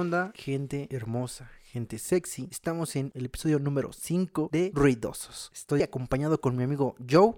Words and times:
onda, 0.00 0.32
gente 0.34 0.88
hermosa, 0.90 1.50
gente 1.62 1.98
sexy? 1.98 2.48
Estamos 2.50 2.96
en 2.96 3.12
el 3.14 3.26
episodio 3.26 3.58
número 3.58 3.92
5 3.92 4.48
de 4.50 4.72
Ruidosos. 4.74 5.50
Estoy 5.52 5.82
acompañado 5.82 6.40
con 6.40 6.56
mi 6.56 6.62
amigo 6.62 6.96
Joe. 7.08 7.34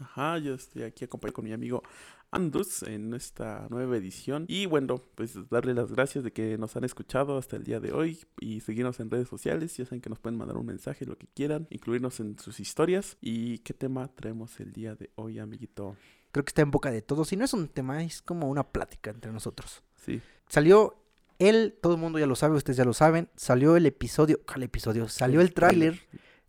Ajá, 0.00 0.38
yo 0.38 0.54
estoy 0.54 0.82
aquí 0.82 1.04
acompañado 1.04 1.34
con 1.34 1.44
mi 1.44 1.52
amigo 1.52 1.84
Andus 2.32 2.82
en 2.82 3.14
esta 3.14 3.68
nueva 3.70 3.96
edición. 3.96 4.44
Y 4.48 4.66
bueno, 4.66 5.00
pues 5.14 5.38
darle 5.50 5.72
las 5.72 5.92
gracias 5.92 6.24
de 6.24 6.32
que 6.32 6.58
nos 6.58 6.74
han 6.74 6.82
escuchado 6.82 7.38
hasta 7.38 7.54
el 7.54 7.62
día 7.62 7.78
de 7.78 7.92
hoy 7.92 8.18
y 8.40 8.58
seguirnos 8.58 8.98
en 8.98 9.08
redes 9.08 9.28
sociales. 9.28 9.76
Ya 9.76 9.84
saben 9.84 10.00
que 10.00 10.10
nos 10.10 10.18
pueden 10.18 10.36
mandar 10.36 10.56
un 10.56 10.66
mensaje, 10.66 11.06
lo 11.06 11.16
que 11.16 11.28
quieran, 11.28 11.68
incluirnos 11.70 12.18
en 12.18 12.36
sus 12.40 12.58
historias. 12.58 13.16
¿Y 13.20 13.58
qué 13.58 13.72
tema 13.72 14.08
traemos 14.08 14.58
el 14.58 14.72
día 14.72 14.96
de 14.96 15.12
hoy, 15.14 15.38
amiguito? 15.38 15.96
Creo 16.32 16.44
que 16.44 16.50
está 16.50 16.62
en 16.62 16.72
boca 16.72 16.90
de 16.90 17.02
todos. 17.02 17.32
Y 17.32 17.36
no 17.36 17.44
es 17.44 17.54
un 17.54 17.68
tema, 17.68 18.02
es 18.02 18.20
como 18.20 18.48
una 18.48 18.64
plática 18.64 19.12
entre 19.12 19.30
nosotros. 19.30 19.84
Sí. 19.94 20.20
Salió 20.48 21.03
el, 21.38 21.76
todo 21.82 21.94
el 21.94 22.00
mundo 22.00 22.18
ya 22.18 22.26
lo 22.26 22.36
sabe, 22.36 22.56
ustedes 22.56 22.76
ya 22.76 22.84
lo 22.84 22.92
saben. 22.94 23.28
Salió 23.36 23.76
el 23.76 23.86
episodio, 23.86 24.40
¿cuál 24.46 24.62
episodio? 24.64 25.08
Salió 25.08 25.40
el 25.40 25.52
tráiler 25.54 26.00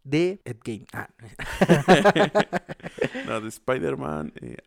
de 0.03 0.41
Ed 0.45 0.57
Game. 0.63 0.85
Ah. 0.93 1.09
no, 3.27 3.41
de 3.41 3.48
Spider-Man. 3.49 4.34
Eh, 4.41 4.57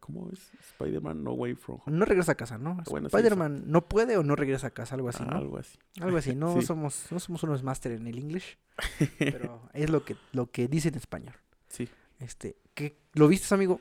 ¿Cómo 0.00 0.28
es? 0.32 0.50
Spider-Man 0.72 1.24
No 1.24 1.32
Way 1.32 1.54
From 1.54 1.80
Home. 1.86 1.96
No 1.96 2.04
regresa 2.04 2.32
a 2.32 2.34
casa, 2.34 2.58
¿no? 2.58 2.76
Bueno, 2.90 3.08
sí, 3.08 3.16
Spider-Man 3.16 3.64
no 3.66 3.88
puede 3.88 4.16
o 4.18 4.22
no 4.22 4.36
regresa 4.36 4.66
a 4.66 4.70
casa, 4.70 4.96
algo 4.96 5.08
así, 5.08 5.22
Ah, 5.26 5.30
¿no? 5.30 5.36
algo 5.38 5.56
así. 5.58 5.78
Algo 6.00 6.16
así, 6.18 6.34
no 6.34 6.54
Sí. 6.60 6.66
somos 6.66 7.06
no 7.10 7.18
somos 7.20 7.42
unos 7.42 7.62
máster 7.62 7.92
en 7.92 8.06
el 8.06 8.18
English, 8.18 8.58
pero 9.18 9.62
es 9.72 9.88
lo 9.88 10.04
que 10.04 10.16
lo 10.32 10.50
que 10.50 10.68
dice 10.68 10.88
en 10.88 10.96
español. 10.96 11.34
Sí. 11.68 11.88
Este, 12.20 12.56
¿qué 12.74 12.98
lo 13.14 13.28
viste, 13.28 13.52
amigo? 13.54 13.80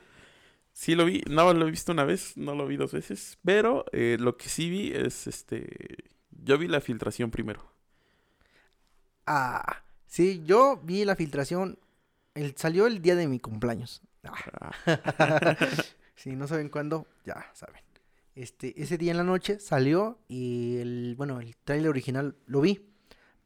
Sí 0.75 0.93
lo 0.93 1.05
vi, 1.05 1.23
no 1.29 1.53
lo 1.53 1.65
he 1.65 1.71
visto 1.71 1.93
una 1.93 2.03
vez, 2.03 2.35
no 2.35 2.53
lo 2.53 2.67
vi 2.67 2.75
dos 2.75 2.91
veces, 2.91 3.37
pero 3.45 3.85
eh, 3.93 4.17
lo 4.19 4.35
que 4.35 4.49
sí 4.49 4.69
vi 4.69 4.91
es 4.91 5.25
este, 5.25 6.03
yo 6.31 6.57
vi 6.57 6.67
la 6.67 6.81
filtración 6.81 7.31
primero. 7.31 7.71
Ah, 9.25 9.83
sí, 10.05 10.43
yo 10.45 10.81
vi 10.83 11.05
la 11.05 11.15
filtración 11.15 11.79
el 12.33 12.57
salió 12.57 12.87
el 12.87 13.01
día 13.01 13.15
de 13.15 13.29
mi 13.29 13.39
cumpleaños. 13.39 14.01
Ah. 14.25 14.73
Ah, 15.17 15.55
si 16.15 16.35
no 16.35 16.45
saben 16.45 16.67
cuándo, 16.67 17.07
ya 17.23 17.49
saben. 17.53 17.81
Este, 18.35 18.73
ese 18.81 18.97
día 18.97 19.11
en 19.11 19.17
la 19.17 19.23
noche 19.23 19.59
salió 19.61 20.19
y 20.27 20.75
el, 20.79 21.15
bueno, 21.17 21.39
el 21.39 21.55
tráiler 21.55 21.89
original 21.89 22.35
lo 22.47 22.59
vi. 22.59 22.85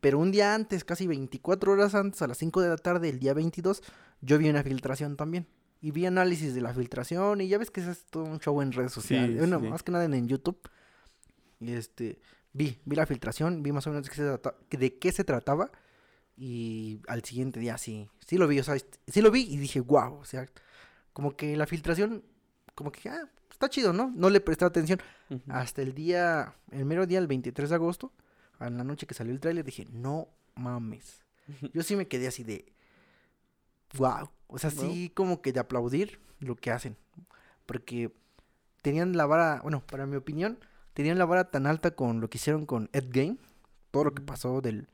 Pero 0.02 0.17
un 0.17 0.31
día 0.31 0.55
antes, 0.55 0.83
casi 0.83 1.05
24 1.05 1.73
horas 1.73 1.94
antes, 1.94 2.23
a 2.23 2.27
las 2.27 2.39
5 2.39 2.59
de 2.61 2.69
la 2.69 2.77
tarde, 2.77 3.09
el 3.09 3.19
día 3.19 3.35
22, 3.35 3.83
yo 4.22 4.39
vi 4.39 4.50
una 4.50 4.63
filtración 4.63 5.16
también. 5.16 5.45
Y 5.81 5.91
vi 5.91 6.05
análisis 6.05 6.53
de 6.53 6.61
la 6.61 6.73
filtración 6.73 7.39
y 7.41 7.47
ya 7.47 7.58
ves 7.58 7.72
que 7.72 7.80
es 7.81 8.05
todo 8.05 8.23
un 8.25 8.39
show 8.39 8.61
en 8.61 8.72
redes 8.72 8.91
sociales. 8.91 9.38
bueno, 9.38 9.59
sí. 9.59 9.67
más 9.67 9.83
que 9.83 9.91
nada 9.91 10.05
en, 10.05 10.13
en 10.13 10.27
YouTube. 10.27 10.59
Y 11.61 11.72
este, 11.73 12.19
vi, 12.53 12.77
vi 12.85 12.95
la 12.95 13.05
filtración, 13.05 13.63
vi 13.63 13.72
más 13.72 13.88
o 13.88 13.89
menos 13.91 14.03
de 14.05 14.09
qué 14.09 14.16
se, 14.17 14.23
trata- 14.23 14.55
de 14.69 14.97
qué 14.97 15.11
se 15.11 15.23
trataba. 15.23 15.72
Y 16.38 17.02
al 17.07 17.23
siguiente 17.23 17.59
día 17.59 17.77
sí, 17.77 18.07
sí 18.25 18.38
lo 18.38 18.47
vi, 18.47 18.59
o 18.59 18.63
sea, 18.63 18.75
sí 19.07 19.22
lo 19.22 19.30
vi 19.31 19.41
y 19.41 19.57
dije, 19.57 19.81
wow, 19.81 20.16
o 20.16 20.25
sea, 20.25 20.47
como 21.13 21.35
que 21.35 21.57
la 21.57 21.66
filtración, 21.67 22.23
como 22.75 22.91
que, 22.94 23.09
ah, 23.09 23.30
está 23.52 23.69
chido, 23.69 23.91
¿no? 23.91 24.11
No 24.16 24.30
le 24.30 24.39
presté 24.39 24.63
atención. 24.66 25.00
Hasta 25.50 25.81
el 25.81 25.94
día, 25.94 26.55
el 26.72 26.85
mero 26.85 27.05
día, 27.05 27.19
el 27.19 27.27
23 27.27 27.69
de 27.69 27.75
agosto, 27.75 28.13
a 28.57 28.69
la 28.69 28.83
noche 28.85 29.05
que 29.05 29.13
salió 29.13 29.33
el 29.33 29.39
tráiler, 29.41 29.66
dije, 29.66 29.85
no 29.91 30.30
mames. 30.55 31.22
Yo 31.73 31.83
sí 31.83 31.95
me 31.97 32.07
quedé 32.07 32.27
así 32.27 32.44
de, 32.44 32.72
wow. 33.98 34.30
O 34.48 34.58
sea, 34.58 34.72
sí 34.72 35.12
como 35.14 35.42
que 35.42 35.54
de 35.54 35.59
aplaudir 35.59 36.20
lo 36.40 36.56
que 36.56 36.72
hacen. 36.72 36.98
Porque 37.66 38.12
tenían 38.81 39.16
la 39.16 39.25
vara, 39.25 39.59
bueno, 39.62 39.86
para 39.86 40.06
mi 40.06 40.16
opinión, 40.16 40.59
tenían 40.94 41.18
la 41.19 41.25
vara 41.25 41.52
tan 41.52 41.68
alta 41.68 41.91
con 41.91 42.19
lo 42.22 42.30
que 42.30 42.38
hicieron 42.38 42.66
con 42.66 42.90
Ed 42.94 43.06
Game, 43.09 43.38
todo 43.91 44.06
lo 44.06 44.13
que 44.16 44.22
pasó 44.22 44.62
del, 44.62 44.90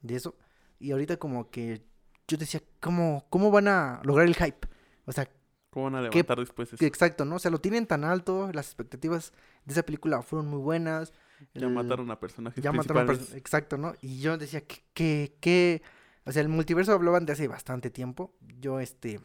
de 0.00 0.16
eso. 0.16 0.34
Y 0.78 0.90
ahorita 0.92 1.16
como 1.18 1.50
que 1.50 1.82
yo 2.28 2.36
decía, 2.36 2.60
¿cómo, 2.80 3.26
cómo 3.30 3.50
van 3.50 3.68
a 3.68 4.00
lograr 4.04 4.26
el 4.26 4.34
hype? 4.34 4.66
O 5.06 5.12
sea, 5.12 5.28
¿Cómo 5.70 5.84
van 5.90 5.94
a 5.96 6.10
¿Qué- 6.10 6.18
levantar 6.18 6.38
después 6.40 6.72
eso? 6.72 6.84
exacto, 6.84 7.24
¿no? 7.24 7.36
O 7.36 7.38
sea, 7.38 7.50
lo 7.50 7.58
tienen 7.60 7.86
tan 7.86 8.02
alto, 8.04 8.50
las 8.52 8.66
expectativas 8.66 9.32
de 9.66 9.72
esa 9.74 9.82
película 9.84 10.22
fueron 10.22 10.48
muy 10.48 10.58
buenas. 10.58 11.12
Ya 11.54 11.66
el- 11.66 11.72
mataron 11.74 12.10
a 12.10 12.18
personajes 12.18 12.64
ya 12.64 12.72
mataron 12.72 13.02
a 13.04 13.06
principales. 13.06 13.38
Exacto, 13.38 13.76
¿no? 13.76 13.94
Y 14.00 14.20
yo 14.20 14.36
decía 14.38 14.62
que, 14.62 14.82
que, 14.94 15.36
que, 15.40 15.82
o 16.26 16.32
sea, 16.32 16.42
el 16.42 16.48
multiverso 16.48 16.92
hablaban 16.92 17.24
de 17.24 17.32
hace 17.32 17.46
bastante 17.46 17.88
tiempo. 17.88 18.34
Yo, 18.60 18.80
este, 18.80 19.20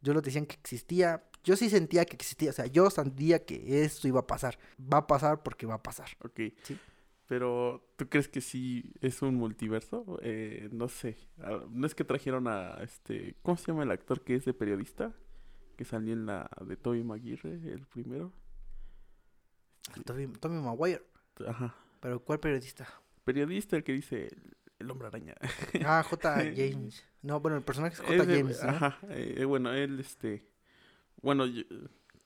yo 0.00 0.14
lo 0.14 0.22
decían 0.22 0.46
que 0.46 0.54
existía. 0.54 1.24
Yo 1.42 1.56
sí 1.56 1.68
sentía 1.68 2.04
que 2.04 2.14
existía, 2.14 2.50
o 2.50 2.52
sea, 2.52 2.66
yo 2.66 2.88
sentía 2.88 3.44
que 3.44 3.82
esto 3.82 4.06
iba 4.06 4.20
a 4.20 4.26
pasar. 4.26 4.56
Va 4.80 4.98
a 4.98 5.06
pasar 5.08 5.42
porque 5.42 5.66
va 5.66 5.74
a 5.74 5.82
pasar. 5.82 6.08
Ok. 6.24 6.40
Sí. 6.62 6.78
Pero, 7.26 7.84
¿tú 7.96 8.08
crees 8.08 8.28
que 8.28 8.40
sí 8.40 8.92
es 9.00 9.22
un 9.22 9.34
multiverso? 9.34 10.20
Eh, 10.22 10.68
no 10.70 10.88
sé. 10.88 11.16
Ah, 11.40 11.64
¿No 11.68 11.86
es 11.86 11.94
que 11.94 12.04
trajeron 12.04 12.46
a 12.46 12.78
este... 12.82 13.34
¿Cómo 13.42 13.56
se 13.56 13.66
llama 13.66 13.82
el 13.82 13.90
actor 13.90 14.22
que 14.22 14.36
es 14.36 14.44
de 14.44 14.54
periodista? 14.54 15.12
Que 15.76 15.84
salió 15.84 16.12
en 16.12 16.26
la 16.26 16.48
de 16.64 16.76
Toby 16.76 17.02
Maguire, 17.02 17.50
el 17.50 17.86
primero. 17.86 18.30
Tommy, 20.04 20.28
Tommy 20.28 20.60
Maguire. 20.60 21.02
Ajá. 21.46 21.74
Pero 22.00 22.20
¿cuál 22.22 22.38
periodista? 22.38 22.86
Periodista, 23.24 23.76
el 23.76 23.84
que 23.84 23.92
dice 23.92 24.30
el, 24.84 24.90
hombre 24.90 25.08
araña. 25.08 25.34
Ah, 25.84 26.02
J. 26.02 26.34
James. 26.56 27.04
No, 27.22 27.40
bueno, 27.40 27.56
el 27.56 27.62
personaje 27.64 27.94
es 27.94 28.00
J. 28.00 28.24
James, 28.24 28.62
¿no? 28.62 28.70
Ajá. 28.70 28.98
eh, 29.10 29.44
bueno, 29.44 29.72
él, 29.72 29.98
este... 30.00 30.46
Bueno, 31.22 31.46
yo, 31.46 31.62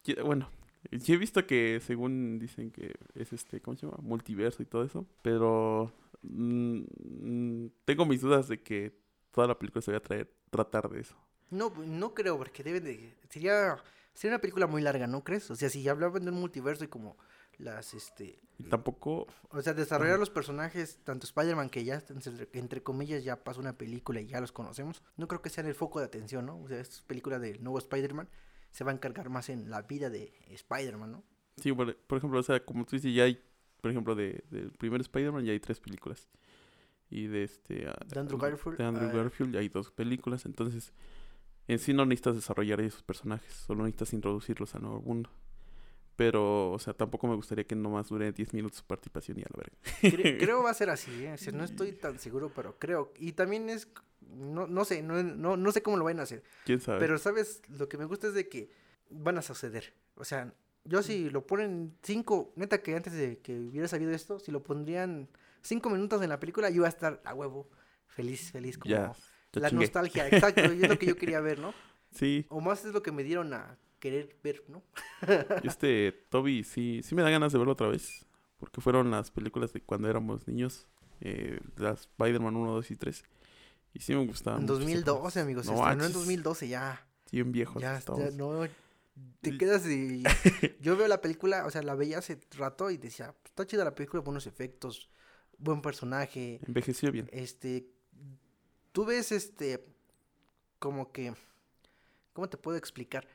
yo- 0.05 0.25
bueno, 0.25 0.51
yo 0.91 1.15
he 1.15 1.19
visto 1.19 1.47
que 1.47 1.81
según 1.85 2.39
dicen 2.39 2.71
que 2.71 2.95
es 3.15 3.33
este, 3.33 3.61
¿cómo 3.61 3.77
se 3.77 3.87
llama? 3.87 3.99
Multiverso 4.03 4.63
y 4.63 4.67
todo 4.67 4.85
eso. 4.85 5.07
Pero 5.23 5.93
mm, 6.23 6.81
mm, 7.11 7.71
tengo 7.85 8.07
mis 8.07 8.21
dudas 8.21 8.49
de 8.49 8.61
que 8.63 8.93
toda 9.31 9.47
la 9.47 9.59
película 9.59 9.83
se 9.83 9.91
vaya 9.93 9.99
a 9.99 10.03
traer, 10.03 10.33
tratar 10.51 10.89
de 10.89 11.01
eso. 11.01 11.17
No, 11.51 11.73
no 11.87 12.13
creo, 12.15 12.37
porque 12.37 12.63
deben 12.63 12.85
de... 12.85 13.15
Sería, 13.31 13.77
sería 14.15 14.35
una 14.35 14.41
película 14.41 14.67
muy 14.67 14.83
larga, 14.83 15.07
¿no 15.07 15.23
crees? 15.25 15.51
O 15.51 15.57
sea, 15.57 15.69
si 15.71 15.87
hablaban 15.89 16.25
de 16.25 16.31
un 16.31 16.41
multiverso 16.41 16.85
y 16.85 16.89
como 16.89 17.17
las, 17.59 17.95
este... 17.95 18.41
Y 18.59 18.65
tampoco... 18.65 19.27
O 19.51 19.63
sea, 19.63 19.75
desarrollar 19.75 20.19
los 20.19 20.31
personajes, 20.31 20.99
tanto 21.05 21.27
Spider-Man, 21.27 21.71
que 21.71 21.85
ya, 21.85 22.03
entre, 22.09 22.49
entre 22.55 22.83
comillas, 22.83 23.23
ya 23.23 23.45
pasó 23.45 23.61
una 23.61 23.79
película 23.79 24.21
y 24.21 24.27
ya 24.27 24.41
los 24.41 24.51
conocemos, 24.51 25.03
no 25.17 25.29
creo 25.29 25.43
que 25.43 25.51
sean 25.51 25.67
el 25.67 25.75
foco 25.75 26.01
de 26.01 26.07
atención, 26.07 26.47
¿no? 26.47 26.61
O 26.61 26.69
sea, 26.69 26.81
esta 26.81 27.07
película 27.07 27.39
del 27.39 27.63
nuevo 27.63 27.79
Spider-Man 27.79 28.29
se 28.71 28.85
va 28.85 28.91
a 28.91 28.95
encargar 28.95 29.29
más 29.31 29.49
en 29.49 29.71
la 29.71 29.83
vida 29.83 30.11
de 30.11 30.33
Spider-Man, 30.49 31.13
¿no? 31.13 31.25
Sí, 31.57 31.73
por, 31.73 31.97
por 31.97 32.19
ejemplo, 32.19 32.39
o 32.39 32.43
sea, 32.43 32.65
como 32.65 32.85
tú 32.85 32.97
dices, 32.97 33.15
ya 33.15 33.25
hay, 33.25 33.43
por 33.81 33.91
ejemplo, 33.91 34.15
de, 34.15 34.45
del 34.51 34.73
primer 34.73 35.01
Spider-Man 35.01 35.45
ya 35.45 35.53
hay 35.53 35.61
tres 35.61 35.81
películas. 35.81 36.29
Y 37.11 37.27
de 37.27 37.45
este... 37.45 37.89
ah, 37.89 37.97
De 38.07 38.21
Andrew 38.21 38.39
Garfield, 38.39 38.77
De 38.77 38.85
Andrew 38.85 39.09
ah, 39.09 39.13
Garfield 39.13 39.55
ya 39.55 39.61
hay 39.61 39.69
dos 39.69 39.91
películas. 39.91 40.45
Entonces, 40.45 40.93
en 41.67 41.79
sí 41.79 41.93
no 41.95 42.05
necesitas 42.05 42.35
desarrollar 42.35 42.81
esos 42.81 43.03
personajes. 43.03 43.53
Solo 43.53 43.85
necesitas 43.85 44.13
introducirlos 44.13 44.75
al 44.75 44.83
nuevo 44.83 45.01
mundo. 45.01 45.31
Pero, 46.19 46.73
o 46.73 46.79
sea, 46.81 46.95
tampoco 46.95 47.29
me 47.29 47.37
gustaría 47.37 47.63
que 47.65 47.77
nomás 47.77 48.09
dure 48.09 48.33
10 48.33 48.53
minutos 48.53 48.79
su 48.79 48.85
participación 48.85 49.39
y 49.39 49.43
a 49.43 49.47
la 49.55 49.63
verga. 49.63 49.77
Cre- 50.03 50.37
creo 50.45 50.65
va 50.65 50.71
a 50.71 50.75
ser 50.75 50.91
así, 50.91 51.25
¿eh? 51.25 51.35
O 51.35 51.39
sea, 51.39 51.53
no 51.53 51.63
estoy 51.63 51.93
tan 51.93 52.19
seguro, 52.19 52.51
pero 52.53 52.77
creo. 52.77 53.13
Y 53.21 53.33
también 53.33 53.71
es... 53.71 53.87
No, 54.21 54.67
no 54.67 54.85
sé, 54.85 55.01
no, 55.01 55.23
no, 55.23 55.57
no 55.57 55.71
sé 55.71 55.81
cómo 55.81 55.97
lo 55.97 56.05
van 56.05 56.19
a 56.19 56.25
hacer. 56.25 56.43
¿Quién 56.65 56.81
sabe? 56.81 56.99
Pero, 56.99 57.19
¿sabes? 57.19 57.63
Lo 57.69 57.89
que 57.89 57.97
me 57.99 58.05
gusta 58.05 58.27
es 58.27 58.35
de 58.35 58.49
que 58.49 58.69
van 59.11 59.39
a 59.39 59.43
suceder. 59.43 59.95
O 60.17 60.25
sea, 60.25 60.53
yo 60.85 61.05
si 61.05 61.31
lo 61.31 61.47
ponen 61.47 61.97
cinco, 62.03 62.53
neta 62.57 62.83
que 62.83 62.97
antes 62.97 63.13
de 63.13 63.39
que 63.39 63.57
hubiera 63.57 63.87
sabido 63.87 64.11
esto, 64.11 64.41
si 64.41 64.51
lo 64.51 64.65
pondrían 64.65 65.29
cinco 65.63 65.89
minutos 65.89 66.21
en 66.21 66.31
la 66.31 66.41
película, 66.41 66.69
yo 66.69 66.77
iba 66.79 66.87
a 66.87 66.91
estar 66.91 67.23
a 67.25 67.33
huevo, 67.33 67.71
feliz, 68.09 68.51
feliz, 68.51 68.77
como 68.77 68.91
ya, 68.93 69.13
la 69.53 69.69
chingué. 69.71 69.85
nostalgia, 69.85 70.27
exacto, 70.29 70.73
y 70.75 70.83
es 70.83 70.89
lo 70.89 70.99
que 70.99 71.07
yo 71.07 71.17
quería 71.17 71.41
ver, 71.41 71.61
¿no? 71.61 71.73
Sí, 72.11 72.45
O 72.49 72.61
más 72.61 72.85
es 72.85 72.93
lo 72.93 73.03
que 73.03 73.13
me 73.13 73.23
dieron 73.23 73.53
a 73.55 73.79
querer 73.99 74.37
ver, 74.43 74.65
¿no? 74.69 74.83
este 75.65 76.13
Toby 76.29 76.65
sí, 76.65 77.01
sí 77.03 77.15
me 77.15 77.23
da 77.23 77.31
ganas 77.31 77.53
de 77.53 77.59
verlo 77.59 77.73
otra 77.73 77.89
vez. 77.89 78.27
Porque 78.59 78.81
fueron 78.81 79.11
las 79.11 79.31
películas 79.31 79.73
de 79.73 79.81
cuando 79.81 80.09
éramos 80.09 80.47
niños. 80.49 80.89
Eh, 81.21 81.61
las 81.77 82.01
Spider-Man 82.03 82.57
1, 82.57 82.73
2 82.73 82.91
y 82.91 82.97
3. 82.97 83.25
Y 83.95 84.01
sí 84.01 84.15
me 84.15 84.27
gustaban. 84.27 84.61
En 84.61 84.67
mucho, 84.67 84.79
2012, 84.81 85.41
amigos, 85.41 85.67
No 85.67 85.73
en 85.75 85.79
manches. 85.79 86.13
2012 86.13 86.69
ya. 86.69 87.07
Sí, 87.27 87.41
un 87.41 87.53
viejo. 87.53 87.79
Ya, 87.79 88.01
ya, 88.01 88.31
no, 88.33 88.67
te 89.41 89.57
quedas 89.57 89.87
y... 89.87 90.23
Yo 90.81 90.97
veo 90.97 91.09
la 91.09 91.21
película, 91.21 91.67
o 91.67 91.71
sea, 91.71 91.83
la 91.83 91.95
veía 91.95 92.19
hace 92.19 92.41
rato 92.57 92.91
y 92.91 92.97
decía, 92.97 93.35
está 93.45 93.67
chida 93.67 93.85
la 93.85 93.95
película, 93.95 94.23
buenos 94.23 94.47
efectos, 94.47 95.11
buen 95.59 95.83
personaje, 95.83 96.61
Envejeció 96.67 97.13
bien. 97.13 97.29
este, 97.33 97.89
tú 98.93 99.05
ves 99.05 99.33
este, 99.33 99.85
como 100.79 101.13
que, 101.13 101.35
¿cómo 102.33 102.49
te 102.49 102.57
puedo 102.57 102.77
explicar? 102.77 103.27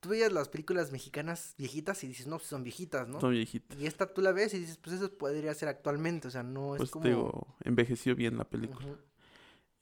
Tú 0.00 0.10
veías 0.10 0.32
las 0.32 0.48
películas 0.48 0.92
mexicanas 0.92 1.54
viejitas 1.58 2.04
y 2.04 2.08
dices, 2.08 2.26
no, 2.26 2.36
pues 2.36 2.48
son 2.48 2.62
viejitas, 2.62 3.08
¿no? 3.08 3.20
Son 3.20 3.32
viejitas. 3.32 3.78
Y 3.78 3.86
esta 3.86 4.12
tú 4.12 4.20
la 4.20 4.32
ves 4.32 4.54
y 4.54 4.60
dices, 4.60 4.76
pues 4.78 4.96
eso 4.96 5.12
podría 5.16 5.52
ser 5.54 5.68
actualmente, 5.68 6.28
o 6.28 6.30
sea, 6.30 6.42
no 6.42 6.74
es 6.74 6.78
Pues 6.78 6.90
como... 6.90 7.04
digo, 7.04 7.56
envejeció 7.64 8.14
bien 8.14 8.38
la 8.38 8.48
película. 8.48 8.96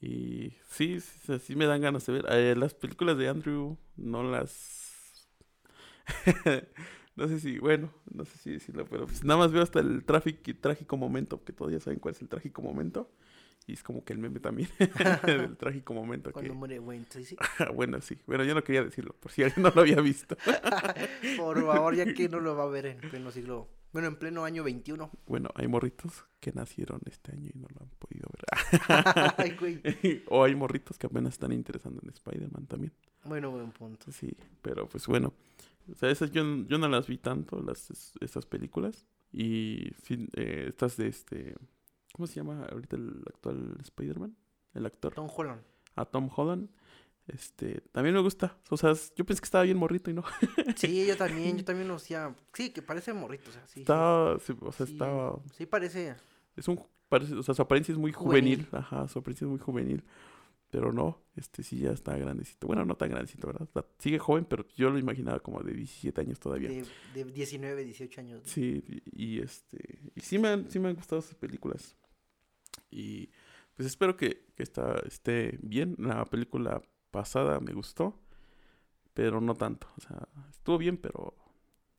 Y 0.00 0.52
sí, 0.70 1.00
sí, 1.00 1.38
sí 1.38 1.56
me 1.56 1.66
dan 1.66 1.80
ganas 1.80 2.06
de 2.06 2.12
ver. 2.14 2.26
Eh, 2.30 2.54
las 2.56 2.74
películas 2.74 3.18
de 3.18 3.28
Andrew 3.28 3.76
no 3.96 4.22
las... 4.22 5.28
No 7.16 7.28
sé 7.28 7.40
si, 7.40 7.58
bueno, 7.58 7.90
no 8.12 8.26
sé 8.26 8.36
si 8.36 8.50
decirlo, 8.50 8.84
pero 8.84 9.06
pues 9.06 9.24
nada 9.24 9.38
más 9.40 9.50
veo 9.50 9.62
hasta 9.62 9.80
el 9.80 10.04
tráfico, 10.04 10.52
trágico 10.60 10.98
momento, 10.98 11.42
que 11.42 11.54
todos 11.54 11.72
ya 11.72 11.80
saben 11.80 11.98
cuál 11.98 12.14
es 12.14 12.20
el 12.20 12.28
trágico 12.28 12.60
momento. 12.60 13.10
Y 13.66 13.72
es 13.72 13.82
como 13.82 14.04
que 14.04 14.12
el 14.12 14.20
meme 14.20 14.38
también 14.38 14.68
del 15.26 15.56
trágico 15.56 15.92
momento. 15.92 16.30
Cuando 16.30 16.52
que... 16.52 16.58
muere 16.58 16.78
Wayne 16.78 17.06
Tracy. 17.06 17.36
bueno, 17.74 18.00
sí. 18.00 18.16
Bueno, 18.26 18.44
yo 18.44 18.54
no 18.54 18.62
quería 18.62 18.84
decirlo, 18.84 19.14
por 19.18 19.32
si 19.32 19.42
alguien 19.42 19.62
no 19.62 19.72
lo 19.74 19.80
había 19.80 20.00
visto. 20.00 20.36
por 21.36 21.60
favor, 21.64 21.94
ya 21.96 22.12
que 22.14 22.28
no 22.28 22.38
lo 22.38 22.54
va 22.54 22.64
a 22.64 22.68
ver 22.68 22.86
en 22.86 22.98
pleno 22.98 23.30
siglo. 23.30 23.68
Bueno, 23.92 24.08
en 24.08 24.16
pleno 24.16 24.44
año 24.44 24.62
21. 24.62 25.10
Bueno, 25.26 25.48
hay 25.54 25.66
morritos 25.68 26.26
que 26.38 26.52
nacieron 26.52 27.00
este 27.06 27.32
año 27.32 27.50
y 27.52 27.58
no 27.58 27.66
lo 27.74 27.82
han 27.82 27.90
podido 27.98 28.28
ver. 28.30 29.34
Ay, 29.38 29.56
güey. 29.58 30.22
o 30.28 30.44
hay 30.44 30.54
morritos 30.54 30.98
que 30.98 31.06
apenas 31.06 31.34
están 31.34 31.52
interesando 31.52 32.00
en 32.02 32.10
Spider-Man 32.10 32.66
también. 32.66 32.92
Bueno, 33.24 33.50
buen 33.50 33.70
punto. 33.72 34.12
Sí, 34.12 34.36
pero 34.62 34.88
pues 34.88 35.06
bueno. 35.06 35.32
O 35.90 35.94
sea, 35.94 36.10
esas 36.10 36.30
yo, 36.30 36.42
yo 36.66 36.78
no 36.78 36.88
las 36.88 37.06
vi 37.06 37.18
tanto, 37.18 37.62
las, 37.62 38.14
esas 38.20 38.46
películas. 38.46 39.06
Y 39.32 39.92
eh, 40.36 40.66
estas 40.68 40.96
de 40.96 41.08
este... 41.08 41.54
¿Cómo 42.16 42.26
se 42.26 42.36
llama 42.36 42.66
ahorita 42.72 42.96
el 42.96 43.22
actual 43.26 43.76
Spider-Man? 43.82 44.34
El 44.72 44.86
actor. 44.86 45.12
Tom 45.12 45.28
Holland. 45.36 45.60
A 45.96 46.06
Tom 46.06 46.30
Holland. 46.34 46.70
Este, 47.28 47.82
también 47.92 48.14
me 48.14 48.22
gusta. 48.22 48.56
O 48.70 48.78
sea, 48.78 48.94
yo 49.14 49.26
pensé 49.26 49.42
que 49.42 49.44
estaba 49.44 49.64
bien 49.64 49.76
morrito 49.76 50.10
y 50.10 50.14
no. 50.14 50.24
sí, 50.76 51.04
yo 51.06 51.14
también, 51.18 51.58
yo 51.58 51.64
también 51.66 51.88
lo 51.88 51.96
hacía. 51.96 52.34
Sí, 52.54 52.70
que 52.70 52.80
parece 52.80 53.12
morrito, 53.12 53.50
o 53.50 53.52
sea, 53.52 53.66
sí. 53.66 53.80
Está, 53.80 54.34
sí, 54.38 54.54
o 54.58 54.72
sea, 54.72 54.86
sí, 54.86 54.92
estaba. 54.94 55.38
Sí, 55.52 55.66
parece. 55.66 56.16
Es 56.56 56.66
un, 56.68 56.82
parece, 57.10 57.34
o 57.34 57.42
sea, 57.42 57.54
su 57.54 57.60
apariencia 57.60 57.92
es 57.92 57.98
muy 57.98 58.12
juvenil. 58.12 58.64
juvenil. 58.64 58.68
Ajá, 58.72 59.06
su 59.08 59.18
apariencia 59.18 59.44
es 59.44 59.50
muy 59.50 59.58
juvenil. 59.58 60.02
Pero 60.70 60.94
no, 60.94 61.22
este 61.36 61.62
sí 61.62 61.80
ya 61.80 61.90
está 61.90 62.16
grandecito. 62.16 62.66
Bueno, 62.66 62.86
no 62.86 62.96
tan 62.96 63.10
grandecito, 63.10 63.46
¿verdad? 63.46 63.68
Sigue 63.98 64.18
joven, 64.18 64.46
pero 64.46 64.66
yo 64.74 64.88
lo 64.88 64.98
imaginaba 64.98 65.40
como 65.40 65.62
de 65.62 65.74
17 65.74 66.18
años 66.22 66.40
todavía. 66.40 66.70
De, 66.70 66.86
de 67.12 67.24
19, 67.30 67.84
18 67.84 68.20
años. 68.22 68.40
¿no? 68.42 68.48
Sí, 68.48 68.82
y, 69.12 69.24
y, 69.24 69.40
este. 69.40 69.98
Y 70.14 70.20
sí 70.20 70.38
me 70.38 70.48
han, 70.48 70.70
sí 70.70 70.78
me 70.78 70.88
han 70.88 70.94
gustado 70.94 71.20
sus 71.20 71.34
películas. 71.34 71.94
Y 72.90 73.30
pues 73.76 73.86
espero 73.86 74.16
que, 74.16 74.46
que 74.54 74.62
esta, 74.62 74.96
esté 75.06 75.58
bien. 75.62 75.96
La 75.98 76.24
película 76.24 76.82
pasada 77.10 77.60
me 77.60 77.72
gustó, 77.72 78.18
pero 79.14 79.40
no 79.40 79.54
tanto. 79.54 79.88
O 79.96 80.00
sea, 80.00 80.28
estuvo 80.50 80.78
bien, 80.78 80.96
pero 80.96 81.34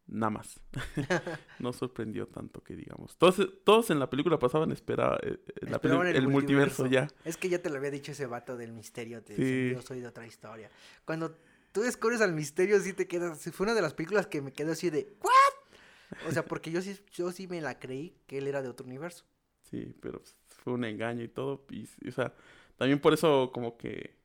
nada 0.08 0.32
más. 0.32 0.60
no 1.60 1.74
sorprendió 1.74 2.28
tanto 2.28 2.64
que 2.64 2.76
digamos. 2.76 3.18
Todos, 3.18 3.48
todos 3.64 3.90
en 3.90 4.00
la 4.00 4.10
película 4.10 4.40
pasaban 4.40 4.72
esperaba, 4.72 5.20
eh, 5.22 5.38
la 5.62 5.80
peli 5.80 5.96
el, 5.96 6.16
el 6.16 6.28
multiverso. 6.28 6.84
multiverso. 6.84 6.88
ya. 6.88 7.08
Es 7.24 7.38
que 7.38 7.50
ya 7.50 7.62
te 7.62 7.70
lo 7.70 7.78
había 7.78 7.92
dicho 7.92 8.12
ese 8.12 8.26
vato 8.26 8.58
del 8.58 8.74
misterio. 8.74 9.22
Te 9.24 9.36
sí. 9.36 9.76
Yo 9.76 9.82
soy 9.82 10.02
de 10.02 10.08
otra 10.08 10.26
historia. 10.26 10.72
Cuando 11.06 11.38
tú 11.72 11.82
descubres 11.82 12.22
al 12.22 12.34
misterio, 12.34 12.80
sí 12.80 12.94
te 12.94 13.08
quedas. 13.08 13.40
Fue 13.52 13.66
una 13.66 13.76
de 13.76 13.82
las 13.82 13.94
películas 13.94 14.28
que 14.28 14.42
me 14.42 14.52
quedó 14.52 14.72
así 14.72 14.90
de, 14.90 15.16
¿what? 15.22 16.28
O 16.28 16.32
sea, 16.32 16.46
porque 16.46 16.72
yo 16.72 16.82
sí, 16.82 16.98
yo 17.12 17.32
sí 17.32 17.48
me 17.48 17.62
la 17.62 17.80
creí 17.80 18.16
que 18.28 18.38
él 18.38 18.48
era 18.48 18.62
de 18.62 18.70
otro 18.70 18.86
universo. 18.86 19.26
Sí, 19.70 19.94
pero 20.02 20.22
fue 20.68 20.74
un 20.74 20.84
engaño 20.84 21.24
y 21.24 21.30
todo. 21.30 21.64
Y, 21.70 21.88
o 22.06 22.12
sea, 22.12 22.34
también 22.76 23.00
por 23.00 23.14
eso 23.14 23.52
como 23.54 23.78
que 23.78 24.18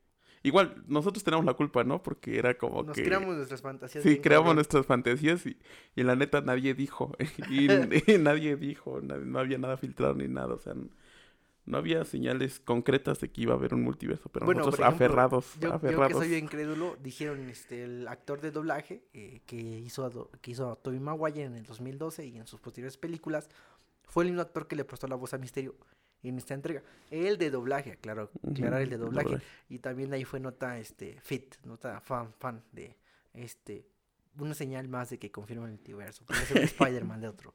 Igual, 0.44 0.82
nosotros 0.88 1.22
tenemos 1.22 1.46
la 1.46 1.54
culpa, 1.54 1.84
¿no? 1.84 2.02
Porque 2.02 2.36
era 2.36 2.58
como 2.58 2.82
Nos 2.82 2.96
que... 2.96 3.04
creamos 3.04 3.36
nuestras 3.36 3.62
fantasías. 3.62 4.02
Sí, 4.02 4.18
creamos 4.18 4.46
cabrón. 4.46 4.56
nuestras 4.56 4.86
fantasías 4.86 5.46
y, 5.46 5.56
y, 5.94 6.02
la 6.02 6.16
neta 6.16 6.40
nadie 6.40 6.74
dijo. 6.74 7.12
y, 7.48 7.68
y 8.12 8.18
nadie 8.18 8.56
dijo, 8.56 9.00
nadie, 9.00 9.24
no 9.24 9.38
había 9.38 9.58
nada 9.58 9.76
filtrado 9.76 10.14
ni 10.14 10.26
nada. 10.26 10.54
O 10.54 10.58
sea, 10.58 10.74
no, 10.74 10.88
no, 11.64 11.78
había 11.78 12.04
señales 12.04 12.58
concretas 12.58 13.20
de 13.20 13.30
que 13.30 13.42
iba 13.42 13.54
a 13.54 13.56
haber 13.56 13.72
un 13.72 13.84
multiverso. 13.84 14.30
Pero 14.30 14.44
bueno, 14.44 14.62
nosotros 14.62 14.80
ejemplo, 14.80 15.06
aferrados, 15.06 15.54
yo, 15.60 15.74
aferrados. 15.74 16.12
Yo 16.12 16.20
que 16.20 16.26
soy 16.26 16.34
incrédulo, 16.34 16.96
dijeron 17.00 17.48
este, 17.48 17.84
el 17.84 18.08
actor 18.08 18.40
de 18.40 18.50
doblaje 18.50 19.04
eh, 19.12 19.42
que, 19.46 19.60
hizo 19.60 20.04
a, 20.04 20.40
que 20.40 20.50
hizo 20.50 20.72
a 20.72 20.74
Tobey 20.74 20.98
Maguire 20.98 21.44
en 21.44 21.54
el 21.54 21.66
2012 21.66 22.26
y 22.26 22.38
en 22.38 22.48
sus 22.48 22.58
posteriores 22.58 22.96
películas, 22.96 23.48
fue 24.08 24.24
el 24.24 24.30
mismo 24.30 24.42
actor 24.42 24.66
que 24.66 24.74
le 24.74 24.84
prestó 24.84 25.06
la 25.06 25.14
voz 25.14 25.34
a 25.34 25.38
Misterio 25.38 25.76
en 26.28 26.38
esta 26.38 26.54
entrega. 26.54 26.82
El 27.10 27.38
de 27.38 27.50
doblaje, 27.50 27.96
claro, 27.96 28.30
aclarar 28.48 28.82
el 28.82 28.90
de 28.90 28.98
doblaje. 28.98 29.28
doblaje. 29.28 29.46
Y 29.68 29.78
también 29.78 30.12
ahí 30.12 30.24
fue 30.24 30.40
nota 30.40 30.78
este 30.78 31.20
fit, 31.20 31.56
nota 31.64 32.00
fan 32.00 32.32
fan 32.38 32.62
de 32.72 32.96
este 33.34 33.86
una 34.38 34.54
señal 34.54 34.88
más 34.88 35.10
de 35.10 35.18
que 35.18 35.30
confirma 35.30 35.66
el 35.66 35.72
multiverso. 35.72 36.24
Un 36.28 36.58
Spider-Man 36.62 37.20
de 37.20 37.28
otro. 37.28 37.54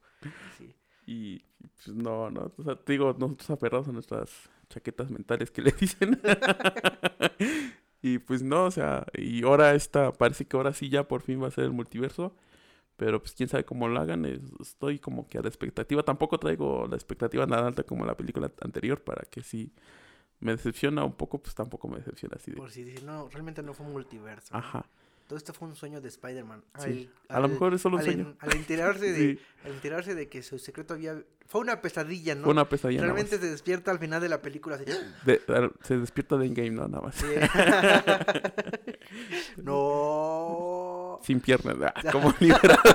Sí. 0.56 0.74
Y 1.06 1.42
pues 1.58 1.96
no, 1.96 2.30
no, 2.30 2.52
o 2.56 2.62
sea, 2.62 2.76
te 2.76 2.92
digo, 2.92 3.16
nosotros 3.18 3.50
aferrados 3.50 3.88
a 3.88 3.92
nuestras 3.92 4.50
chaquetas 4.68 5.10
mentales 5.10 5.50
que 5.50 5.62
le 5.62 5.72
dicen. 5.72 6.20
y 8.02 8.18
pues 8.18 8.42
no, 8.42 8.66
o 8.66 8.70
sea, 8.70 9.06
y 9.14 9.42
ahora 9.44 9.74
esta, 9.74 10.12
parece 10.12 10.44
que 10.44 10.56
ahora 10.56 10.72
sí 10.74 10.88
ya 10.88 11.08
por 11.08 11.22
fin 11.22 11.42
va 11.42 11.48
a 11.48 11.52
ser 11.52 11.64
el 11.64 11.72
multiverso. 11.72 12.34
Pero 12.98 13.22
pues 13.22 13.32
quién 13.32 13.48
sabe 13.48 13.64
cómo 13.64 13.88
lo 13.88 14.00
hagan. 14.00 14.26
Estoy 14.60 14.98
como 14.98 15.28
que 15.28 15.38
a 15.38 15.40
la 15.40 15.48
expectativa. 15.48 16.02
Tampoco 16.02 16.38
traigo 16.38 16.88
la 16.88 16.96
expectativa 16.96 17.46
nada 17.46 17.68
alta 17.68 17.84
como 17.84 18.04
la 18.04 18.16
película 18.16 18.50
anterior 18.60 19.00
para 19.00 19.22
que 19.30 19.44
si 19.44 19.72
me 20.40 20.50
decepciona 20.50 21.04
un 21.04 21.12
poco, 21.12 21.40
pues 21.40 21.54
tampoco 21.54 21.86
me 21.86 21.98
decepciona 21.98 22.34
así. 22.36 22.50
De... 22.50 22.56
Por 22.56 22.72
si 22.72 22.82
dice, 22.82 23.04
no, 23.04 23.28
realmente 23.28 23.62
no 23.62 23.72
fue 23.72 23.86
un 23.86 23.92
multiverso. 23.92 24.54
Ajá. 24.54 24.84
Todo 25.28 25.36
esto 25.36 25.52
fue 25.52 25.68
un 25.68 25.76
sueño 25.76 26.00
de 26.00 26.08
Spider-Man. 26.08 26.64
Sí. 26.78 27.08
a 27.28 27.38
lo 27.38 27.48
mejor 27.48 27.74
es 27.74 27.82
solo 27.82 27.96
un 27.96 28.00
al, 28.00 28.06
sueño. 28.06 28.36
Al 28.40 28.56
enterarse, 28.56 29.06
de, 29.12 29.34
sí. 29.34 29.40
al 29.64 29.72
enterarse 29.74 30.14
de 30.16 30.28
que 30.28 30.42
su 30.42 30.58
secreto 30.58 30.94
había... 30.94 31.22
Fue 31.46 31.60
una 31.60 31.80
pesadilla, 31.80 32.34
¿no? 32.34 32.44
Fue 32.44 32.52
una 32.52 32.68
pesadilla. 32.68 33.02
Realmente 33.02 33.38
se 33.38 33.48
despierta 33.48 33.92
al 33.92 34.00
final 34.00 34.20
de 34.20 34.28
la 34.28 34.42
película 34.42 34.74
así. 34.74 34.86
De, 35.24 35.40
se 35.82 35.98
despierta 35.98 36.36
de 36.36 36.46
Endgame, 36.46 36.70
¿no? 36.70 36.88
Nada 36.88 37.02
más. 37.02 37.14
Sí. 37.14 37.26
no. 39.62 40.97
Sin 41.22 41.40
piernas. 41.40 41.76
Ah, 41.82 42.02
como 42.12 42.34
liberado. 42.40 42.78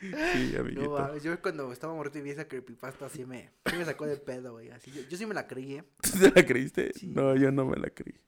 sí, 0.00 0.56
amiguito. 0.56 0.98
No, 0.98 1.16
yo 1.18 1.40
cuando 1.40 1.72
estaba 1.72 1.94
muerto 1.94 2.18
y 2.18 2.22
vi 2.22 2.30
esa 2.30 2.48
creepypasta 2.48 3.06
así 3.06 3.24
me, 3.24 3.50
sí 3.66 3.76
me 3.76 3.84
sacó 3.84 4.06
de 4.06 4.16
pedo, 4.16 4.52
güey. 4.52 4.70
Así, 4.70 4.90
yo, 4.90 5.02
yo, 5.02 5.16
sí 5.16 5.26
me 5.26 5.34
la 5.34 5.46
creí, 5.46 5.76
¿eh? 5.76 5.84
¿Se 6.02 6.30
la 6.30 6.44
creíste? 6.44 6.92
Sí. 6.94 7.08
No, 7.08 7.36
yo 7.36 7.52
no 7.52 7.66
me 7.66 7.76
la 7.76 7.90
creí. 7.90 8.20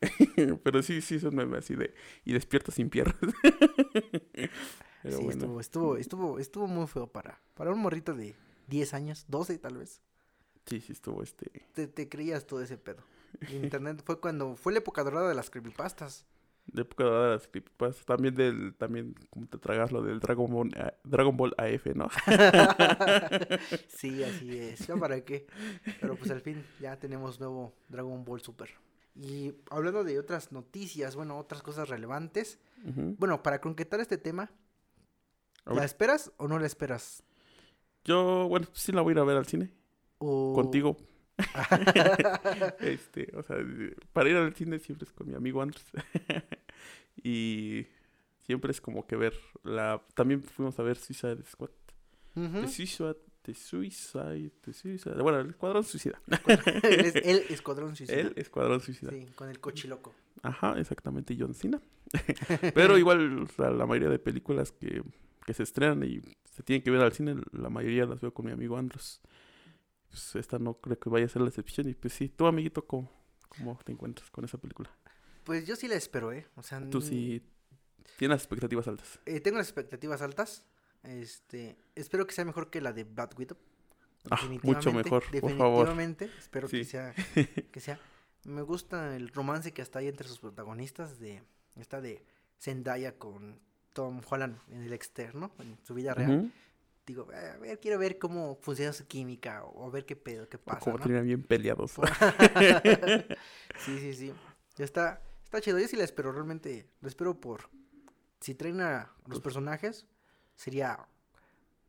Pero 0.62 0.82
sí, 0.82 1.00
sí, 1.00 1.18
son 1.18 1.34
memes 1.34 1.60
así 1.60 1.74
de... 1.74 1.94
Y 2.24 2.32
despierto 2.32 2.70
sin 2.70 2.90
piernas. 2.90 3.16
Pero 5.02 5.16
sí, 5.16 5.24
bueno. 5.24 5.30
estuvo, 5.30 5.60
estuvo, 5.60 5.96
estuvo, 5.96 6.38
estuvo 6.38 6.66
muy 6.66 6.86
feo 6.86 7.06
para, 7.06 7.40
para 7.54 7.72
un 7.72 7.80
morrito 7.80 8.14
de 8.14 8.36
10 8.68 8.94
años, 8.94 9.24
12 9.28 9.58
tal 9.58 9.78
vez. 9.78 10.00
Sí, 10.66 10.80
sí, 10.80 10.92
estuvo 10.92 11.22
este... 11.22 11.66
Te, 11.72 11.88
te 11.88 12.08
creías 12.08 12.46
todo 12.46 12.62
ese 12.62 12.76
pedo. 12.76 13.02
Internet 13.50 14.02
fue 14.04 14.20
cuando... 14.20 14.56
Fue 14.56 14.72
la 14.72 14.80
época 14.80 15.02
dorada 15.02 15.28
de 15.28 15.34
las 15.34 15.50
creepypastas 15.50 16.26
de 16.72 16.82
época 16.82 17.04
de 17.04 17.30
las 17.30 17.48
creepypastas, 17.48 18.04
también 18.04 18.34
del, 18.34 18.74
también, 18.74 19.14
como 19.30 19.46
te 19.46 19.58
tragas 19.58 19.90
lo 19.92 20.02
del 20.02 20.20
Dragon 20.20 20.50
Ball, 20.50 20.68
uh, 20.68 21.08
Dragon 21.08 21.36
Ball 21.36 21.54
AF, 21.56 21.86
¿no? 21.94 22.08
sí, 23.88 24.22
así 24.22 24.58
es, 24.58 24.86
¿ya 24.86 24.96
para 24.96 25.24
qué? 25.24 25.46
Pero 26.00 26.16
pues 26.16 26.30
al 26.30 26.40
fin 26.40 26.64
ya 26.80 26.98
tenemos 26.98 27.40
nuevo 27.40 27.72
Dragon 27.88 28.24
Ball 28.24 28.40
Super. 28.40 28.70
Y 29.14 29.52
hablando 29.70 30.04
de 30.04 30.18
otras 30.18 30.52
noticias, 30.52 31.16
bueno, 31.16 31.38
otras 31.38 31.62
cosas 31.62 31.88
relevantes, 31.88 32.58
uh 32.84 32.90
-huh. 32.90 33.16
bueno, 33.18 33.42
para 33.42 33.60
concretar 33.60 34.00
este 34.00 34.18
tema, 34.18 34.50
¿la 35.66 35.84
esperas 35.84 36.32
o 36.36 36.46
no 36.46 36.58
la 36.58 36.66
esperas? 36.66 37.24
Yo, 38.04 38.46
bueno, 38.48 38.66
sí 38.72 38.92
la 38.92 39.02
voy 39.02 39.12
a 39.12 39.14
ir 39.14 39.18
a 39.18 39.24
ver 39.24 39.36
al 39.36 39.46
cine. 39.46 39.72
O... 40.18 40.52
Contigo. 40.54 40.96
este, 42.80 43.32
o 43.36 43.42
sea, 43.42 43.56
para 44.12 44.28
ir 44.28 44.36
al 44.36 44.54
cine 44.54 44.78
siempre 44.78 45.06
es 45.06 45.12
con 45.12 45.28
mi 45.28 45.34
amigo 45.34 45.62
Andrés. 45.62 45.84
y 47.22 47.86
siempre 48.44 48.72
es 48.72 48.80
como 48.80 49.06
que 49.06 49.16
ver 49.16 49.34
la... 49.62 50.02
También 50.14 50.42
fuimos 50.42 50.78
a 50.78 50.82
ver 50.82 50.96
Suicide 50.96 51.42
Squad. 51.44 51.70
Uh 52.34 52.40
-huh. 52.40 52.60
The 52.62 52.68
Suicide... 52.68 53.16
The 53.42 53.54
Suicide... 53.54 54.50
The 54.62 54.72
Suicide... 54.72 55.22
Bueno, 55.22 55.40
el 55.40 55.50
Escuadrón 55.50 55.84
Suicida. 55.84 56.20
el, 56.82 57.06
es, 57.06 57.14
el 57.16 57.38
Escuadrón 57.50 57.96
Suicida. 57.96 58.18
El 58.18 58.32
Escuadrón 58.36 58.80
Suicida. 58.80 59.10
Sí, 59.10 59.26
con 59.34 59.48
el 59.48 59.60
cochiloco. 59.60 60.14
Ajá, 60.42 60.78
exactamente, 60.78 61.36
John 61.38 61.54
Cena. 61.54 61.80
Pero 62.74 62.98
igual, 62.98 63.42
o 63.42 63.46
sea, 63.46 63.70
la 63.70 63.86
mayoría 63.86 64.08
de 64.08 64.18
películas 64.18 64.72
que, 64.72 65.02
que 65.46 65.54
se 65.54 65.62
estrenan 65.62 66.02
y 66.04 66.20
se 66.44 66.62
tienen 66.62 66.82
que 66.82 66.90
ver 66.90 67.00
al 67.00 67.12
cine, 67.12 67.36
la 67.52 67.70
mayoría 67.70 68.04
las 68.06 68.20
veo 68.20 68.32
con 68.32 68.46
mi 68.46 68.52
amigo 68.52 68.76
Andros. 68.76 69.20
Pues 70.08 70.36
esta 70.36 70.58
no 70.58 70.74
creo 70.74 70.98
que 70.98 71.08
vaya 71.08 71.26
a 71.26 71.28
ser 71.28 71.42
la 71.42 71.48
excepción. 71.48 71.88
Y 71.88 71.94
pues 71.94 72.14
sí, 72.14 72.28
tú, 72.28 72.46
amiguito, 72.46 72.86
¿cómo, 72.86 73.10
cómo 73.48 73.78
te 73.84 73.92
encuentras 73.92 74.30
con 74.30 74.44
esa 74.44 74.58
película? 74.58 74.90
Pues 75.44 75.66
yo 75.66 75.76
sí 75.76 75.88
la 75.88 75.94
espero, 75.94 76.32
¿eh? 76.32 76.46
O 76.56 76.62
sea, 76.62 76.80
tú 76.90 77.00
sí 77.00 77.42
tienes 78.16 78.38
expectativas 78.38 78.88
altas. 78.88 79.20
Eh, 79.26 79.40
tengo 79.40 79.58
las 79.58 79.68
expectativas 79.68 80.22
altas. 80.22 80.64
Este, 81.02 81.76
espero 81.94 82.26
que 82.26 82.34
sea 82.34 82.44
mejor 82.44 82.70
que 82.70 82.80
la 82.80 82.92
de 82.92 83.04
Black 83.04 83.38
Widow. 83.38 83.56
Ah, 84.30 84.40
mucho 84.62 84.92
mejor, 84.92 85.22
por 85.40 85.56
favor. 85.56 85.86
Definitivamente, 85.86 86.30
espero 86.38 86.68
sí. 86.68 86.78
que 86.78 86.84
sea 86.84 87.14
que 87.72 87.80
sea 87.80 88.00
me 88.44 88.62
gusta 88.62 89.16
el 89.16 89.28
romance 89.28 89.72
que 89.72 89.82
hasta 89.82 90.00
hay 90.00 90.08
entre 90.08 90.26
sus 90.26 90.38
protagonistas 90.38 91.18
de 91.18 91.42
esta 91.76 92.00
de 92.00 92.24
Zendaya 92.58 93.16
con 93.16 93.60
Tom 93.92 94.20
Holland 94.28 94.58
en 94.68 94.82
el 94.82 94.92
externo, 94.92 95.52
en 95.58 95.78
su 95.84 95.94
vida 95.94 96.14
real. 96.14 96.30
Uh 96.30 96.42
-huh 96.42 96.52
digo, 97.08 97.26
a 97.32 97.56
ver, 97.56 97.80
quiero 97.80 97.98
ver 97.98 98.18
cómo 98.18 98.58
funciona 98.60 98.92
su 98.92 99.06
química 99.06 99.64
o, 99.64 99.86
o 99.86 99.90
ver 99.90 100.04
qué 100.04 100.14
pedo, 100.14 100.48
qué 100.48 100.58
pasa. 100.58 100.80
Como 100.80 100.98
¿no? 100.98 101.02
terminan 101.02 101.26
bien 101.26 101.42
peleados. 101.42 101.92
sí, 103.78 103.98
sí, 103.98 104.14
sí. 104.14 104.32
Ya 104.76 104.84
está, 104.84 105.22
está 105.42 105.60
chido. 105.60 105.78
Yo 105.78 105.88
sí 105.88 105.96
la 105.96 106.04
espero, 106.04 106.32
realmente 106.32 106.86
lo 107.00 107.08
espero 107.08 107.40
por, 107.40 107.70
si 108.40 108.54
traen 108.54 108.80
a 108.80 109.10
los 109.26 109.40
personajes, 109.40 110.06
sería... 110.54 111.08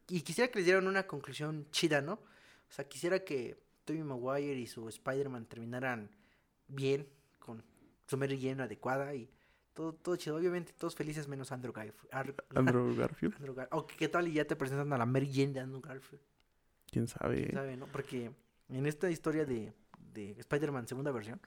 Y 0.07 0.21
quisiera 0.21 0.49
que 0.49 0.59
les 0.59 0.65
dieran 0.65 0.88
una 0.88 1.05
conclusión 1.05 1.67
chida, 1.71 2.01
¿no? 2.01 2.13
O 2.13 2.71
sea, 2.71 2.88
quisiera 2.88 3.23
que 3.23 3.61
Tobey 3.85 4.03
Maguire 4.03 4.57
y 4.59 4.67
su 4.67 4.88
Spider-Man 4.88 5.45
terminaran 5.45 6.09
bien, 6.67 7.07
con 7.38 7.63
su 8.07 8.17
Mary 8.17 8.39
Jane 8.41 8.63
adecuada 8.63 9.13
y 9.13 9.29
todo, 9.79 9.93
todo 9.93 10.15
chido. 10.17 10.36
Obviamente 10.36 10.74
todos 10.77 10.93
felices 10.93 11.29
menos 11.29 11.53
Andrew 11.53 11.71
Garfield. 11.71 12.36
Andrew 12.53 12.95
Garfield. 12.98 13.36
Andrew 13.36 13.55
Gar- 13.55 13.69
¿qué 13.98 14.09
tal 14.09 14.27
y 14.27 14.33
ya 14.33 14.43
te 14.43 14.57
presentan 14.57 14.91
a 14.91 14.98
la 14.98 15.05
Mary 15.05 15.31
Jane 15.31 15.53
de 15.53 15.62
Andrew 15.62 15.79
Garfield? 15.79 16.21
¿Quién 16.91 17.07
sabe? 17.07 17.43
¿Quién 17.43 17.53
sabe, 17.53 17.77
no? 17.77 17.86
Porque 17.88 18.29
en 18.67 18.86
esta 18.86 19.09
historia 19.09 19.45
de, 19.45 19.71
de 20.13 20.31
Spider-Man 20.31 20.86
segunda 20.88 21.12
versión, 21.12 21.39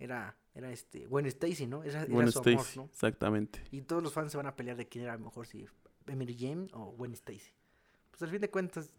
era, 0.00 0.36
era 0.54 0.70
este, 0.70 1.06
Gwen 1.06 1.24
Stacy, 1.24 1.66
¿no? 1.66 1.82
Era, 1.82 2.02
era 2.02 2.12
Gwen 2.12 2.30
su 2.30 2.40
amor, 2.40 2.60
Stacy, 2.60 2.78
¿no? 2.78 2.84
exactamente. 2.92 3.62
Y 3.70 3.80
todos 3.80 4.02
los 4.02 4.12
fans 4.12 4.30
se 4.30 4.36
van 4.36 4.46
a 4.46 4.54
pelear 4.54 4.76
de 4.76 4.86
quién 4.86 5.04
era 5.04 5.16
mejor, 5.16 5.46
si 5.46 5.64
Mary 6.04 6.36
Jane 6.38 6.66
o 6.74 6.92
Gwen 6.92 7.12
Stacy. 7.14 7.52
Pues 8.10 8.20
al 8.20 8.28
fin 8.28 8.40
de 8.42 8.50
cuentas, 8.50 8.90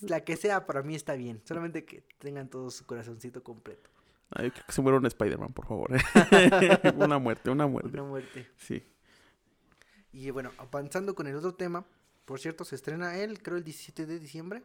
la 0.00 0.24
que 0.24 0.38
sea 0.38 0.64
para 0.64 0.82
mí 0.82 0.94
está 0.94 1.12
bien. 1.14 1.42
Solamente 1.44 1.84
que 1.84 2.06
tengan 2.18 2.48
todo 2.48 2.70
su 2.70 2.86
corazoncito 2.86 3.42
completo. 3.42 3.90
Ay, 4.30 4.50
creo 4.50 4.64
que 4.66 4.72
se 4.72 4.82
muera 4.82 4.98
un 4.98 5.06
Spider-Man, 5.06 5.52
por 5.52 5.66
favor. 5.66 5.90
¿eh? 5.94 6.00
una 6.96 7.18
muerte, 7.18 7.50
una 7.50 7.66
muerte. 7.66 7.90
Una 7.92 8.04
muerte. 8.08 8.48
Sí. 8.56 8.82
Y 10.12 10.30
bueno, 10.30 10.52
avanzando 10.58 11.14
con 11.14 11.26
el 11.26 11.36
otro 11.36 11.54
tema, 11.54 11.84
por 12.24 12.40
cierto, 12.40 12.64
se 12.64 12.74
estrena 12.74 13.16
él, 13.18 13.42
creo 13.42 13.56
el 13.56 13.64
17 13.64 14.06
de 14.06 14.18
diciembre. 14.18 14.62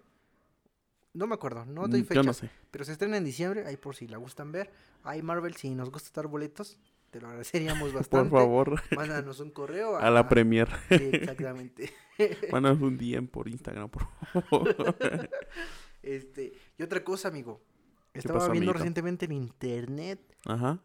No 1.13 1.25
me 1.27 1.33
acuerdo, 1.35 1.65
no 1.65 1.87
doy 1.87 2.01
Mm, 2.01 2.05
fecha. 2.05 2.21
Yo 2.21 2.23
no 2.23 2.33
sé. 2.33 2.49
Pero 2.71 2.85
se 2.85 2.91
estrena 2.93 3.17
en 3.17 3.25
diciembre, 3.25 3.65
ahí 3.65 3.77
por 3.77 3.95
si 3.95 4.07
la 4.07 4.17
gustan 4.17 4.51
ver. 4.51 4.71
Ahí 5.03 5.21
Marvel, 5.21 5.55
si 5.55 5.69
nos 5.73 5.89
gusta 5.91 6.09
dar 6.21 6.29
boletos, 6.29 6.77
te 7.09 7.19
lo 7.19 7.27
agradeceríamos 7.27 7.89
Por 7.91 7.99
bastante. 7.99 8.29
favor, 8.29 8.81
Mándanos 8.95 9.39
un 9.39 9.49
correo 9.51 9.97
a 9.97 10.09
la 10.11 10.29
premier. 10.29 10.69
Sí, 10.89 11.09
exactamente. 11.13 11.91
Mándanos 12.51 12.79
un 12.81 12.97
DM 12.97 13.27
por 13.27 13.47
Instagram, 13.47 13.89
por 13.89 14.07
favor. 14.49 14.95
Este, 16.03 16.53
y 16.77 16.83
otra 16.83 17.03
cosa, 17.03 17.27
amigo. 17.27 17.59
Estaba 18.13 18.39
pasó, 18.39 18.51
viendo 18.51 18.71
amiguito? 18.71 18.73
recientemente 18.73 19.25
en 19.25 19.31
internet 19.33 20.19
Ajá. 20.45 20.79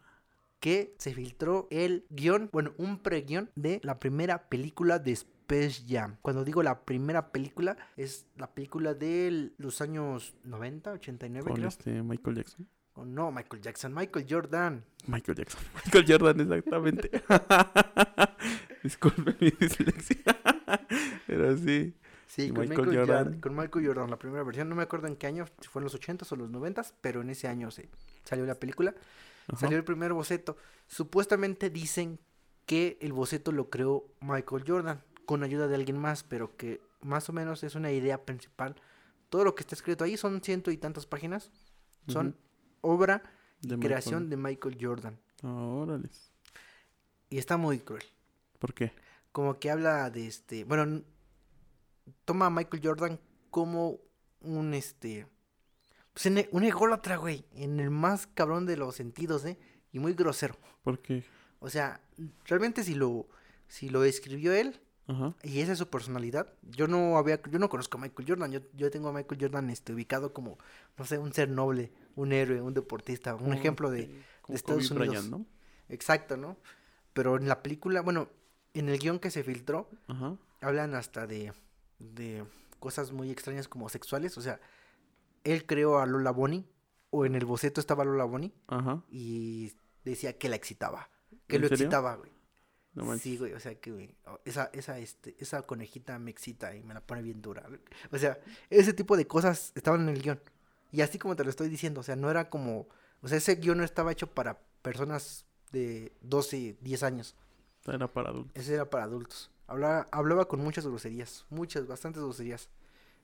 que 0.60 0.94
se 0.98 1.14
filtró 1.14 1.68
el 1.70 2.04
guion, 2.10 2.48
bueno, 2.52 2.72
un 2.78 2.98
pre-guión 2.98 3.50
de 3.54 3.80
la 3.82 3.98
primera 3.98 4.48
película 4.48 4.98
de 4.98 5.12
Space 5.12 5.84
Jam. 5.88 6.16
Cuando 6.22 6.44
digo 6.44 6.62
la 6.62 6.84
primera 6.84 7.30
película, 7.32 7.76
es 7.96 8.26
la 8.36 8.52
película 8.54 8.94
de 8.94 9.52
los 9.58 9.80
años 9.80 10.34
90, 10.44 10.92
89, 10.92 11.46
Con 11.46 11.56
creo. 11.56 11.68
este 11.68 12.02
Michael 12.02 12.36
Jackson. 12.36 12.68
O 12.96 13.04
no, 13.04 13.32
Michael 13.32 13.60
Jackson, 13.60 13.92
Michael 13.92 14.26
Jordan. 14.30 14.84
Michael 15.06 15.36
Jackson. 15.38 15.60
Michael 15.84 16.04
Jordan, 16.08 16.40
exactamente. 16.40 17.10
Disculpe 18.82 19.34
mi 19.40 19.50
dislexia. 19.50 20.16
Pero 21.26 21.56
sí. 21.56 21.94
Sí, 22.34 22.50
con 22.50 22.60
Michael 22.60 22.80
Michael, 22.80 22.98
Jordan. 22.98 23.16
Jordan. 23.24 23.40
Con 23.40 23.56
Michael 23.56 23.86
Jordan, 23.86 24.10
la 24.10 24.18
primera 24.18 24.42
versión. 24.42 24.68
No 24.68 24.74
me 24.74 24.82
acuerdo 24.82 25.06
en 25.06 25.14
qué 25.14 25.28
año, 25.28 25.46
si 25.60 25.68
fue 25.68 25.80
en 25.80 25.84
los 25.84 26.00
80s 26.00 26.32
o 26.32 26.36
los 26.36 26.50
90s, 26.50 26.92
pero 27.00 27.20
en 27.20 27.30
ese 27.30 27.46
año 27.46 27.70
se 27.70 27.88
salió 28.24 28.44
la 28.44 28.56
película. 28.56 28.92
Ajá. 29.46 29.60
Salió 29.60 29.78
el 29.78 29.84
primer 29.84 30.12
boceto. 30.12 30.56
Supuestamente 30.88 31.70
dicen 31.70 32.18
que 32.66 32.98
el 33.00 33.12
boceto 33.12 33.52
lo 33.52 33.70
creó 33.70 34.04
Michael 34.20 34.64
Jordan 34.66 35.00
con 35.26 35.44
ayuda 35.44 35.68
de 35.68 35.76
alguien 35.76 35.96
más, 35.96 36.24
pero 36.24 36.56
que 36.56 36.80
más 37.02 37.28
o 37.28 37.32
menos 37.32 37.62
es 37.62 37.76
una 37.76 37.92
idea 37.92 38.24
principal. 38.24 38.74
Todo 39.28 39.44
lo 39.44 39.54
que 39.54 39.60
está 39.62 39.76
escrito 39.76 40.02
ahí 40.02 40.16
son 40.16 40.42
ciento 40.42 40.72
y 40.72 40.76
tantas 40.76 41.06
páginas. 41.06 41.52
Son 42.08 42.36
obra 42.80 43.22
De 43.60 43.76
Michael. 43.76 43.80
creación 43.80 44.28
de 44.28 44.36
Michael 44.36 44.76
Jordan. 44.80 45.18
Órale. 45.44 46.08
Y 47.30 47.38
está 47.38 47.56
muy 47.56 47.78
cruel. 47.78 48.04
¿Por 48.58 48.74
qué? 48.74 48.92
Como 49.30 49.58
que 49.60 49.70
habla 49.70 50.10
de 50.10 50.26
este. 50.26 50.64
Bueno, 50.64 51.02
toma 52.24 52.46
a 52.46 52.50
Michael 52.50 52.82
Jordan 52.84 53.20
como 53.50 53.98
un 54.40 54.74
este. 54.74 55.26
Pues 56.12 56.26
en 56.26 56.38
e- 56.38 56.48
un 56.52 56.64
ególatra, 56.64 57.16
güey. 57.16 57.44
En 57.54 57.80
el 57.80 57.90
más 57.90 58.26
cabrón 58.26 58.66
de 58.66 58.76
los 58.76 58.94
sentidos, 58.94 59.44
¿eh? 59.44 59.58
Y 59.92 59.98
muy 59.98 60.14
grosero. 60.14 60.56
¿Por 60.82 61.00
qué? 61.00 61.24
O 61.60 61.70
sea, 61.70 62.00
realmente 62.46 62.84
si 62.84 62.94
lo, 62.94 63.26
si 63.68 63.88
lo 63.88 64.04
escribió 64.04 64.52
él 64.52 64.80
Ajá. 65.06 65.34
y 65.42 65.60
esa 65.60 65.72
es 65.72 65.78
su 65.78 65.88
personalidad, 65.88 66.52
yo 66.62 66.86
no 66.88 67.16
había, 67.16 67.40
yo 67.50 67.58
no 67.58 67.68
conozco 67.70 67.96
a 67.96 68.00
Michael 68.02 68.28
Jordan, 68.28 68.52
yo, 68.52 68.60
yo 68.74 68.90
tengo 68.90 69.08
a 69.08 69.12
Michael 69.12 69.40
Jordan 69.40 69.70
este, 69.70 69.94
ubicado 69.94 70.32
como, 70.34 70.58
no 70.98 71.04
sé, 71.06 71.16
un 71.18 71.32
ser 71.32 71.48
noble, 71.48 71.92
un 72.16 72.32
héroe, 72.32 72.60
un 72.60 72.74
deportista, 72.74 73.34
un 73.34 73.54
ejemplo 73.54 73.90
de, 73.90 74.22
como 74.42 74.56
Estados 74.56 74.88
Kobe 74.90 75.08
Unidos. 75.08 75.28
¿no? 75.30 75.46
exacto, 75.88 76.36
¿no? 76.36 76.58
Pero 77.14 77.36
en 77.36 77.48
la 77.48 77.62
película, 77.62 78.02
bueno, 78.02 78.28
en 78.74 78.88
el 78.88 78.98
guion 78.98 79.18
que 79.18 79.30
se 79.30 79.42
filtró, 79.42 79.88
Ajá. 80.08 80.36
hablan 80.60 80.94
hasta 80.94 81.26
de, 81.26 81.52
de 81.98 82.44
cosas 82.80 83.12
muy 83.12 83.30
extrañas 83.30 83.68
como 83.68 83.88
sexuales, 83.88 84.36
o 84.38 84.40
sea, 84.42 84.60
él 85.44 85.66
creó 85.66 85.98
a 85.98 86.06
Lola 86.06 86.30
Bonnie, 86.30 86.64
o 87.10 87.24
en 87.26 87.34
el 87.34 87.44
boceto 87.44 87.80
estaba 87.80 88.04
Lola 88.04 88.24
Bonnie, 88.24 88.52
Ajá. 88.66 89.02
y 89.10 89.72
decía 90.04 90.36
que 90.38 90.48
la 90.48 90.56
excitaba, 90.56 91.08
que 91.46 91.56
¿En 91.56 91.62
lo 91.62 91.68
serio? 91.68 91.84
excitaba, 91.84 92.16
güey. 92.16 92.32
No. 92.94 93.16
Sí, 93.18 93.36
güey, 93.38 93.52
o 93.54 93.60
sea 93.60 93.74
que, 93.74 93.90
güey, 93.90 94.14
esa, 94.44 94.70
esa, 94.72 94.98
este, 94.98 95.34
esa 95.40 95.62
conejita 95.62 96.16
me 96.20 96.30
excita 96.30 96.76
y 96.76 96.84
me 96.84 96.94
la 96.94 97.00
pone 97.00 97.22
bien 97.22 97.42
dura. 97.42 97.66
O 98.12 98.18
sea, 98.18 98.38
ese 98.70 98.92
tipo 98.92 99.16
de 99.16 99.26
cosas 99.26 99.72
estaban 99.74 100.02
en 100.02 100.10
el 100.10 100.22
guion. 100.22 100.40
Y 100.92 101.00
así 101.00 101.18
como 101.18 101.34
te 101.34 101.42
lo 101.42 101.50
estoy 101.50 101.68
diciendo, 101.68 102.00
o 102.00 102.04
sea, 102.04 102.14
no 102.14 102.30
era 102.30 102.50
como, 102.50 102.86
o 103.20 103.26
sea, 103.26 103.38
ese 103.38 103.56
guion 103.56 103.78
no 103.78 103.84
estaba 103.84 104.12
hecho 104.12 104.28
para 104.32 104.60
personas 104.80 105.44
de 105.72 106.12
12, 106.20 106.76
10 106.80 107.02
años. 107.02 107.34
Era 107.84 108.06
para 108.12 108.28
adultos. 108.28 108.52
Ese 108.62 108.74
era 108.74 108.88
para 108.88 109.02
adultos. 109.04 109.50
Hablaba, 109.66 110.06
hablaba 110.10 110.46
con 110.46 110.60
muchas 110.60 110.86
groserías, 110.86 111.46
muchas, 111.50 111.86
bastantes 111.86 112.22
groserías. 112.22 112.68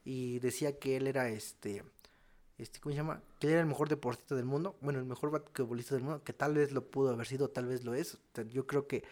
Y 0.05 0.39
decía 0.39 0.79
que 0.79 0.97
él 0.97 1.07
era 1.07 1.29
este, 1.29 1.85
este, 2.61 2.81
¿cómo 2.81 2.93
se 2.93 2.99
llama? 2.99 3.23
Que 3.39 3.47
él 3.47 3.53
era 3.55 3.63
el 3.63 3.67
mejor 3.67 3.89
deportista 3.89 4.35
del 4.35 4.45
mundo, 4.45 4.77
bueno, 4.81 4.99
el 4.99 5.05
mejor 5.05 5.31
basquetbolista 5.31 5.95
del 5.95 6.05
mundo, 6.05 6.23
que 6.23 6.33
tal 6.33 6.55
vez 6.55 6.73
lo 6.73 6.91
pudo 6.91 7.11
haber 7.11 7.27
sido, 7.27 7.49
tal 7.49 7.67
vez 7.67 7.85
lo 7.85 7.95
es. 7.95 8.19
Yo 8.53 8.67
creo 8.67 8.87
que, 8.87 9.05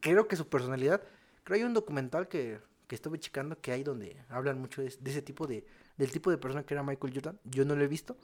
creo 0.00 0.28
que 0.28 0.36
su 0.36 0.48
personalidad, 0.48 1.02
creo 1.44 1.56
hay 1.58 1.64
un 1.64 1.74
documental 1.74 2.28
que, 2.28 2.60
que 2.86 2.94
estuve 2.94 3.18
checando 3.18 3.60
que 3.60 3.72
hay 3.72 3.82
donde 3.84 4.16
hablan 4.28 4.60
mucho 4.60 4.82
de, 4.82 4.92
de 5.00 5.10
ese 5.10 5.22
tipo 5.22 5.46
de, 5.46 5.64
del 5.96 6.10
tipo 6.10 6.30
de 6.30 6.38
persona 6.38 6.64
que 6.64 6.74
era 6.74 6.82
Michael 6.82 7.14
Jordan. 7.14 7.40
Yo 7.44 7.64
no 7.64 7.74
lo 7.76 7.84
he 7.84 7.88
visto, 7.88 8.16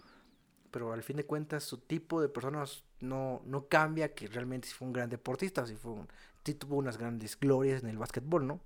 pero 0.71 0.92
al 0.92 1.02
fin 1.02 1.16
de 1.16 1.25
cuentas 1.25 1.64
su 1.64 1.78
tipo 1.78 2.21
de 2.21 2.28
personas 2.28 2.85
no, 3.00 3.42
no 3.45 3.68
cambia, 3.68 4.14
que 4.14 4.26
realmente 4.26 4.68
si 4.68 4.75
fue 4.75 4.87
un 4.87 4.92
gran 4.92 5.09
deportista, 5.09 5.66
si 5.66 5.76
fue 5.76 5.92
un, 5.92 6.09
sí 6.48 6.54
tuvo 6.54 6.76
unas 6.76 6.96
grandes 6.98 7.38
glorias 7.38 7.82
en 7.82 7.88
el 7.90 7.98
básquetbol, 7.98 8.46
¿no? 8.46 8.60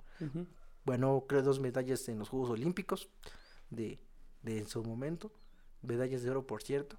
Bueno, 0.84 1.24
creo 1.28 1.42
dos 1.42 1.60
medallas 1.60 2.08
en 2.08 2.18
los 2.18 2.28
Juegos 2.28 2.50
Olímpicos 2.50 3.08
de, 3.70 3.98
de 4.42 4.58
en 4.58 4.66
su 4.66 4.82
momento, 4.82 5.32
medallas 5.82 6.22
de 6.22 6.30
oro, 6.30 6.46
por 6.46 6.62
cierto. 6.62 6.98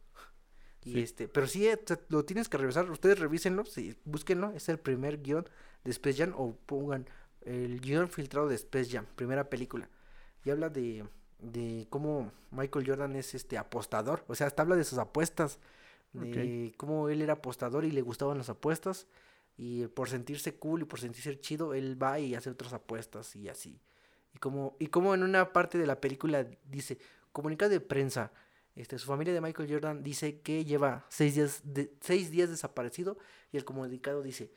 Y 0.84 0.92
Sí. 0.94 1.02
este, 1.02 1.28
pero 1.30 1.48
sí, 1.48 1.66
eh, 1.68 1.80
lo 2.10 2.26
tienes 2.26 2.50
que 2.50 2.58
revisar, 2.58 2.90
ustedes 2.92 3.18
revísenlo, 3.20 3.64
sí, 3.66 3.96
búsquenlo, 4.04 4.52
es 4.52 4.68
el 4.68 4.78
primer 4.80 5.22
guion 5.22 5.48
de 5.86 5.92
Space 5.92 6.18
Jam 6.18 6.34
o 6.36 6.56
pongan 6.66 7.08
el 7.42 7.80
guion 7.80 8.10
filtrado 8.10 8.48
de 8.50 8.56
Space 8.56 8.90
Jam, 8.92 9.06
primera 9.16 9.50
película. 9.50 9.90
Y 10.44 10.50
habla 10.50 10.70
de, 10.70 11.06
de 11.40 11.88
cómo 11.90 12.32
Michael 12.52 12.86
Jordan 12.86 13.16
es 13.16 13.34
este 13.34 13.58
apostador, 13.58 14.26
o 14.28 14.36
sea, 14.36 14.48
hasta 14.48 14.62
habla 14.64 14.76
de 14.76 14.84
sus 14.84 14.98
apuestas, 15.00 15.60
de 16.12 16.74
cómo 16.78 17.10
él 17.10 17.22
era 17.22 17.34
apostador 17.34 17.86
y 17.86 17.92
le 17.92 18.02
gustaban 18.02 18.38
las 18.38 18.50
apuestas 18.50 19.08
y 19.58 19.88
por 19.88 20.10
sentirse 20.10 20.56
cool 20.56 20.82
y 20.82 20.86
por 20.86 21.00
sentirse 21.00 21.40
chido, 21.40 21.74
él 21.74 22.02
va 22.02 22.20
y 22.20 22.36
hace 22.36 22.50
otras 22.50 22.74
apuestas 22.74 23.36
y 23.36 23.50
así. 23.50 23.80
Y 24.34 24.40
como, 24.40 24.76
y 24.80 24.88
como 24.88 25.14
en 25.14 25.24
una 25.24 25.54
parte 25.54 25.78
de 25.78 25.86
la 25.86 26.02
película 26.02 26.48
dice, 26.66 26.98
comunicado 27.32 27.72
de 27.72 27.80
prensa, 27.80 28.32
este, 28.76 28.98
su 28.98 29.06
familia 29.06 29.34
de 29.34 29.42
Michael 29.42 29.72
Jordan 29.72 30.02
dice 30.02 30.42
que 30.42 30.66
lleva 30.66 31.06
seis 31.10 31.36
días, 31.36 31.62
de, 31.64 31.94
seis 32.02 32.32
días 32.32 32.50
desaparecido 32.50 33.18
y 33.52 33.58
el 33.58 33.66
comunicado 33.66 34.24
dice, 34.24 34.52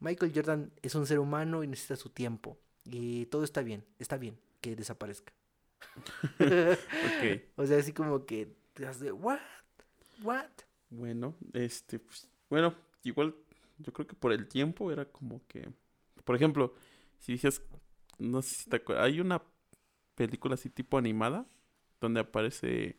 Michael 0.00 0.32
Jordan 0.34 0.72
es 0.82 0.94
un 0.94 1.06
ser 1.06 1.20
humano 1.20 1.62
y 1.62 1.68
necesita 1.68 1.96
su 1.96 2.10
tiempo 2.10 2.58
y 2.84 3.26
todo 3.26 3.44
está 3.44 3.62
bien, 3.62 3.84
está 3.98 4.16
bien 4.16 4.38
que 4.60 4.76
desaparezca. 4.76 5.32
Ok. 6.38 7.40
O 7.56 7.66
sea, 7.66 7.78
así 7.78 7.92
como 7.92 8.26
que 8.26 8.54
te 8.74 8.84
das 8.84 9.00
de, 9.00 9.12
what, 9.12 9.40
what. 10.22 10.50
Bueno, 10.88 11.34
este, 11.52 11.98
pues, 11.98 12.28
bueno, 12.48 12.74
igual 13.02 13.34
yo 13.82 13.92
creo 13.92 14.06
que 14.06 14.14
por 14.16 14.32
el 14.32 14.48
tiempo 14.48 14.92
era 14.92 15.06
como 15.10 15.46
que, 15.46 15.70
por 16.24 16.36
ejemplo, 16.36 16.74
si 17.18 17.32
dices, 17.32 17.62
no 18.18 18.42
sé 18.42 18.54
si 18.54 18.70
te 18.70 18.76
acuerdas, 18.76 19.06
hay 19.06 19.20
una 19.20 19.42
película 20.14 20.54
así 20.54 20.70
tipo 20.70 20.98
animada 20.98 21.46
donde 22.00 22.20
aparece, 22.20 22.98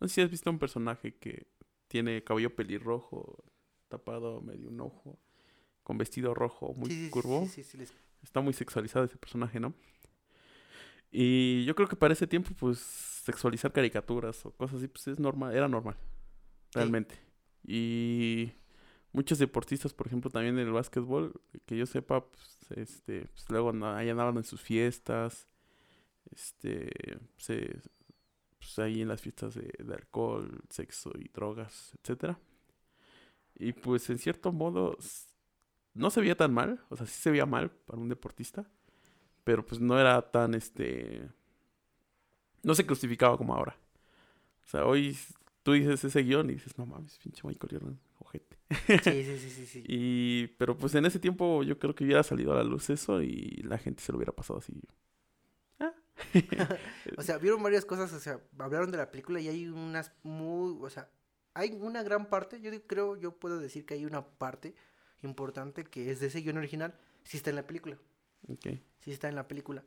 no 0.00 0.08
sé 0.08 0.14
si 0.14 0.20
has 0.22 0.30
visto 0.30 0.50
un 0.50 0.58
personaje 0.58 1.16
que 1.16 1.46
tiene 1.88 2.22
cabello 2.24 2.54
pelirrojo, 2.54 3.44
tapado 3.88 4.40
medio 4.40 4.68
un 4.68 4.80
ojo, 4.80 5.18
con 5.82 5.98
vestido 5.98 6.34
rojo 6.34 6.74
muy 6.74 6.90
Sí, 6.90 7.10
curvo. 7.10 7.42
sí, 7.42 7.62
sí, 7.62 7.64
sí, 7.64 7.78
les- 7.78 7.94
Está 8.22 8.40
muy 8.40 8.52
sexualizado 8.52 9.04
ese 9.04 9.16
personaje, 9.18 9.60
¿no? 9.60 9.74
Y 11.10 11.64
yo 11.64 11.74
creo 11.74 11.88
que 11.88 11.96
para 11.96 12.12
ese 12.12 12.26
tiempo, 12.26 12.50
pues, 12.58 12.78
sexualizar 12.78 13.72
caricaturas 13.72 14.44
o 14.44 14.50
cosas 14.52 14.78
así, 14.78 14.88
pues 14.88 15.06
es 15.08 15.18
normal, 15.18 15.54
era 15.54 15.68
normal, 15.68 15.96
realmente. 16.72 17.16
Y 17.64 18.52
muchos 19.16 19.38
deportistas, 19.38 19.94
por 19.94 20.06
ejemplo, 20.06 20.30
también 20.30 20.58
en 20.58 20.66
el 20.66 20.72
básquetbol, 20.72 21.32
que 21.64 21.76
yo 21.76 21.86
sepa, 21.86 22.22
pues, 22.26 22.58
este, 22.76 23.22
pues, 23.22 23.48
luego 23.48 23.72
ahí 23.86 24.10
andaban 24.10 24.36
en 24.36 24.44
sus 24.44 24.60
fiestas, 24.60 25.48
este, 26.30 26.90
se, 27.38 27.80
pues 28.58 28.78
ahí 28.78 29.00
en 29.00 29.08
las 29.08 29.22
fiestas 29.22 29.54
de, 29.54 29.72
alcohol, 29.94 30.60
sexo 30.68 31.12
y 31.18 31.28
drogas, 31.28 31.92
etcétera. 32.02 32.38
Y 33.58 33.72
pues 33.72 34.10
en 34.10 34.18
cierto 34.18 34.52
modo 34.52 34.98
no 35.94 36.10
se 36.10 36.20
veía 36.20 36.36
tan 36.36 36.52
mal, 36.52 36.84
o 36.90 36.96
sea, 36.96 37.06
sí 37.06 37.18
se 37.22 37.30
veía 37.30 37.46
mal 37.46 37.70
para 37.70 37.98
un 37.98 38.10
deportista, 38.10 38.68
pero 39.44 39.64
pues 39.64 39.80
no 39.80 39.98
era 39.98 40.20
tan 40.30 40.54
este 40.54 41.26
no 42.62 42.74
se 42.74 42.84
crucificaba 42.84 43.38
como 43.38 43.54
ahora. 43.54 43.78
O 44.66 44.68
sea, 44.68 44.84
hoy 44.84 45.16
tú 45.62 45.72
dices 45.72 46.04
ese 46.04 46.22
guion 46.22 46.50
y 46.50 46.54
dices, 46.54 46.76
no 46.76 46.84
mames, 46.84 47.16
pinche 47.18 47.42
Michael 47.46 47.78
Jordan, 47.78 48.00
ojete. 48.18 48.45
Sí, 48.68 48.98
sí, 49.24 49.38
sí, 49.38 49.50
sí, 49.50 49.66
sí. 49.72 49.84
y, 49.86 50.46
pero 50.58 50.76
pues 50.76 50.94
en 50.94 51.06
ese 51.06 51.18
tiempo 51.18 51.62
yo 51.62 51.78
creo 51.78 51.94
que 51.94 52.04
hubiera 52.04 52.22
salido 52.22 52.52
a 52.52 52.56
la 52.56 52.64
luz 52.64 52.90
eso 52.90 53.22
y 53.22 53.62
la 53.62 53.78
gente 53.78 54.02
se 54.02 54.12
lo 54.12 54.18
hubiera 54.18 54.32
pasado 54.32 54.58
así. 54.58 54.80
Ah. 55.78 55.92
o 57.16 57.22
sea, 57.22 57.38
vieron 57.38 57.62
varias 57.62 57.84
cosas, 57.84 58.12
o 58.12 58.20
sea, 58.20 58.40
hablaron 58.58 58.90
de 58.90 58.98
la 58.98 59.10
película 59.10 59.40
y 59.40 59.48
hay 59.48 59.68
unas 59.68 60.12
muy, 60.22 60.76
o 60.80 60.90
sea, 60.90 61.08
hay 61.54 61.78
una 61.80 62.02
gran 62.02 62.26
parte, 62.26 62.60
yo 62.60 62.70
creo, 62.86 63.16
yo 63.16 63.32
puedo 63.38 63.58
decir 63.58 63.86
que 63.86 63.94
hay 63.94 64.04
una 64.04 64.26
parte 64.26 64.74
importante 65.22 65.84
que 65.84 66.10
es 66.10 66.20
de 66.20 66.26
ese 66.26 66.40
guion 66.40 66.58
original, 66.58 66.98
sí 67.24 67.36
está 67.36 67.50
en 67.50 67.56
la 67.56 67.66
película. 67.66 67.98
Ok. 68.48 68.66
Sí 69.00 69.12
está 69.12 69.28
en 69.28 69.36
la 69.36 69.46
película 69.46 69.84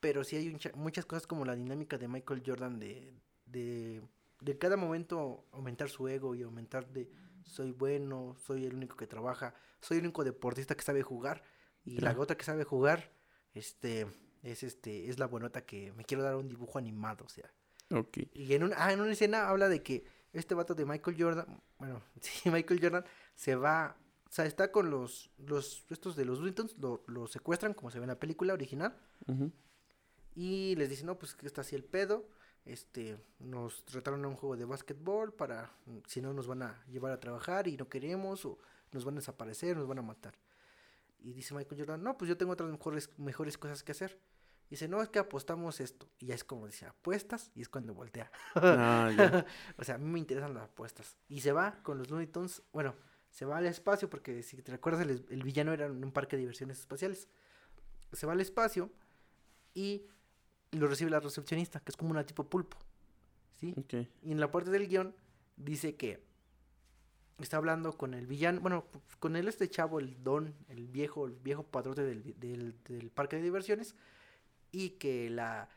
pero 0.00 0.24
sí 0.24 0.36
hay 0.36 0.56
muchas 0.74 1.04
cosas 1.04 1.26
como 1.26 1.44
la 1.44 1.56
dinámica 1.56 1.98
de 1.98 2.08
Michael 2.08 2.42
Jordan 2.46 2.78
de, 2.78 3.12
de, 3.46 4.02
de 4.40 4.58
cada 4.58 4.76
momento 4.76 5.44
aumentar 5.52 5.88
su 5.88 6.06
ego 6.08 6.34
y 6.34 6.42
aumentar 6.42 6.86
de 6.92 7.08
soy 7.46 7.72
bueno, 7.72 8.36
soy 8.44 8.66
el 8.66 8.74
único 8.74 8.96
que 8.96 9.06
trabaja, 9.06 9.54
soy 9.80 9.98
el 9.98 10.04
único 10.04 10.24
deportista 10.24 10.74
que 10.74 10.82
sabe 10.82 11.02
jugar 11.02 11.42
y 11.84 12.00
la 12.00 12.12
gota 12.12 12.36
que 12.36 12.44
sabe 12.44 12.64
jugar 12.64 13.12
este 13.54 14.06
es 14.42 14.62
este 14.62 15.08
es 15.08 15.18
la 15.18 15.26
buenota 15.26 15.64
que 15.64 15.92
me 15.92 16.04
quiero 16.04 16.22
dar 16.22 16.36
un 16.36 16.48
dibujo 16.48 16.78
animado, 16.78 17.24
o 17.24 17.28
sea. 17.28 17.50
Okay. 17.90 18.28
Y 18.34 18.52
en, 18.54 18.64
un, 18.64 18.72
ah, 18.76 18.92
en 18.92 19.00
una 19.00 19.12
escena 19.12 19.48
habla 19.48 19.68
de 19.68 19.82
que 19.82 20.04
este 20.32 20.54
vato 20.54 20.74
de 20.74 20.84
Michael 20.84 21.16
Jordan, 21.18 21.62
bueno, 21.78 22.02
sí, 22.20 22.50
Michael 22.50 22.80
Jordan 22.82 23.04
se 23.34 23.54
va, 23.54 23.96
o 24.28 24.32
sea, 24.32 24.44
está 24.44 24.72
con 24.72 24.90
los, 24.90 25.30
los, 25.38 25.86
estos 25.90 26.16
de 26.16 26.24
los 26.24 26.40
Wintons, 26.40 26.76
lo, 26.78 27.04
lo 27.06 27.26
secuestran 27.26 27.74
como 27.74 27.90
se 27.90 27.98
ve 27.98 28.04
en 28.04 28.10
la 28.10 28.20
película 28.20 28.52
original. 28.52 28.96
Y 30.34 30.76
les 30.76 30.90
dice, 30.90 31.04
no, 31.04 31.18
pues 31.18 31.34
que 31.34 31.46
está 31.46 31.62
así 31.62 31.74
el 31.74 31.84
pedo. 31.84 32.28
Este, 32.66 33.16
nos 33.38 33.84
trataron 33.84 34.24
a 34.24 34.28
un 34.28 34.34
juego 34.34 34.56
de 34.56 34.64
básquetbol 34.64 35.32
para, 35.32 35.70
si 36.08 36.20
no 36.20 36.32
nos 36.32 36.48
van 36.48 36.62
a 36.62 36.84
llevar 36.86 37.12
a 37.12 37.20
trabajar 37.20 37.68
y 37.68 37.76
no 37.76 37.88
queremos, 37.88 38.44
o 38.44 38.58
nos 38.90 39.04
van 39.04 39.14
a 39.14 39.20
desaparecer, 39.20 39.76
nos 39.76 39.86
van 39.86 40.00
a 40.00 40.02
matar. 40.02 40.34
Y 41.20 41.32
dice 41.32 41.54
Michael 41.54 41.80
Jordan, 41.80 42.02
no, 42.02 42.18
pues 42.18 42.28
yo 42.28 42.36
tengo 42.36 42.52
otras 42.52 42.68
mejores, 42.68 43.10
mejores 43.18 43.56
cosas 43.56 43.84
que 43.84 43.92
hacer. 43.92 44.18
dice, 44.68 44.88
no, 44.88 45.00
es 45.00 45.08
que 45.08 45.20
apostamos 45.20 45.80
esto. 45.80 46.08
Y 46.18 46.26
ya 46.26 46.34
es 46.34 46.42
como 46.42 46.66
dice, 46.66 46.86
apuestas, 46.86 47.52
y 47.54 47.62
es 47.62 47.68
cuando 47.68 47.94
voltea. 47.94 48.32
Ah, 48.56 49.44
o 49.78 49.84
sea, 49.84 49.94
a 49.94 49.98
mí 49.98 50.10
me 50.10 50.18
interesan 50.18 50.52
las 50.52 50.64
apuestas. 50.64 51.16
Y 51.28 51.42
se 51.42 51.52
va 51.52 51.80
con 51.84 51.98
los 51.98 52.10
Looney 52.10 52.26
Tunes, 52.26 52.64
bueno, 52.72 52.96
se 53.30 53.44
va 53.44 53.58
al 53.58 53.66
espacio, 53.66 54.10
porque 54.10 54.42
si 54.42 54.60
te 54.60 54.72
recuerdas, 54.72 55.02
el, 55.02 55.24
el 55.30 55.42
villano 55.44 55.72
era 55.72 55.86
en 55.86 56.02
un 56.02 56.10
parque 56.10 56.34
de 56.34 56.40
diversiones 56.40 56.80
espaciales. 56.80 57.28
Se 58.12 58.26
va 58.26 58.32
al 58.32 58.40
espacio 58.40 58.90
y 59.72 60.06
lo 60.72 60.86
recibe 60.86 61.10
la 61.10 61.20
recepcionista, 61.20 61.80
que 61.80 61.90
es 61.90 61.96
como 61.96 62.10
una 62.10 62.24
tipo 62.24 62.44
pulpo. 62.44 62.76
¿Sí? 63.60 63.74
Y 64.22 64.32
en 64.32 64.40
la 64.40 64.50
parte 64.50 64.70
del 64.70 64.86
guion 64.86 65.14
dice 65.56 65.96
que 65.96 66.22
está 67.38 67.56
hablando 67.56 67.96
con 67.96 68.14
el 68.14 68.26
villano, 68.26 68.60
bueno, 68.60 68.86
con 69.18 69.36
él 69.36 69.48
este 69.48 69.68
chavo, 69.68 69.98
el 69.98 70.22
don, 70.22 70.54
el 70.68 70.88
viejo, 70.88 71.26
el 71.26 71.34
viejo 71.34 71.62
padrote 71.64 72.02
del, 72.02 73.10
parque 73.14 73.36
de 73.36 73.42
diversiones, 73.42 73.94
y 74.72 74.90
que 74.90 75.30
la 75.30 75.68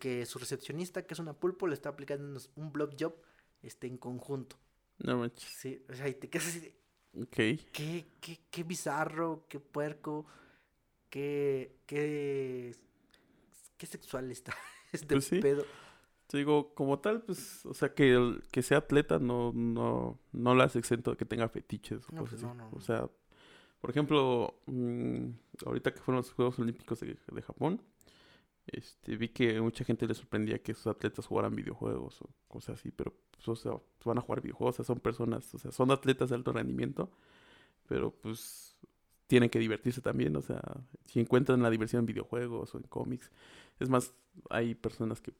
que 0.00 0.26
su 0.26 0.38
recepcionista, 0.38 1.06
que 1.06 1.14
es 1.14 1.20
una 1.20 1.34
pulpo, 1.34 1.66
le 1.66 1.74
está 1.74 1.90
aplicando 1.90 2.40
un 2.56 2.72
blob 2.72 2.96
job 2.98 3.14
este, 3.62 3.86
en 3.86 3.98
conjunto. 3.98 4.56
No 4.98 5.18
manches. 5.18 5.48
Sí, 5.48 5.84
o 5.88 5.94
sea, 5.94 6.08
y 6.08 6.14
te 6.14 6.28
quedas 6.28 6.48
así 6.48 6.60
de... 6.60 6.74
Ok. 7.22 7.70
Qué, 7.72 8.06
qué, 8.20 8.40
qué 8.50 8.62
bizarro, 8.62 9.44
qué 9.48 9.60
puerco, 9.60 10.26
qué, 11.10 11.76
qué 11.86 12.74
qué 13.76 13.86
sexual 13.86 14.30
está 14.30 14.54
este 14.92 15.14
pues 15.14 15.28
pedo. 15.28 15.64
Te 16.26 16.38
digo, 16.38 16.74
como 16.74 16.98
tal, 16.98 17.22
pues, 17.22 17.64
o 17.66 17.74
sea, 17.74 17.94
que 17.94 18.12
el, 18.12 18.42
que 18.50 18.62
sea 18.62 18.78
atleta 18.78 19.20
no, 19.20 19.52
no, 19.54 20.18
no 20.32 20.54
la 20.56 20.64
hace 20.64 20.80
exento 20.80 21.12
de 21.12 21.16
que 21.16 21.24
tenga 21.24 21.48
fetiches 21.48 22.02
o 22.08 22.16
cosas 22.16 22.40
pues 22.40 22.44
así. 22.44 22.48
o 22.72 22.80
sea, 22.80 23.08
por 23.80 23.90
ejemplo, 23.90 24.58
mm, 24.66 25.28
ahorita 25.64 25.92
que 25.92 26.00
fueron 26.00 26.16
los 26.16 26.32
Juegos 26.32 26.58
Olímpicos 26.58 26.98
de, 26.98 27.42
Japón, 27.42 27.80
este, 28.66 29.16
vi 29.16 29.28
que 29.28 29.60
mucha 29.60 29.84
gente 29.84 30.04
le 30.08 30.14
sorprendía 30.14 30.60
que 30.60 30.74
sus 30.74 30.88
atletas 30.88 31.26
jugaran 31.26 31.54
videojuegos 31.54 32.20
o 32.22 32.30
cosas 32.48 32.80
así, 32.80 32.90
pero, 32.90 33.14
pues, 33.30 33.46
o 33.46 33.54
sea, 33.54 33.72
van 34.04 34.18
a 34.18 34.22
jugar 34.22 34.40
videojuegos, 34.40 34.74
o 34.74 34.76
sea, 34.78 34.84
son 34.84 34.98
personas, 34.98 35.54
o 35.54 35.58
sea, 35.58 35.70
son 35.70 35.92
atletas 35.92 36.30
de 36.30 36.34
alto 36.34 36.52
rendimiento, 36.52 37.12
pero 37.86 38.10
pues 38.10 38.65
tienen 39.26 39.50
que 39.50 39.58
divertirse 39.58 40.00
también, 40.00 40.36
o 40.36 40.42
sea, 40.42 40.62
si 41.06 41.20
encuentran 41.20 41.62
la 41.62 41.70
diversión 41.70 42.00
en 42.00 42.06
videojuegos 42.06 42.74
o 42.74 42.78
en 42.78 42.84
cómics, 42.84 43.30
es 43.80 43.88
más, 43.88 44.14
hay 44.50 44.74
personas 44.74 45.20
que 45.20 45.32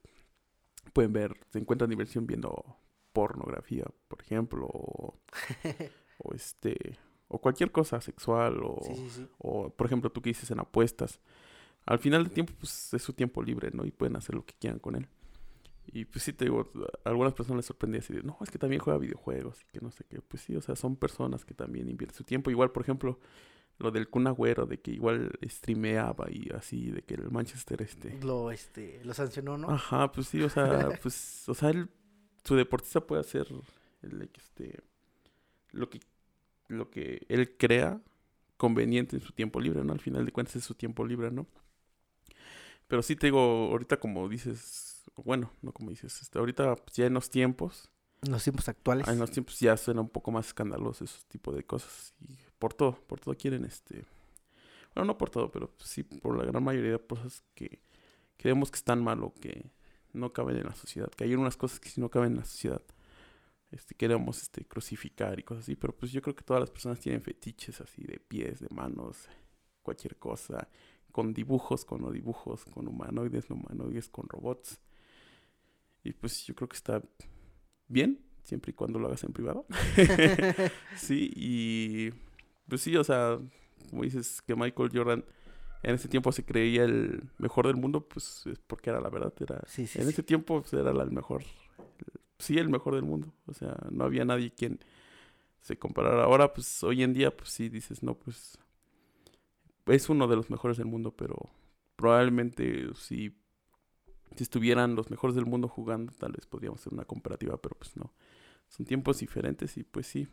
pueden 0.93 1.13
ver, 1.13 1.37
se 1.51 1.59
encuentran 1.59 1.91
diversión 1.91 2.27
viendo 2.27 2.77
pornografía, 3.13 3.85
por 4.09 4.21
ejemplo, 4.21 4.67
o, 4.67 5.19
este, 6.35 6.99
o 7.29 7.41
cualquier 7.41 7.73
cosa 7.73 8.01
sexual, 8.01 8.61
o, 8.63 8.79
o 9.39 9.71
por 9.71 9.87
ejemplo 9.87 10.11
tú 10.11 10.21
que 10.21 10.31
dices 10.31 10.51
en 10.51 10.61
apuestas. 10.61 11.21
Al 11.87 12.01
final 12.01 12.25
del 12.25 12.33
tiempo, 12.33 12.53
pues 12.59 12.93
es 12.93 13.03
su 13.03 13.13
tiempo 13.13 13.43
libre, 13.43 13.71
¿no? 13.73 13.87
Y 13.87 13.93
pueden 13.93 14.17
hacer 14.17 14.35
lo 14.35 14.45
que 14.45 14.55
quieran 14.55 14.81
con 14.81 14.97
él. 14.97 15.09
Y 15.87 16.05
pues 16.05 16.25
sí, 16.25 16.33
te 16.33 16.47
digo, 16.47 16.69
a 17.05 17.09
algunas 17.09 17.33
personas 17.33 17.59
les 17.59 17.67
sorprende 17.67 17.99
así 17.99 18.13
de, 18.13 18.23
no, 18.23 18.37
es 18.43 18.51
que 18.51 18.59
también 18.59 18.83
juega 18.83 18.99
videojuegos 18.99 19.63
y 19.63 19.67
que 19.67 19.81
no 19.81 19.93
sé 19.93 20.05
qué. 20.09 20.21
Pues 20.21 20.43
sí, 20.43 20.57
o 20.57 20.61
sea, 20.61 20.75
son 20.75 20.97
personas 20.97 21.45
que 21.45 21.55
también 21.55 21.89
invierten 21.89 22.17
su 22.17 22.25
tiempo. 22.25 22.51
Igual, 22.51 22.73
por 22.73 22.83
ejemplo, 22.83 23.21
lo 23.79 23.91
del 23.91 24.09
Kun 24.09 24.27
Agüero, 24.27 24.67
de 24.67 24.81
que 24.81 24.93
igual 24.93 25.39
streameaba 25.45 26.31
y 26.31 26.51
así, 26.55 26.91
de 26.91 27.03
que 27.03 27.15
el 27.15 27.31
Manchester 27.31 27.83
este... 27.83 28.19
Lo, 28.23 28.51
este, 28.51 29.01
lo 29.05 29.13
sancionó, 29.13 29.59
¿no? 29.59 29.71
Ajá, 29.71 30.11
pues 30.13 30.29
sí, 30.29 30.43
o 30.43 30.49
sea, 30.49 30.89
pues, 31.03 31.49
o 31.49 31.55
sea, 31.55 31.71
él, 31.71 31.89
su 32.45 32.57
deportista 32.57 33.01
puede 33.01 33.21
hacer 33.21 33.47
el, 34.03 34.31
este, 34.35 34.81
lo 35.73 35.91
que, 35.91 36.01
lo 36.69 36.91
que 36.91 37.27
él 37.29 37.57
crea 37.57 38.01
conveniente 38.57 39.17
en 39.17 39.23
su 39.23 39.33
tiempo 39.33 39.61
libre, 39.61 39.85
¿no? 39.85 39.93
Al 39.93 40.01
final 40.01 40.25
de 40.25 40.33
cuentas 40.33 40.57
es 40.57 40.65
su 40.65 40.75
tiempo 40.75 41.05
libre, 41.05 41.31
¿no? 41.31 41.47
Pero 42.89 43.03
sí 43.03 43.17
te 43.17 43.27
digo, 43.27 43.41
ahorita 43.41 43.99
como 43.99 44.29
dices, 44.29 45.05
bueno, 45.17 45.53
no 45.61 45.73
como 45.73 45.91
dices, 45.91 46.23
este, 46.23 46.39
ahorita 46.39 46.77
pues, 46.77 46.97
ya 46.97 47.07
en 47.07 47.15
los 47.15 47.29
tiempos... 47.31 47.91
En 48.23 48.33
los 48.33 48.43
tiempos 48.43 48.69
actuales. 48.71 49.07
En 49.09 49.19
los 49.19 49.31
tiempos 49.31 49.61
ya 49.61 49.77
suena 49.77 50.01
un 50.01 50.09
poco 50.09 50.31
más 50.31 50.47
escandaloso 50.47 51.05
esos 51.05 51.27
tipo 51.27 51.53
de 51.53 51.63
cosas. 51.65 52.15
Y 52.27 52.39
por 52.59 52.75
todo, 52.75 52.93
por 53.07 53.21
todo 53.21 53.35
quieren 53.37 53.65
este... 53.65 54.05
Bueno, 54.95 55.09
no 55.09 55.19
por 55.19 55.31
todo, 55.31 55.51
pero 55.51 55.75
sí 55.79 56.03
por 56.03 56.39
la 56.39 56.45
gran 56.45 56.65
mayoría 56.65 56.93
de 56.93 56.99
cosas 56.99 57.43
que 57.55 57.83
creemos 58.39 58.71
que 58.71 58.77
están 58.77 59.03
mal 59.03 59.23
o 59.23 59.35
que 59.35 59.71
no 60.13 60.33
caben 60.33 60.57
en 60.57 60.65
la 60.65 60.75
sociedad. 60.75 61.11
Que 61.11 61.25
hay 61.25 61.35
unas 61.35 61.57
cosas 61.57 61.81
que 61.81 61.89
sí 61.89 62.01
no 62.01 62.09
caben 62.09 62.33
en 62.33 62.39
la 62.39 62.45
sociedad. 62.45 62.83
Este, 63.71 63.95
queremos 63.95 64.41
este, 64.41 64.65
crucificar 64.65 65.39
y 65.39 65.43
cosas 65.43 65.65
así, 65.65 65.77
pero 65.77 65.95
pues 65.95 66.13
yo 66.13 66.23
creo 66.23 66.35
que 66.35 66.45
todas 66.45 66.61
las 66.61 66.71
personas 66.71 67.01
tienen 67.01 67.21
fetiches 67.21 67.81
así 67.81 68.05
de 68.05 68.19
pies, 68.21 68.61
de 68.61 68.69
manos, 68.71 69.29
cualquier 69.83 70.17
cosa, 70.17 70.69
con 71.13 71.35
dibujos, 71.35 71.85
con 71.85 72.01
no 72.01 72.11
dibujos, 72.11 72.65
con 72.65 72.87
humanoides, 72.87 73.51
no 73.51 73.57
humanoides, 73.57 74.09
con 74.09 74.29
robots. 74.29 74.81
Y 76.05 76.13
pues 76.13 76.47
yo 76.47 76.55
creo 76.55 76.69
que 76.69 76.77
está 76.77 77.03
bien, 77.89 78.25
siempre 78.45 78.71
y 78.71 78.75
cuando 78.75 78.99
lo 78.99 79.09
hagas 79.09 79.25
en 79.25 79.33
privado. 79.33 79.67
sí, 80.97 81.31
y 81.35 82.13
pues 82.69 82.81
sí, 82.81 82.97
o 82.97 83.05
sea, 83.05 83.39
como 83.91 84.03
dices 84.03 84.43
que 84.43 84.55
Michael 84.55 84.91
Jordan 84.93 85.25
en 85.83 85.95
ese 85.95 86.09
tiempo 86.09 86.33
se 86.33 86.45
creía 86.45 86.85
el 86.85 87.23
mejor 87.39 87.67
del 87.67 87.77
mundo, 87.77 88.01
pues 88.09 88.45
es 88.47 88.59
porque 88.59 88.91
era 88.91 89.01
la 89.01 89.09
verdad, 89.09 89.33
era 89.39 89.63
en 89.77 90.09
ese 90.09 90.23
tiempo 90.23 90.61
pues, 90.61 90.73
era 90.73 90.91
el 90.91 91.11
mejor, 91.11 91.45
sí 92.39 92.59
el 92.59 92.69
mejor 92.69 92.95
del 92.95 93.05
mundo, 93.05 93.33
o 93.47 93.55
sea, 93.55 93.77
no 93.91 94.05
había 94.05 94.25
nadie 94.25 94.51
quien 94.51 94.81
se 95.61 95.79
comparara. 95.79 96.25
Ahora, 96.25 96.53
pues 96.53 96.83
hoy 96.85 97.03
en 97.03 97.13
día, 97.13 97.37
pues 97.37 97.51
sí 97.51 97.69
dices, 97.69 98.03
no, 98.03 98.15
pues 98.15 98.59
es 99.87 100.09
uno 100.09 100.27
de 100.29 100.37
los 100.37 100.51
mejores 100.51 100.77
del 100.77 100.87
mundo, 100.87 101.13
pero 101.13 101.37
probablemente 101.97 102.89
si, 102.95 103.37
si 104.35 104.43
estuvieran 104.43 104.95
los 104.95 105.11
mejores 105.11 105.35
del 105.35 105.47
mundo 105.47 105.69
jugando, 105.69 106.13
tal 106.19 106.33
vez 106.33 106.47
podríamos 106.47 106.81
hacer 106.81 106.93
una 106.93 107.05
comparativa, 107.05 107.57
pero 107.57 107.77
pues 107.77 107.97
no, 107.97 108.13
son 108.69 108.87
tiempos 108.87 109.19
diferentes 109.19 109.77
y 109.77 109.85
pues 109.85 110.07
sí, 110.07 110.29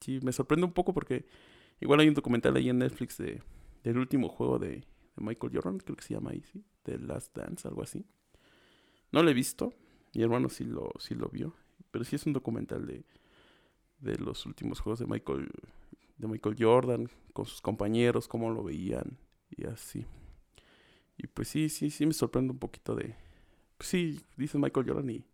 sí, 0.00 0.20
me 0.22 0.32
sorprende 0.32 0.66
un 0.66 0.72
poco 0.72 0.94
porque 0.94 1.26
Igual 1.80 2.00
hay 2.00 2.08
un 2.08 2.14
documental 2.14 2.56
ahí 2.56 2.68
en 2.68 2.78
Netflix 2.78 3.18
de, 3.18 3.42
del 3.82 3.98
último 3.98 4.28
juego 4.28 4.58
de, 4.58 4.84
Michael 5.16 5.52
Jordan, 5.54 5.78
creo 5.78 5.96
que 5.96 6.04
se 6.04 6.14
llama 6.14 6.30
ahí, 6.30 6.42
¿sí? 6.50 6.64
The 6.84 6.98
Last 6.98 7.36
Dance, 7.36 7.68
algo 7.68 7.82
así. 7.82 8.06
No 9.12 9.22
lo 9.22 9.30
he 9.30 9.34
visto, 9.34 9.74
mi 10.14 10.22
hermano 10.22 10.48
sí 10.48 10.64
lo, 10.64 10.92
sí 10.98 11.14
lo 11.14 11.28
vio, 11.28 11.54
pero 11.90 12.04
sí 12.04 12.16
es 12.16 12.24
un 12.24 12.32
documental 12.32 12.86
de, 12.86 13.04
de 13.98 14.16
los 14.16 14.46
últimos 14.46 14.80
juegos 14.80 15.00
de 15.00 15.06
Michael 15.06 15.50
de 16.20 16.28
Michael 16.28 16.56
Jordan, 16.58 17.08
con 17.32 17.46
sus 17.46 17.62
compañeros, 17.62 18.28
cómo 18.28 18.50
lo 18.50 18.62
veían 18.62 19.18
y 19.50 19.64
así. 19.66 20.04
Y 21.16 21.26
pues 21.26 21.48
sí, 21.48 21.68
sí, 21.70 21.90
sí 21.90 22.04
me 22.06 22.12
sorprende 22.12 22.52
un 22.52 22.58
poquito 22.58 22.94
de... 22.94 23.14
Pues 23.78 23.88
sí, 23.88 24.20
dices 24.36 24.60
Michael 24.60 24.86
Jordan 24.86 25.08
y 25.08 25.24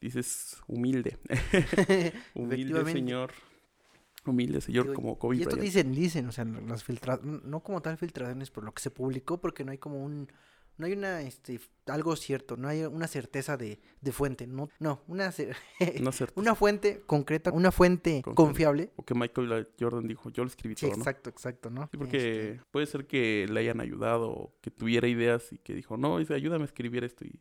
dices 0.00 0.62
humilde. 0.68 1.18
humilde 2.34 2.84
señor. 2.92 3.32
Humilde 4.26 4.60
señor 4.60 4.84
Digo, 4.84 4.94
como 4.94 5.18
Kobe 5.18 5.36
Y 5.36 5.40
esto 5.42 5.56
Bryant. 5.56 5.64
dicen, 5.64 5.92
dicen, 5.92 6.26
o 6.28 6.32
sea, 6.32 6.44
las 6.44 6.84
filtraciones, 6.84 7.42
no 7.44 7.60
como 7.60 7.80
tal 7.82 7.96
filtraciones 7.96 8.50
por 8.50 8.64
lo 8.64 8.72
que 8.72 8.82
se 8.82 8.90
publicó, 8.90 9.40
porque 9.40 9.64
no 9.64 9.72
hay 9.72 9.78
como 9.78 10.04
un, 10.04 10.28
no 10.76 10.86
hay 10.86 10.92
una, 10.92 11.22
este, 11.22 11.60
algo 11.86 12.14
cierto, 12.16 12.56
no 12.56 12.68
hay 12.68 12.82
una 12.84 13.06
certeza 13.06 13.56
de, 13.56 13.80
de 14.00 14.12
fuente, 14.12 14.46
no, 14.46 14.68
no, 14.78 15.02
una, 15.08 15.32
una 16.36 16.54
fuente 16.54 17.02
concreta, 17.06 17.50
una 17.52 17.72
fuente 17.72 18.22
Concreta. 18.22 18.34
confiable. 18.36 18.90
O 18.96 19.04
que 19.04 19.14
Michael 19.14 19.68
Jordan 19.78 20.06
dijo, 20.06 20.30
yo 20.30 20.42
lo 20.44 20.48
escribí 20.48 20.74
Sí, 20.76 20.86
todo, 20.86 20.96
¿no? 20.96 21.02
exacto, 21.02 21.30
exacto, 21.30 21.70
¿no? 21.70 21.88
Sí, 21.90 21.96
porque 21.96 22.16
Este, 22.52 22.64
puede 22.70 22.86
ser 22.86 23.06
que 23.06 23.46
le 23.50 23.60
hayan 23.60 23.80
ayudado 23.80 24.54
que 24.60 24.70
tuviera 24.70 25.08
ideas 25.08 25.52
y 25.52 25.58
que 25.58 25.74
dijo, 25.74 25.96
no, 25.96 26.18
dice, 26.18 26.34
ayúdame 26.34 26.62
a 26.62 26.66
escribir 26.66 27.04
esto 27.04 27.24
y 27.24 27.40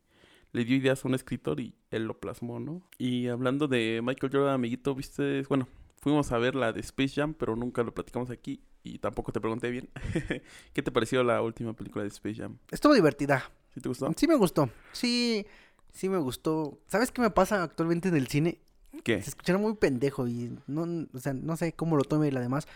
le 0.52 0.66
dio 0.66 0.76
ideas 0.76 1.06
a 1.06 1.08
un 1.08 1.14
escritor 1.14 1.60
y 1.60 1.76
él 1.92 2.06
lo 2.06 2.20
plasmó, 2.20 2.60
¿no? 2.60 2.82
Y 2.98 3.28
hablando 3.28 3.68
de 3.68 4.02
Michael 4.04 4.32
Jordan, 4.34 4.54
amiguito, 4.56 4.96
viste, 4.96 5.44
bueno, 5.44 5.68
fuimos 6.02 6.32
a 6.32 6.38
ver 6.38 6.56
la 6.56 6.72
de 6.74 6.80
Space 6.82 7.16
Jam, 7.16 7.34
pero 7.34 7.56
nunca 7.56 7.84
lo 7.84 7.94
platicamos 7.94 8.30
aquí 8.30 8.62
y 8.84 9.00
tampoco 9.00 9.32
te 9.32 9.40
pregunté 9.42 9.70
bien. 9.70 9.90
¿Qué 10.74 10.82
te 10.82 10.92
pareció 10.92 11.24
la 11.24 11.42
última 11.42 11.74
película 11.74 12.04
de 12.04 12.10
Space 12.10 12.36
Jam? 12.36 12.58
estuvo 12.72 12.94
divertida, 12.94 13.52
¿Sí 13.74 13.82
te 13.82 13.90
gustó? 13.90 14.12
sí 14.16 14.28
me 14.28 14.36
gustó, 14.36 14.70
sí, 14.92 15.46
sí 15.92 16.10
me 16.10 16.18
gustó. 16.18 16.80
¿Sabes 16.88 17.12
qué 17.12 17.22
me 17.22 17.30
pasa 17.30 17.64
actualmente 17.64 18.10
en 18.10 18.16
el 18.16 18.28
cine? 18.28 18.60
¿Qué? 19.04 19.22
Se 19.22 19.30
escuchará 19.30 19.60
muy 19.60 19.76
pendejo 19.76 20.28
y 20.28 20.58
no, 20.68 21.08
o 21.14 21.20
sea, 21.20 21.34
no 21.34 21.56
sé 21.58 21.74
cómo 21.74 21.96
lo 21.96 22.04
tome 22.04 22.28
y 22.28 22.32
la 22.32 22.40
demás, 22.42 22.68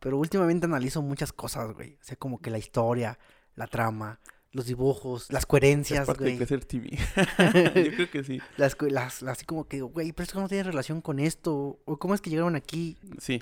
pero 0.00 0.18
últimamente 0.18 0.66
analizo 0.66 1.00
muchas 1.02 1.32
cosas, 1.32 1.72
güey. 1.72 1.94
O 1.94 2.04
sea, 2.04 2.16
como 2.16 2.40
que 2.40 2.50
la 2.50 2.58
historia, 2.58 3.18
la 3.54 3.66
trama, 3.66 4.20
los 4.52 4.66
dibujos, 4.66 5.30
las 5.32 5.42
Es 5.42 5.46
coherencias, 5.46 6.06
parte 6.06 6.24
de 6.24 6.30
güey. 6.30 6.36
crecer 6.38 6.64
TV. 6.64 6.90
Yo 7.90 7.94
creo 7.96 8.10
que 8.10 8.24
sí. 8.24 8.40
Las, 8.56 8.76
las, 8.80 9.22
así 9.24 9.44
como 9.44 9.66
que, 9.66 9.80
güey, 9.80 10.12
pero 10.12 10.24
esto 10.24 10.40
no 10.40 10.48
tiene 10.48 10.64
relación 10.64 11.00
con 11.00 11.18
esto, 11.18 11.80
o 11.84 11.98
cómo 11.98 12.14
es 12.14 12.20
que 12.20 12.30
llegaron 12.30 12.54
aquí. 12.56 12.96
Sí, 13.18 13.40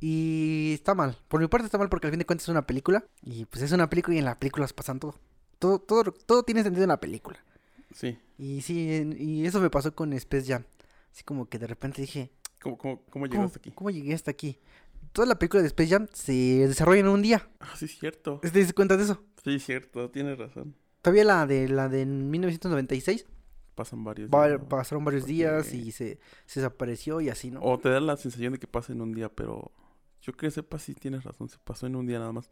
Y 0.00 0.72
está 0.74 0.94
mal. 0.94 1.16
Por 1.28 1.40
mi 1.40 1.46
parte 1.48 1.66
está 1.66 1.78
mal 1.78 1.88
porque 1.88 2.06
al 2.06 2.12
fin 2.12 2.18
de 2.18 2.26
cuentas 2.26 2.44
es 2.44 2.48
una 2.50 2.66
película. 2.66 3.04
Y 3.22 3.44
pues 3.46 3.62
es 3.62 3.72
una 3.72 3.88
película 3.90 4.14
y 4.16 4.18
en 4.18 4.24
las 4.26 4.36
películas 4.36 4.72
pasan 4.72 5.00
todo. 5.00 5.14
Todo, 5.58 5.78
todo, 5.78 6.04
todo 6.12 6.42
tiene 6.42 6.62
sentido 6.62 6.84
en 6.84 6.88
la 6.90 7.00
película. 7.00 7.38
sí. 7.92 8.18
Y 8.36 8.62
sí, 8.62 8.88
y 9.16 9.46
eso 9.46 9.60
me 9.60 9.70
pasó 9.70 9.94
con 9.94 10.12
Space 10.12 10.46
Jam. 10.52 10.64
Así 11.12 11.22
como 11.22 11.48
que 11.48 11.58
de 11.60 11.68
repente 11.68 12.00
dije, 12.02 12.32
¿Cómo, 12.60 12.76
cómo, 12.76 12.96
cómo 12.96 13.10
¿cómo, 13.10 13.26
llegaste 13.26 13.58
aquí? 13.60 13.70
cómo 13.70 13.90
llegué 13.90 14.12
hasta 14.14 14.32
aquí? 14.32 14.58
Toda 15.12 15.26
la 15.26 15.38
película 15.38 15.62
de 15.62 15.68
Space 15.68 15.90
Jam 15.90 16.06
se 16.12 16.32
desarrolla 16.68 17.00
en 17.00 17.08
un 17.08 17.22
día. 17.22 17.48
Ah, 17.60 17.72
sí, 17.76 17.84
es 17.86 17.98
cierto. 17.98 18.40
¿Te 18.42 18.50
das 18.62 18.72
cuenta 18.72 18.96
de 18.96 19.04
eso? 19.04 19.22
Sí, 19.44 19.56
es 19.56 19.64
cierto, 19.64 20.10
tienes 20.10 20.38
razón. 20.38 20.74
Todavía 21.02 21.24
la 21.24 21.46
de 21.46 21.68
la 21.68 21.88
de 21.88 22.06
1996 22.06 23.26
Pasan 23.74 24.04
varios 24.04 24.30
va- 24.30 24.46
días, 24.46 24.60
¿no? 24.60 24.68
pasaron 24.68 25.04
varios 25.04 25.26
días 25.26 25.74
y 25.74 25.90
se, 25.90 26.18
se 26.46 26.60
desapareció 26.60 27.20
y 27.20 27.28
así, 27.28 27.50
¿no? 27.50 27.60
O 27.60 27.76
te 27.78 27.88
da 27.88 27.98
la 28.00 28.16
sensación 28.16 28.52
de 28.52 28.58
que 28.60 28.68
pasa 28.68 28.92
en 28.92 29.00
un 29.00 29.12
día, 29.12 29.28
pero 29.28 29.72
yo 30.22 30.32
creo 30.32 30.48
que 30.48 30.54
sepa 30.54 30.78
si 30.78 30.94
tienes 30.94 31.24
razón, 31.24 31.48
se 31.48 31.58
pasó 31.64 31.86
en 31.88 31.96
un 31.96 32.06
día 32.06 32.20
nada 32.20 32.30
más. 32.32 32.50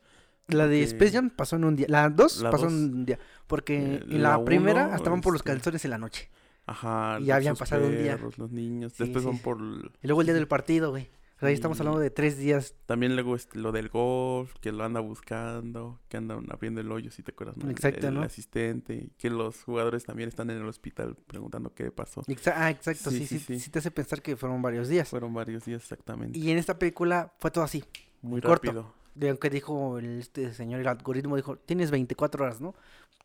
La 0.49 0.67
de 0.67 0.83
Space 0.83 1.13
Jam 1.13 1.31
pasó 1.31 1.55
en 1.55 1.65
un 1.65 1.77
día. 1.77 1.87
La 1.89 2.11
2 2.11 2.43
La 2.43 2.51
pasó 2.51 2.65
dos, 2.65 2.73
en 2.73 2.79
un 2.95 3.05
día. 3.07 3.21
Porque 3.47 3.77
eh, 3.77 4.05
en 4.11 4.23
la, 4.25 4.31
la 4.39 4.45
primera 4.45 4.87
uno, 4.89 4.97
estaban 4.97 5.21
por 5.21 5.33
los 5.33 5.41
este, 5.41 5.51
calzones 5.53 5.85
en 5.85 5.93
la 5.93 5.99
noche. 5.99 6.29
Ajá. 6.67 7.19
Y 7.21 7.27
ya 7.27 7.37
habían 7.37 7.55
pasado 7.55 7.87
un 7.87 7.97
día. 7.97 8.17
perros, 8.17 8.37
Los 8.39 8.51
niños, 8.51 8.93
Sí, 8.93 9.05
después 9.05 9.23
sí. 9.23 9.31
van 9.31 9.39
por... 9.39 9.59
el- 9.61 9.93
Y 10.03 10.09
luego 10.09 10.23
el 10.23 10.27
día 10.27 10.35
del 10.35 10.49
partido, 10.49 10.91
güey. 10.91 11.09
Sea, 11.43 11.49
ahí 11.49 11.55
estamos 11.55 11.79
hablando 11.81 12.01
de 12.01 12.11
tres 12.11 12.39
días. 12.39 12.75
También 12.87 13.15
luego 13.15 13.37
este, 13.37 13.59
lo 13.59 13.73
del 13.73 13.89
golf, 13.89 14.55
que 14.61 14.73
lo 14.73 14.85
anda 14.85 15.01
buscando, 15.01 16.01
que 16.09 16.17
andan 16.17 16.47
abriendo 16.51 16.81
el 16.81 16.91
hoyo, 16.91 17.11
si 17.11 17.23
te 17.23 17.33
acuerdas, 17.33 17.57
¿no? 17.57 17.65
El- 17.67 17.73
Exacto, 17.73 18.09
el, 18.09 18.15
¿no? 18.15 18.23
asistente, 18.23 19.11
que 19.19 19.31
los 19.31 19.63
jugadores 19.65 20.05
también 20.05 20.29
están 20.29 20.51
en 20.51 20.59
el 20.59 20.67
hospital 20.67 21.17
preguntando 21.27 21.75
qué 21.75 21.91
pasó. 21.91 22.23
Exa- 22.23 22.55
ah, 22.57 22.71
exacto. 22.71 23.11
Sí, 23.11 23.27
Sí 23.27 23.39
sí, 23.39 23.59
sí, 23.61 23.71
te 23.71 23.79
hace 23.81 23.91
pensar 23.91 24.23
que 24.23 24.37
fueron 24.37 24.63
varios 24.63 24.89
días. 24.89 25.09
Fueron 25.09 25.35
varios 25.35 25.65
días 25.65 25.83
exactamente. 25.83 26.39
Y 26.39 26.51
en 26.51 26.59
esta 26.59 26.79
película 26.79 27.33
fue 27.39 27.51
todo 27.51 27.65
así. 27.65 27.85
Muy 28.23 28.41
corto. 28.41 28.67
rápido. 28.69 28.95
De 29.15 29.29
aunque 29.29 29.51
dijo 29.51 29.99
el, 29.99 30.21
este 30.21 30.55
señor, 30.55 30.81
el 30.81 30.87
algoritmo 30.89 31.37
dijo, 31.37 31.57
tienes 31.57 31.91
24 31.91 32.45
horas, 32.45 32.61
¿no? 32.61 32.75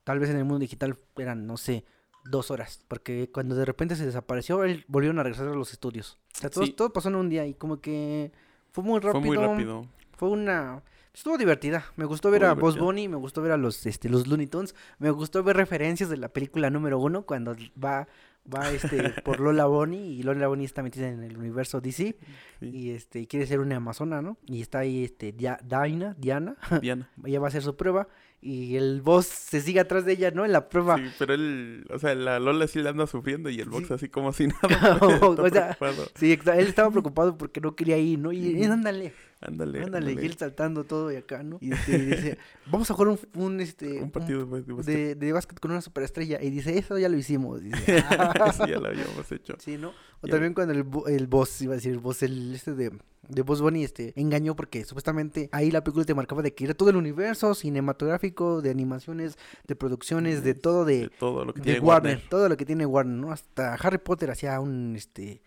Tal 0.04 0.20
vez 0.20 0.30
en 0.30 0.38
el 0.38 0.44
mundo 0.44 0.60
digital 0.60 0.98
eran, 1.18 1.46
no 1.48 1.56
sé, 1.58 1.86
dos 2.30 2.52
horas. 2.52 2.84
Porque 2.88 3.30
cuando 3.32 3.56
de 3.56 3.66
repente 3.66 3.96
se 3.96 4.06
desapareció, 4.06 4.64
él 4.64 4.86
volvieron 4.88 5.20
a 5.20 5.24
regresar 5.24 5.48
a 5.48 5.54
los 5.56 5.72
estudios. 5.74 6.18
O 6.36 6.38
sea, 6.40 6.50
todo, 6.50 6.66
Sí. 6.66 6.74
todo 6.74 6.92
pasó 6.94 7.10
en 7.10 7.16
un 7.16 7.30
día 7.30 7.46
y 7.48 7.54
como 7.54 7.82
que 7.82 8.32
fue 8.72 8.84
muy 8.84 9.00
rápido. 9.00 9.22
Fue 9.22 9.28
muy 9.28 9.38
rápido. 9.38 9.88
Fue 10.18 10.30
una... 10.30 10.84
Estuvo 11.14 11.36
divertida. 11.38 11.84
Me 11.96 12.06
gustó 12.06 12.30
ver 12.30 12.42
Muy 12.42 12.50
a 12.50 12.54
Boss. 12.54 12.78
Bunny, 12.78 13.08
me 13.08 13.16
gustó 13.18 13.42
ver 13.42 13.52
a 13.52 13.58
los, 13.58 13.84
este, 13.88 14.08
los 14.08 14.28
Looney 14.28 14.46
Tunes. 14.46 14.76
Me 15.00 15.10
gustó 15.10 15.42
ver 15.44 15.58
referencias 15.58 16.10
de 16.12 16.18
la 16.18 16.30
película 16.30 16.70
número 16.70 17.00
uno 17.00 17.24
cuando 17.24 17.56
va, 17.84 18.08
va 18.54 18.70
este, 18.70 19.10
por 19.26 19.40
Lola 19.40 19.66
Bunny 19.66 19.98
y 19.98 20.22
Lola 20.22 20.48
Bunny 20.48 20.66
está 20.66 20.84
metida 20.84 21.10
en 21.10 21.24
el 21.24 21.36
universo 21.38 21.82
DC 21.82 22.16
Sí. 22.60 22.66
y 22.68 22.92
este 22.92 23.22
y 23.22 23.26
quiere 23.28 23.48
ser 23.48 23.62
una 23.62 23.78
amazona, 23.78 24.22
¿no? 24.22 24.38
Y 24.46 24.62
está 24.62 24.78
ahí 24.80 25.06
este 25.06 25.34
Dia- 25.36 25.60
Diana, 25.64 26.16
Diana. 26.20 26.56
ella 27.26 27.40
va 27.40 27.48
a 27.48 27.50
hacer 27.50 27.64
su 27.64 27.76
prueba 27.76 28.08
y 28.40 28.76
el 28.76 29.02
boss 29.02 29.26
se 29.26 29.62
sigue 29.62 29.80
atrás 29.80 30.06
de 30.06 30.14
ella, 30.14 30.32
¿no? 30.32 30.46
En 30.46 30.52
la 30.52 30.70
prueba. 30.70 30.98
Sí, 30.98 31.04
pero 31.18 31.34
él, 31.34 31.86
o 31.90 31.98
sea, 32.00 32.14
la 32.16 32.40
Lola 32.40 32.68
sí 32.68 32.80
le 32.82 32.90
anda 32.90 33.08
sufriendo 33.08 33.50
y 33.50 33.60
el 33.60 33.70
box 33.70 33.88
Sí. 33.88 33.94
así 33.96 34.10
como 34.10 34.32
si 34.32 34.48
nada. 34.64 34.98
O 35.22 35.46
está 35.46 35.76
sea. 35.76 35.94
Sí, 36.16 36.34
él 36.34 36.68
estaba 36.68 36.92
preocupado 36.92 37.38
porque 37.38 37.60
no 37.62 37.76
quería 37.76 37.98
ir, 37.98 38.20
¿no? 38.20 38.32
Y, 38.32 38.40
y 38.60 38.64
ándale, 38.64 39.14
Ándale, 39.40 39.84
ándale, 39.84 40.14
y 40.14 40.26
él 40.26 40.36
saltando 40.36 40.84
todo 40.84 41.12
y 41.12 41.16
acá, 41.16 41.44
¿no? 41.44 41.60
Y, 41.62 41.72
este, 41.72 41.96
y 41.96 42.06
dice, 42.06 42.38
vamos 42.72 42.90
a 42.90 42.96
jugar 42.96 43.10
un, 43.10 43.20
un, 43.44 43.60
este, 43.60 44.02
Un 44.02 44.10
partido 44.10 44.46
de, 44.46 44.62
de 44.64 44.74
básquet. 44.74 44.96
de, 44.96 45.16
de 45.16 45.32
básquet 45.32 45.60
con 45.60 45.72
una 45.72 45.82
superestrella. 45.82 46.42
Y 46.42 46.50
dice, 46.50 46.76
eso 46.78 46.98
ya 46.98 47.08
lo 47.10 47.18
hicimos. 47.18 47.62
Dice, 47.62 48.04
"Ah". 48.10 48.34
Eso 48.50 48.66
ya 48.66 48.80
lo 48.80 48.88
habíamos 48.88 49.32
hecho. 49.32 49.56
Sí, 49.60 49.78
¿no? 49.78 49.94
O 50.22 50.28
también 50.28 50.54
cuando 50.54 50.74
el, 50.74 50.86
el 51.14 51.28
boss, 51.28 51.62
iba 51.62 51.74
a 51.74 51.76
decir 51.76 51.92
el 51.92 52.00
boss, 52.00 52.24
el 52.24 52.54
este 52.56 52.74
de, 52.74 52.92
de 53.30 53.42
Boss 53.44 53.62
Bunny, 53.62 53.84
este, 53.84 54.14
engañó 54.20 54.56
porque 54.56 54.84
supuestamente 54.84 55.48
ahí 55.52 55.70
la 55.70 55.84
película 55.84 56.06
te 56.06 56.16
marcaba 56.16 56.42
de 56.42 56.54
que 56.56 56.64
era 56.66 56.74
todo 56.74 56.90
el 56.90 56.96
universo 56.96 57.54
cinematográfico, 57.54 58.62
de 58.62 58.70
animaciones, 58.72 59.38
de 59.68 59.76
producciones, 59.76 60.44
de 60.44 60.54
todo 60.56 60.86
De 60.86 61.02
de, 61.02 61.10
todo 61.10 61.46
lo 61.46 61.54
que 61.54 61.62
de 61.62 61.64
tiene 61.66 61.80
Warner, 61.82 62.14
Warner. 62.16 62.30
todo 62.30 62.50
lo 62.50 62.58
que 62.58 62.66
tiene 62.66 62.86
Warner, 62.86 63.16
¿no? 63.18 63.32
Hasta 63.32 63.76
Harry 63.76 64.00
Potter 64.00 64.32
hacía 64.32 64.60
un, 64.60 64.96
este, 64.96 65.42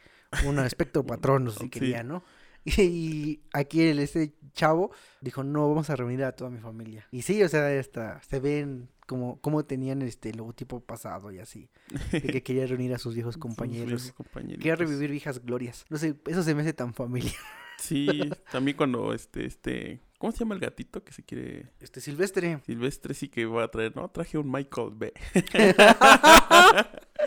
un 0.47 0.59
espectro 0.61 1.05
patrono, 1.07 1.51
si 1.51 1.69
Sí. 1.69 1.71
quería, 1.71 2.03
¿no? 2.03 2.23
Y 2.79 3.41
aquí 3.53 3.83
el, 3.83 3.99
este 3.99 4.35
chavo 4.53 4.91
dijo, 5.21 5.43
no, 5.43 5.69
vamos 5.69 5.91
a 5.91 5.97
reunir 5.97 6.25
a 6.25 6.33
toda 6.33 6.51
mi 6.51 6.59
familia. 6.59 7.07
Y 7.11 7.23
sí, 7.23 7.43
o 7.43 7.49
sea, 7.49 7.79
hasta 7.79 8.23
se 8.23 8.41
ven 8.41 8.89
como, 9.07 9.41
como 9.41 9.65
tenían 9.65 10.03
este 10.03 10.33
logotipo 10.33 10.81
pasado 10.81 11.33
y 11.33 11.39
así. 11.39 11.69
De 12.13 12.23
que 12.23 12.43
quería 12.45 12.67
reunir 12.67 12.95
a 12.95 12.99
sus 12.99 13.15
viejos 13.15 13.37
compañeros. 13.37 14.15
Quería 14.33 14.77
revivir 14.77 15.11
viejas 15.11 15.45
glorias. 15.45 15.85
No 15.89 15.99
sé, 15.99 16.17
eso 16.27 16.43
se 16.43 16.55
me 16.55 16.63
hace 16.63 16.73
tan 16.73 16.95
familiar. 16.95 17.35
Sí, 17.81 18.31
también 18.53 18.77
cuando 18.77 19.15
este, 19.15 19.47
este, 19.47 20.03
¿cómo 20.19 20.33
se 20.33 20.41
llama 20.41 20.55
el 20.55 20.61
gatito 20.61 21.03
que 21.03 21.15
se 21.15 21.25
quiere? 21.25 21.71
Este 21.81 22.03
Silvestre. 22.03 22.61
Silvestre 22.67 23.15
sí 23.15 23.31
que 23.31 23.47
va 23.47 23.65
a 23.65 23.71
traer, 23.71 23.97
no, 23.97 24.07
traje 24.11 24.37
un 24.37 24.53
Michael 24.53 24.91
B. 24.93 25.15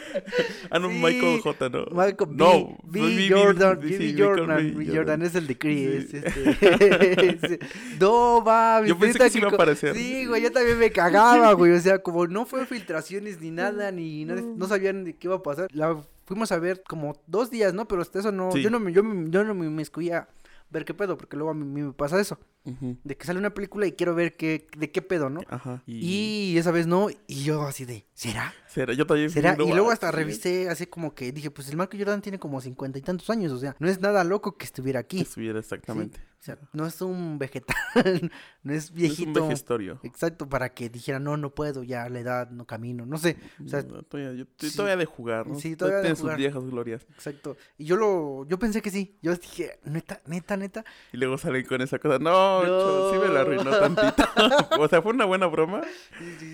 ah, 0.69 0.79
no, 0.79 0.89
Sí, 0.89 0.99
Michael 1.01 1.41
J, 1.41 1.69
¿no? 1.69 1.85
Michael 1.91 2.29
B, 2.29 2.35
no, 2.35 2.77
B. 2.83 2.99
fue 2.99 3.15
B, 3.15 3.29
Jordan, 3.29 3.79
B. 3.79 3.97
sí, 3.97 4.15
Jordan, 4.17 4.75
B. 4.77 4.87
Jordan 4.95 5.21
es 5.21 5.35
el 5.35 5.47
de 5.47 5.57
Chris. 5.57 6.09
Sí. 6.11 6.17
Este, 6.23 7.59
no, 7.99 8.43
va, 8.43 8.85
Yo 8.85 8.97
pensé 8.97 9.19
que 9.19 9.29
sí 9.29 9.39
iba 9.39 9.49
a 9.49 9.53
aparecer. 9.53 9.95
Sí, 9.95 10.25
güey, 10.25 10.41
yo 10.43 10.51
también 10.51 10.77
me 10.79 10.91
cagaba, 10.91 11.53
güey. 11.53 11.71
O 11.73 11.79
sea, 11.79 11.99
como 11.99 12.27
no 12.27 12.45
fue 12.45 12.65
filtraciones 12.65 13.39
ni 13.41 13.51
nada, 13.51 13.91
ni 13.91 14.25
nada, 14.25 14.41
no 14.41 14.67
sabían 14.67 15.03
de 15.03 15.15
qué 15.15 15.27
iba 15.27 15.35
a 15.35 15.43
pasar. 15.43 15.67
La 15.73 15.97
fuimos 16.25 16.51
a 16.51 16.59
ver 16.59 16.83
como 16.87 17.15
dos 17.27 17.49
días, 17.51 17.73
¿no? 17.73 17.87
Pero 17.87 18.01
hasta 18.01 18.19
eso 18.19 18.31
no, 18.31 18.55
yo 18.55 18.69
no 18.69 18.79
me, 18.79 18.93
yo, 18.93 19.03
me- 19.03 19.29
yo 19.29 19.43
no 19.43 19.53
me 19.53 19.65
inmiscuía 19.65 20.19
a 20.19 20.27
ver 20.69 20.85
qué 20.85 20.93
pedo, 20.93 21.17
porque 21.17 21.35
luego 21.37 21.51
a 21.51 21.53
mí 21.53 21.81
me 21.81 21.93
pasa 21.93 22.19
eso. 22.19 22.39
De 22.65 23.17
que 23.17 23.25
sale 23.25 23.39
una 23.39 23.53
película 23.53 23.85
y 23.85 23.91
quiero 23.91 24.15
ver 24.15 24.37
qué, 24.37 24.67
de 24.77 24.89
qué 24.91 25.01
pedo, 25.01 25.29
¿no? 25.29 25.41
Ajá. 25.49 25.83
Y, 25.85 26.53
Y 26.53 26.57
esa 26.57 26.71
vez 26.71 26.87
no, 26.87 27.07
y 27.27 27.43
yo 27.43 27.63
así 27.63 27.83
de, 27.85 28.05
¿será? 28.13 28.53
será, 28.67 28.93
yo 28.93 29.05
también. 29.05 29.29
¿Será? 29.29 29.55
no 29.55 29.65
Y 29.65 29.71
luego 29.71 29.91
hasta 29.91 30.11
revisé 30.11 30.69
así 30.69 30.87
como 30.87 31.13
que 31.13 31.31
dije, 31.31 31.51
pues 31.51 31.67
el 31.69 31.75
Marco 31.77 31.97
Jordan 31.97 32.21
tiene 32.21 32.39
como 32.39 32.61
cincuenta 32.61 32.97
y 32.97 33.01
tantos 33.01 33.29
años, 33.29 33.51
o 33.51 33.59
sea, 33.59 33.75
no 33.79 33.89
es 33.89 33.99
nada 33.99 34.23
loco 34.23 34.57
que 34.57 34.65
estuviera 34.65 35.01
que 35.03 35.17
aquí. 35.17 35.21
estuviera 35.21 35.59
exactamente. 35.59 36.19
O 36.39 36.45
sea, 36.45 36.57
no 36.73 36.85
es 36.85 37.01
un 37.01 37.39
vegetal, 37.39 37.73
no 38.63 38.73
es 38.73 38.73
No 38.73 38.73
Es 38.73 38.89
un 38.89 38.95
viejito. 38.97 39.43
vejestorio. 39.47 39.99
Exacto, 40.03 40.49
para 40.49 40.73
que 40.73 40.89
dijera, 40.89 41.17
no, 41.17 41.37
no 41.37 41.55
puedo, 41.55 41.83
ya 41.83 42.09
la 42.09 42.19
edad, 42.19 42.49
no 42.51 42.65
camino, 42.67 43.05
no 43.05 43.17
sé. 43.17 43.37
O 43.63 43.69
sea, 43.69 43.81
No, 43.83 44.03
todavía, 44.03 44.33
yo- 44.33 44.45
sí. 44.57 44.75
todavía 44.75 44.97
de 44.97 45.05
jugar, 45.05 45.47
¿no? 45.47 45.55
Sí, 45.57 45.77
todavía 45.77 45.99
de 45.99 46.03
tiene 46.03 46.19
jugar. 46.19 46.33
sus 46.35 46.37
viejas 46.39 46.63
glorias. 46.65 47.07
exacto. 47.15 47.55
Y 47.77 47.85
yo 47.85 47.95
lo, 47.95 48.45
yo 48.49 48.59
pensé 48.59 48.81
que 48.81 48.89
sí. 48.91 49.17
Yo 49.21 49.33
dije, 49.35 49.79
neta, 49.85 50.19
neta, 50.25 50.57
neta. 50.57 50.83
Y 51.13 51.17
luego 51.17 51.37
salen 51.37 51.65
con 51.65 51.79
esa 51.81 51.97
cosa. 51.97 52.19
No, 52.19 52.52
cho, 52.61 53.11
sí 53.13 53.17
me 53.19 53.33
la 53.33 53.41
arruinó 53.41 53.63
No. 53.63 53.79
tantito. 53.79 54.23
o 54.79 54.87
sea, 54.87 55.01
fue 55.01 55.13
una 55.13 55.25
buena 55.25 55.47
broma, 55.47 55.81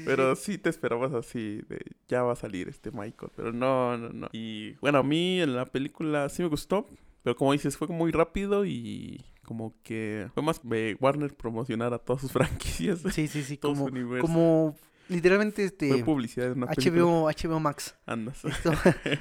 pero 0.06 0.36
sí 0.36 0.58
te 0.58 0.70
esperabas 0.70 1.14
así 1.14 1.62
de 1.70 1.80
ya 2.08 2.24
va 2.24 2.34
a 2.34 2.36
salir 2.36 2.68
este 2.70 2.92
Michael. 2.92 3.32
Pero 3.36 3.52
no, 3.54 3.98
no, 3.98 4.10
no. 4.10 4.30
Y 4.32 4.74
bueno, 4.82 5.00
a 5.00 5.04
mí 5.04 5.42
en 5.42 5.56
la 5.56 5.66
película 5.66 6.30
sí 6.30 6.42
me 6.44 6.50
gustó, 6.50 6.88
pero 7.24 7.36
como 7.36 7.52
dices, 7.54 7.78
fue 7.78 7.88
muy 7.88 8.12
rápido 8.12 8.66
y 8.66 9.24
como 9.46 9.74
que 9.84 10.28
fue 10.34 10.44
más 10.44 10.62
de 10.64 10.96
Warner 11.00 11.34
promocionar 11.36 11.94
a 11.94 12.00
todas 12.00 12.22
sus 12.22 12.32
franquicias. 12.34 13.00
Sí, 13.12 13.28
sí, 13.28 13.44
sí, 13.44 13.58
todo 13.58 13.74
su 13.74 13.80
como, 13.84 13.92
universo. 13.92 14.28
como 14.28 14.76
literalmente 15.08 15.64
este 15.64 15.90
Fue 15.90 16.04
publicidad 16.04 16.46
de 16.48 16.52
una. 16.52 16.68
HBO, 16.68 17.24
HBO 17.32 17.60
Max. 17.60 17.96
Andas. 18.06 18.46
Esto- 18.46 18.72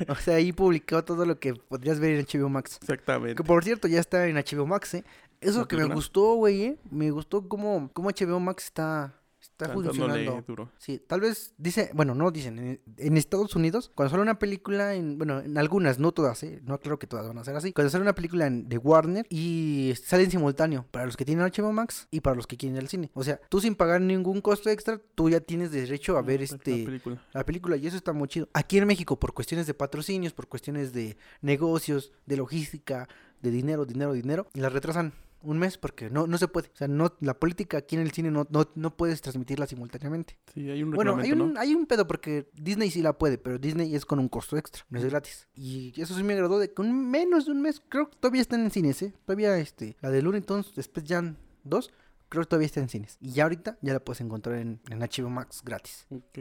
o 0.08 0.14
sea, 0.16 0.34
ahí 0.36 0.52
publicó 0.52 1.02
todo 1.02 1.24
lo 1.24 1.38
que 1.40 1.54
podrías 1.54 1.98
ver 1.98 2.18
en 2.18 2.26
HBO 2.26 2.50
Max. 2.50 2.78
Exactamente. 2.82 3.36
Que 3.36 3.42
por 3.42 3.64
cierto, 3.64 3.88
ya 3.88 3.98
está 4.00 4.26
en 4.28 4.36
HBO 4.36 4.66
Max, 4.66 4.92
¿eh? 4.94 5.04
Eso 5.40 5.60
¿La 5.60 5.68
que 5.68 5.76
me 5.76 5.94
gustó, 5.94 6.34
güey, 6.34 6.62
¿eh? 6.62 6.78
Me 6.90 7.10
gustó 7.10 7.48
cómo, 7.48 7.90
cómo 7.92 8.08
HBO 8.10 8.40
Max 8.40 8.64
está, 8.64 9.14
está 9.40 9.68
funcionando. 9.72 10.42
duro. 10.46 10.70
Sí, 10.78 11.00
tal 11.06 11.20
vez 11.20 11.54
dice, 11.58 11.90
bueno, 11.94 12.14
no 12.16 12.30
dicen, 12.32 12.58
en, 12.58 12.80
en 12.96 13.16
Estados 13.16 13.54
Unidos, 13.54 13.90
cuando 13.94 14.10
sale 14.10 14.22
una 14.22 14.40
película, 14.40 14.94
en, 14.94 15.16
bueno, 15.16 15.38
en 15.40 15.56
algunas, 15.56 16.00
no 16.00 16.10
todas, 16.10 16.42
¿eh? 16.42 16.60
no 16.64 16.80
creo 16.80 16.98
que 16.98 17.06
todas 17.06 17.26
van 17.28 17.38
a 17.38 17.44
ser 17.44 17.54
así, 17.54 17.72
cuando 17.72 17.88
sale 17.90 18.02
una 18.02 18.16
película 18.16 18.48
en- 18.48 18.68
de 18.68 18.78
Warner 18.78 19.26
y 19.30 19.94
sale 20.04 20.24
en 20.24 20.30
simultáneo 20.32 20.86
para 20.90 21.06
los 21.06 21.16
que 21.16 21.24
tienen 21.24 21.44
HBO 21.46 21.72
Max 21.72 22.08
y 22.10 22.20
para 22.20 22.34
los 22.34 22.48
que 22.48 22.56
quieren 22.56 22.74
ir 22.76 22.82
al 22.82 22.88
cine. 22.88 23.10
O 23.14 23.22
sea, 23.22 23.40
tú 23.48 23.60
sin 23.60 23.76
pagar 23.76 24.00
ningún 24.00 24.40
costo 24.40 24.70
extra, 24.70 25.00
tú 25.14 25.30
ya 25.30 25.38
tienes 25.40 25.70
derecho 25.70 26.16
a 26.18 26.22
ver 26.22 26.40
La 26.40 26.44
este 26.46 26.84
película. 26.84 27.22
la 27.32 27.44
película 27.44 27.76
y 27.76 27.86
eso 27.86 27.96
está 27.96 28.12
muy 28.12 28.26
chido. 28.26 28.48
Aquí 28.54 28.76
en 28.78 28.86
México, 28.88 29.18
por 29.20 29.34
cuestiones 29.34 29.68
de 29.68 29.74
patrocinios, 29.74 30.32
por 30.32 30.48
cuestiones 30.48 30.92
de 30.92 31.16
negocios, 31.42 32.12
de 32.26 32.36
logística, 32.36 33.08
de 33.40 33.52
dinero, 33.52 33.84
dinero, 33.86 34.12
dinero, 34.14 34.48
y 34.52 34.58
la 34.60 34.68
retrasan 34.68 35.12
un 35.42 35.58
mes 35.58 35.78
porque 35.78 36.10
no, 36.10 36.26
no 36.26 36.38
se 36.38 36.48
puede. 36.48 36.68
O 36.68 36.76
sea, 36.76 36.88
no, 36.88 37.14
la 37.20 37.38
política 37.38 37.78
aquí 37.78 37.96
en 37.96 38.02
el 38.02 38.12
cine 38.12 38.30
no, 38.30 38.46
no, 38.50 38.70
no 38.74 38.96
puedes 38.96 39.20
transmitirla 39.20 39.66
simultáneamente. 39.66 40.38
Sí, 40.52 40.70
hay 40.70 40.82
un 40.82 40.90
Bueno, 40.90 41.16
hay 41.16 41.32
un, 41.32 41.54
¿no? 41.54 41.60
hay 41.60 41.74
un 41.74 41.86
pedo 41.86 42.06
porque 42.06 42.48
Disney 42.54 42.90
sí 42.90 43.02
la 43.02 43.18
puede, 43.18 43.38
pero 43.38 43.58
Disney 43.58 43.94
es 43.94 44.04
con 44.04 44.18
un 44.18 44.28
costo 44.28 44.56
extra, 44.56 44.84
no 44.90 44.98
es 44.98 45.04
gratis. 45.04 45.48
Y 45.54 45.98
eso 46.00 46.14
sí 46.14 46.22
me 46.22 46.34
agradó 46.34 46.58
de 46.58 46.72
que 46.72 46.82
un 46.82 47.10
menos 47.10 47.46
de 47.46 47.52
un 47.52 47.62
mes, 47.62 47.82
creo 47.88 48.10
que 48.10 48.16
todavía 48.18 48.42
están 48.42 48.60
en 48.60 48.70
cines, 48.70 49.02
¿eh? 49.02 49.14
Todavía 49.24 49.56
este, 49.58 49.96
la 50.00 50.10
de 50.10 50.22
Looney 50.22 50.42
Tunes, 50.42 50.72
Space 50.76 51.06
Jam 51.06 51.36
2, 51.64 51.90
creo 52.28 52.42
que 52.44 52.48
todavía 52.48 52.66
está 52.66 52.80
en 52.80 52.88
cines. 52.88 53.16
Y 53.20 53.32
ya 53.32 53.44
ahorita 53.44 53.78
ya 53.82 53.92
la 53.92 54.00
puedes 54.00 54.20
encontrar 54.20 54.56
en, 54.58 54.80
en 54.90 54.98
HBO 55.00 55.30
Max 55.30 55.62
gratis. 55.64 56.06
Ok. 56.10 56.38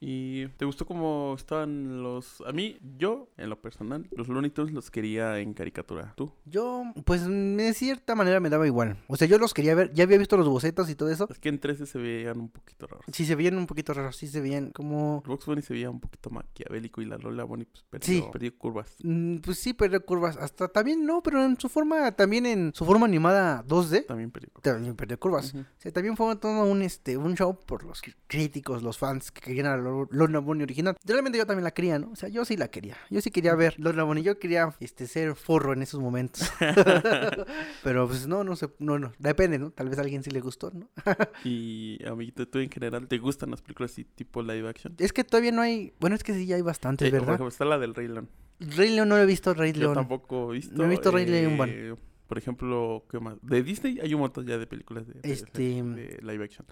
¿Y 0.00 0.46
te 0.56 0.64
gustó 0.64 0.86
cómo 0.86 1.34
estaban 1.36 2.02
los... 2.02 2.42
A 2.46 2.52
mí, 2.52 2.78
yo, 2.98 3.28
en 3.36 3.50
lo 3.50 3.60
personal, 3.60 4.08
los 4.12 4.28
Looney 4.28 4.50
Tunes 4.50 4.72
los 4.72 4.90
quería 4.90 5.38
en 5.38 5.54
caricatura. 5.54 6.12
¿Tú? 6.16 6.32
Yo, 6.44 6.84
pues 7.04 7.26
de 7.26 7.74
cierta 7.74 8.14
manera 8.14 8.40
me 8.40 8.50
daba 8.50 8.66
igual. 8.66 8.96
O 9.08 9.16
sea, 9.16 9.26
yo 9.28 9.38
los 9.38 9.54
quería 9.54 9.74
ver, 9.74 9.92
ya 9.92 10.04
había 10.04 10.18
visto 10.18 10.36
los 10.36 10.48
bocetos 10.48 10.88
y 10.90 10.94
todo 10.94 11.10
eso. 11.10 11.26
Es 11.30 11.38
que 11.38 11.48
en 11.48 11.58
13 11.58 11.86
se 11.86 11.98
veían 11.98 12.38
un 12.40 12.48
poquito 12.50 12.86
raros. 12.86 13.04
Sí 13.12 13.24
se 13.24 13.34
veían 13.34 13.56
un 13.56 13.66
poquito 13.66 13.94
raros, 13.94 14.16
sí 14.16 14.26
se 14.26 14.40
veían 14.40 14.70
como... 14.70 15.22
El 15.24 15.30
Box 15.30 15.46
Bunny 15.46 15.62
se 15.62 15.72
veía 15.74 15.90
un 15.90 16.00
poquito 16.00 16.30
maquiavélico 16.30 17.00
y 17.02 17.06
la 17.06 17.16
Lola 17.18 17.44
Bunny 17.44 17.64
pues 17.64 17.84
perdió, 17.88 18.06
Sí. 18.08 18.24
perdió 18.32 18.56
curvas. 18.56 18.94
mm, 19.02 19.36
Pues 19.38 19.58
sí, 19.58 19.72
perdió 19.74 20.04
curvas. 20.04 20.36
Hasta 20.36 20.68
también 20.68 21.04
no, 21.06 21.22
pero 21.22 21.44
en 21.44 21.58
su 21.58 21.68
forma, 21.68 22.12
también 22.12 22.46
en 22.46 22.72
su 22.74 22.84
forma 22.84 23.06
animada 23.06 23.64
2D, 23.66 24.06
También 24.06 24.30
perdió 24.30 24.50
curvas. 24.52 24.62
también 24.74 24.96
perdió 24.96 25.18
curvas. 25.18 25.27
Ujú. 25.28 25.60
O 25.60 25.64
sea, 25.78 25.92
también 25.92 26.16
fue 26.16 26.34
todo 26.36 26.62
un, 26.64 26.82
este, 26.82 27.16
un 27.16 27.34
show 27.36 27.58
por 27.66 27.84
los 27.84 28.02
cr- 28.02 28.14
críticos, 28.26 28.82
los 28.82 28.98
fans 28.98 29.30
que 29.30 29.40
querían 29.40 29.66
a 29.66 29.76
Lo- 29.76 30.08
Lorna 30.10 30.38
Bunny 30.40 30.62
original. 30.64 30.96
Realmente 31.04 31.38
yo 31.38 31.46
también 31.46 31.64
la 31.64 31.70
quería, 31.72 31.98
¿no? 31.98 32.10
O 32.10 32.16
sea, 32.16 32.28
yo 32.28 32.44
sí 32.44 32.56
la 32.56 32.68
quería. 32.68 32.96
Yo 33.10 33.20
sí 33.20 33.30
quería 33.30 33.54
ver 33.54 33.74
Lorna 33.78 34.02
Bunny. 34.04 34.22
Yo 34.22 34.38
quería 34.38 34.74
este, 34.80 35.06
ser 35.06 35.34
forro 35.34 35.72
en 35.72 35.82
esos 35.82 36.00
momentos. 36.00 36.50
Pero 37.82 38.06
pues 38.08 38.26
no, 38.26 38.44
no 38.44 38.56
sé, 38.56 38.68
no, 38.78 38.98
no. 38.98 39.12
Depende, 39.18 39.58
¿no? 39.58 39.70
Tal 39.70 39.88
vez 39.88 39.98
a 39.98 40.02
alguien 40.02 40.22
sí 40.22 40.30
le 40.30 40.40
gustó, 40.40 40.70
¿no? 40.72 40.88
Y 41.44 41.98
amiguito, 42.06 42.46
tú 42.48 42.58
en 42.58 42.70
general, 42.70 43.06
¿te 43.08 43.18
gustan 43.18 43.50
las 43.50 43.62
películas 43.62 43.92
así 43.92 44.04
tipo 44.04 44.42
live 44.42 44.68
action? 44.68 44.94
Es 44.98 45.12
que 45.12 45.24
todavía 45.24 45.52
no 45.52 45.62
hay. 45.62 45.92
Bueno, 46.00 46.16
es 46.16 46.22
que 46.24 46.34
sí, 46.34 46.46
ya 46.46 46.56
hay 46.56 46.62
bastantes, 46.62 47.06
Sí, 47.06 47.10
por 47.10 47.20
¿verdad? 47.20 47.34
ejemplo, 47.36 47.48
está 47.48 47.64
la 47.64 47.78
del 47.78 47.94
Rey 47.94 48.08
León. 48.08 48.28
Rey 48.60 48.90
León 48.94 49.08
no 49.08 49.16
lo 49.16 49.22
he 49.22 49.26
visto, 49.26 49.54
Rey 49.54 49.72
Yo 49.72 49.92
tampoco 49.92 50.50
he 50.52 50.56
visto. 50.56 50.74
No 50.76 50.84
he 50.84 50.88
visto 50.88 51.10
Rey 51.10 51.26
León, 51.26 51.56
bueno. 51.56 51.96
Por 52.28 52.38
ejemplo, 52.38 53.04
¿qué 53.10 53.18
más? 53.18 53.36
De 53.42 53.62
Disney 53.64 53.98
hay 54.00 54.14
un 54.14 54.20
montón 54.20 54.46
ya 54.46 54.56
de 54.58 54.66
películas 54.68 55.06
de, 55.08 55.14
de- 55.14 55.32
Este- 55.32 55.82
de 55.82 56.20
live 56.22 56.44
action. 56.44 56.66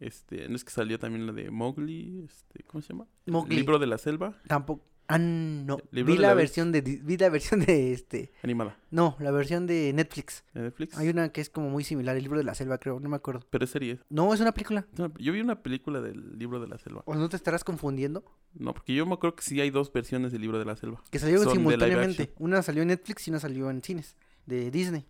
Este, 0.00 0.48
no 0.48 0.54
es 0.56 0.64
que 0.64 0.70
salió 0.70 0.98
también 0.98 1.26
la 1.26 1.32
de 1.32 1.50
Mowgli, 1.50 2.24
este, 2.24 2.62
¿cómo 2.64 2.82
se 2.82 2.92
llama? 2.92 3.06
Mowgli. 3.26 3.56
Libro 3.56 3.78
de 3.78 3.86
la 3.86 3.98
selva, 3.98 4.36
Tampoco. 4.46 4.84
Ah, 5.10 5.16
no. 5.16 5.78
Libro 5.90 6.12
Vi 6.12 6.18
la 6.18 6.28
la 6.28 6.34
versión 6.34 6.70
de. 6.70 6.82
Vi 6.82 7.16
la 7.16 7.30
versión 7.30 7.60
de 7.60 7.92
este. 7.94 8.30
animada, 8.42 8.76
No, 8.90 9.16
la 9.20 9.30
versión 9.30 9.66
de 9.66 9.90
Netflix. 9.94 10.44
de 10.52 10.60
Netflix. 10.64 10.98
Hay 10.98 11.08
una 11.08 11.30
que 11.30 11.40
es 11.40 11.48
como 11.48 11.70
muy 11.70 11.82
similar, 11.82 12.14
el 12.14 12.22
libro 12.22 12.36
de 12.36 12.44
la 12.44 12.54
selva, 12.54 12.76
creo, 12.76 13.00
no 13.00 13.08
me 13.08 13.16
acuerdo. 13.16 13.40
Pero 13.48 13.64
es 13.64 13.70
serie. 13.70 13.98
No, 14.10 14.34
es 14.34 14.40
una 14.40 14.52
película. 14.52 14.86
No, 14.98 15.10
Yo 15.18 15.32
vi 15.32 15.40
una 15.40 15.62
película 15.62 16.02
del 16.02 16.38
libro 16.38 16.60
de 16.60 16.66
la 16.68 16.76
selva. 16.76 17.02
¿O 17.06 17.14
no 17.14 17.26
te 17.30 17.36
estarás 17.36 17.64
confundiendo? 17.64 18.22
No, 18.52 18.74
porque 18.74 18.94
yo 18.94 19.06
me 19.06 19.14
acuerdo 19.14 19.34
que 19.36 19.44
sí 19.44 19.58
hay 19.62 19.70
dos 19.70 19.90
versiones 19.90 20.30
del 20.30 20.42
libro 20.42 20.58
de 20.58 20.66
la 20.66 20.76
selva. 20.76 21.02
Que 21.10 21.18
salieron 21.18 21.48
simultáneamente. 21.50 22.34
Una 22.38 22.60
salió 22.62 22.82
en 22.82 22.88
Netflix 22.88 23.26
y 23.28 23.30
una 23.30 23.40
salió 23.40 23.70
en 23.70 23.80
cines. 23.82 24.14
De 24.48 24.70
Disney. 24.70 25.04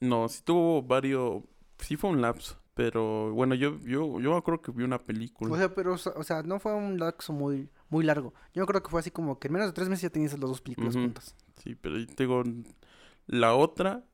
No, 0.00 0.28
sí 0.28 0.40
tuvo 0.42 0.82
varios. 0.82 1.42
Sí 1.78 1.96
fue 1.96 2.10
un 2.10 2.22
lapso. 2.22 2.58
Pero 2.74 3.32
bueno, 3.32 3.54
yo, 3.56 3.78
yo, 3.80 4.20
yo 4.20 4.36
acuerdo 4.36 4.62
que 4.62 4.70
vi 4.72 4.84
una 4.84 4.98
película. 5.04 5.52
O 5.52 5.56
sea, 5.58 5.74
pero, 5.74 5.94
o 5.94 5.98
sea- 6.24 6.42
no 6.44 6.58
fue 6.60 6.72
un 6.74 6.98
lapso 6.98 7.32
muy, 7.32 7.68
muy 7.90 8.04
largo. 8.04 8.32
Yo 8.54 8.64
creo 8.66 8.82
que 8.82 8.88
fue 8.88 9.00
así 9.00 9.10
como 9.10 9.38
que 9.38 9.48
en 9.48 9.54
menos 9.54 9.68
de 9.68 9.72
tres 9.74 9.88
meses 9.88 10.02
ya 10.04 10.10
tenías 10.10 10.32
las 10.32 10.40
dos 10.48 10.60
películas 10.60 10.94
juntas. 10.94 11.34
Sí, 11.62 11.74
pero 11.74 12.06
tengo 12.06 12.44
la 13.26 13.54
otra, 13.56 14.04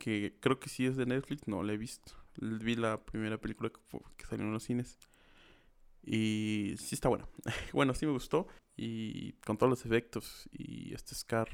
que 0.00 0.36
creo 0.40 0.58
que 0.58 0.68
sí 0.68 0.84
es 0.84 0.96
de 0.96 1.06
Netflix, 1.06 1.46
no 1.46 1.62
la 1.62 1.72
he 1.72 1.76
visto. 1.78 2.12
Vi 2.40 2.74
la 2.74 3.00
primera 3.04 3.38
película 3.38 3.70
que, 3.70 3.80
fu- 3.86 4.02
que 4.16 4.26
salió 4.26 4.44
en 4.44 4.52
los 4.52 4.64
cines. 4.64 4.98
Y 6.02 6.74
sí 6.78 6.94
está 6.96 7.08
buena. 7.08 7.26
bueno, 7.72 7.94
sí 7.94 8.04
me 8.06 8.12
gustó. 8.12 8.46
Y 8.76 9.32
con 9.46 9.56
todos 9.56 9.70
los 9.70 9.86
efectos. 9.86 10.48
Y 10.50 10.92
este 10.94 11.14
Scar, 11.14 11.48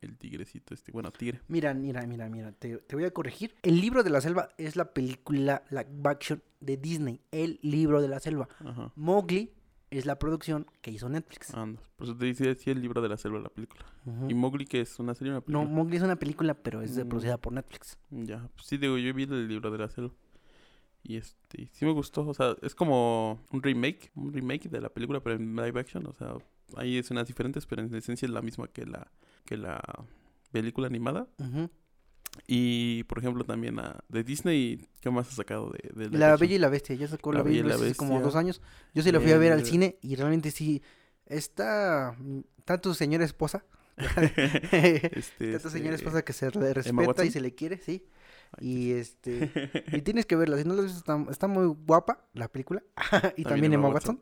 el 0.00 0.16
tigrecito, 0.18 0.74
este, 0.74 0.92
bueno, 0.92 1.10
tigre. 1.12 1.40
Mira, 1.48 1.72
mira, 1.74 2.06
mira, 2.06 2.28
mira, 2.28 2.52
te, 2.52 2.76
te 2.78 2.96
voy 2.96 3.04
a 3.04 3.10
corregir. 3.12 3.54
El 3.62 3.80
libro 3.80 4.02
de 4.02 4.10
la 4.10 4.20
selva 4.20 4.48
es 4.58 4.76
la 4.76 4.92
película 4.92 5.62
live 5.70 5.86
action 6.04 6.42
de 6.60 6.76
Disney. 6.76 7.20
El 7.30 7.58
libro 7.62 8.00
de 8.02 8.08
la 8.08 8.20
selva. 8.20 8.48
Ajá. 8.64 8.92
Mowgli 8.96 9.52
es 9.90 10.06
la 10.06 10.18
producción 10.18 10.66
que 10.82 10.90
hizo 10.90 11.08
Netflix. 11.08 11.54
Anda. 11.54 11.80
Por 11.96 12.06
eso 12.08 12.16
te 12.16 12.26
dice 12.26 12.54
sí, 12.56 12.70
el 12.70 12.80
libro 12.82 13.00
de 13.00 13.08
la 13.08 13.16
selva, 13.16 13.38
la 13.38 13.48
película. 13.48 13.84
¿Y 14.28 14.34
Mowgli 14.34 14.66
que 14.66 14.80
es 14.80 14.98
una 14.98 15.14
serie 15.14 15.30
una 15.32 15.38
No, 15.40 15.44
película? 15.44 15.68
Mowgli 15.70 15.96
es 15.96 16.02
una 16.02 16.16
película, 16.16 16.54
pero 16.54 16.82
es 16.82 16.96
Mm. 16.98 17.08
producida 17.08 17.38
por 17.38 17.52
Netflix. 17.52 17.96
Ya, 18.10 18.48
pues 18.54 18.66
sí, 18.66 18.76
digo, 18.76 18.98
yo 18.98 19.14
vi 19.14 19.22
el 19.22 19.46
libro 19.48 19.70
de 19.70 19.78
la 19.78 19.88
selva. 19.88 20.12
Y 21.06 21.16
este, 21.16 21.68
sí 21.70 21.84
me 21.84 21.92
gustó, 21.92 22.26
o 22.26 22.32
sea, 22.34 22.56
es 22.62 22.74
como 22.74 23.38
un 23.52 23.62
remake, 23.62 24.10
un 24.14 24.32
remake 24.32 24.68
de 24.70 24.80
la 24.80 24.88
película, 24.88 25.20
pero 25.20 25.36
en 25.36 25.54
live 25.54 25.78
action, 25.78 26.06
o 26.06 26.14
sea, 26.14 26.34
hay 26.76 26.98
escenas 26.98 27.26
diferentes, 27.26 27.66
pero 27.66 27.82
en 27.82 27.94
esencia 27.94 28.26
es 28.26 28.32
la 28.32 28.42
misma 28.42 28.68
que 28.68 28.86
la, 28.86 29.10
que 29.44 29.56
la 29.56 29.82
película 30.52 30.86
animada. 30.86 31.28
Y, 32.46 33.04
por 33.04 33.18
ejemplo, 33.18 33.44
también 33.44 33.78
a, 33.78 34.00
de 34.08 34.24
Disney, 34.24 34.88
¿qué 35.00 35.10
más 35.10 35.28
ha 35.28 35.32
sacado 35.32 35.70
de, 35.94 36.10
La? 36.10 36.36
Bella 36.36 36.54
y 36.56 36.58
la 36.58 36.68
Bestia, 36.68 36.96
ya 36.96 37.06
sacó 37.06 37.32
La, 37.32 37.38
La 37.38 37.44
Bella 37.44 37.60
y 37.60 37.62
la 37.62 37.76
Bestia 37.76 37.90
hace 37.90 37.96
como 37.96 38.20
dos 38.20 38.34
años. 38.34 38.60
Yo 38.92 39.02
sí 39.02 39.12
la 39.12 39.20
fui 39.20 39.32
a 39.32 39.38
ver 39.38 39.52
al 39.52 39.60
El- 39.60 39.66
cine 39.66 39.98
y 40.02 40.16
realmente 40.16 40.50
sí 40.50 40.82
está... 41.26 42.16
Está 42.58 42.80
tu 42.80 42.94
señora 42.94 43.24
esposa. 43.24 43.64
Este, 43.96 45.04
Está 45.14 45.38
tu 45.38 45.38
este, 45.38 45.70
señora 45.70 45.94
esposa 45.94 46.22
que 46.22 46.32
se 46.32 46.50
le 46.50 46.74
respeta 46.74 47.24
y 47.24 47.30
se 47.30 47.40
le 47.40 47.54
quiere, 47.54 47.78
sí. 47.78 48.04
Y 48.60 48.92
este... 48.92 49.50
Y 49.92 50.02
tienes 50.02 50.26
que 50.26 50.36
verla, 50.36 50.58
si 50.58 50.64
no 50.64 50.74
la 50.74 50.82
visto, 50.82 50.98
está, 50.98 51.24
está 51.30 51.46
muy 51.46 51.66
guapa 51.66 52.28
la 52.32 52.48
película. 52.48 52.82
y 53.36 53.44
también, 53.44 53.72
Emma 53.72 53.88
Watson. 53.88 54.20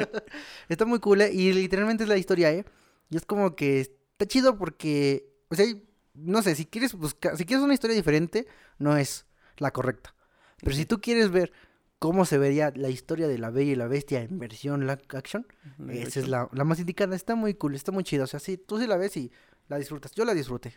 está 0.68 0.84
muy 0.84 0.98
cool, 0.98 1.22
¿eh? 1.22 1.32
Y 1.32 1.52
literalmente 1.52 2.04
es 2.04 2.08
la 2.08 2.16
historia, 2.16 2.52
¿eh? 2.52 2.64
Y 3.10 3.16
es 3.16 3.24
como 3.24 3.56
que 3.56 3.80
está 3.80 4.26
chido 4.26 4.58
porque, 4.58 5.32
o 5.48 5.54
sea, 5.54 5.66
no 6.14 6.42
sé, 6.42 6.54
si 6.54 6.66
quieres 6.66 6.94
buscar, 6.94 7.36
si 7.36 7.44
quieres 7.44 7.64
una 7.64 7.74
historia 7.74 7.96
diferente, 7.96 8.46
no 8.78 8.96
es 8.96 9.26
la 9.56 9.72
correcta. 9.72 10.14
Pero 10.62 10.76
si 10.76 10.84
tú 10.84 11.00
quieres 11.00 11.30
ver 11.30 11.52
cómo 11.98 12.24
se 12.24 12.38
vería 12.38 12.72
la 12.74 12.88
historia 12.88 13.28
de 13.28 13.38
la 13.38 13.50
Bella 13.50 13.72
y 13.72 13.76
la 13.76 13.86
Bestia 13.86 14.22
en 14.22 14.38
versión 14.38 14.86
live 14.86 15.02
action, 15.10 15.46
esa 15.88 16.20
es 16.20 16.28
la, 16.28 16.48
la 16.52 16.64
más 16.64 16.78
indicada. 16.78 17.16
Está 17.16 17.34
muy 17.34 17.54
cool, 17.54 17.74
está 17.74 17.92
muy 17.92 18.04
chida. 18.04 18.24
O 18.24 18.26
sea, 18.26 18.40
sí, 18.40 18.56
tú 18.56 18.78
sí 18.78 18.86
la 18.86 18.96
ves 18.96 19.16
y 19.16 19.32
la 19.68 19.78
disfrutas. 19.78 20.12
Yo 20.12 20.24
la 20.24 20.34
disfruté. 20.34 20.76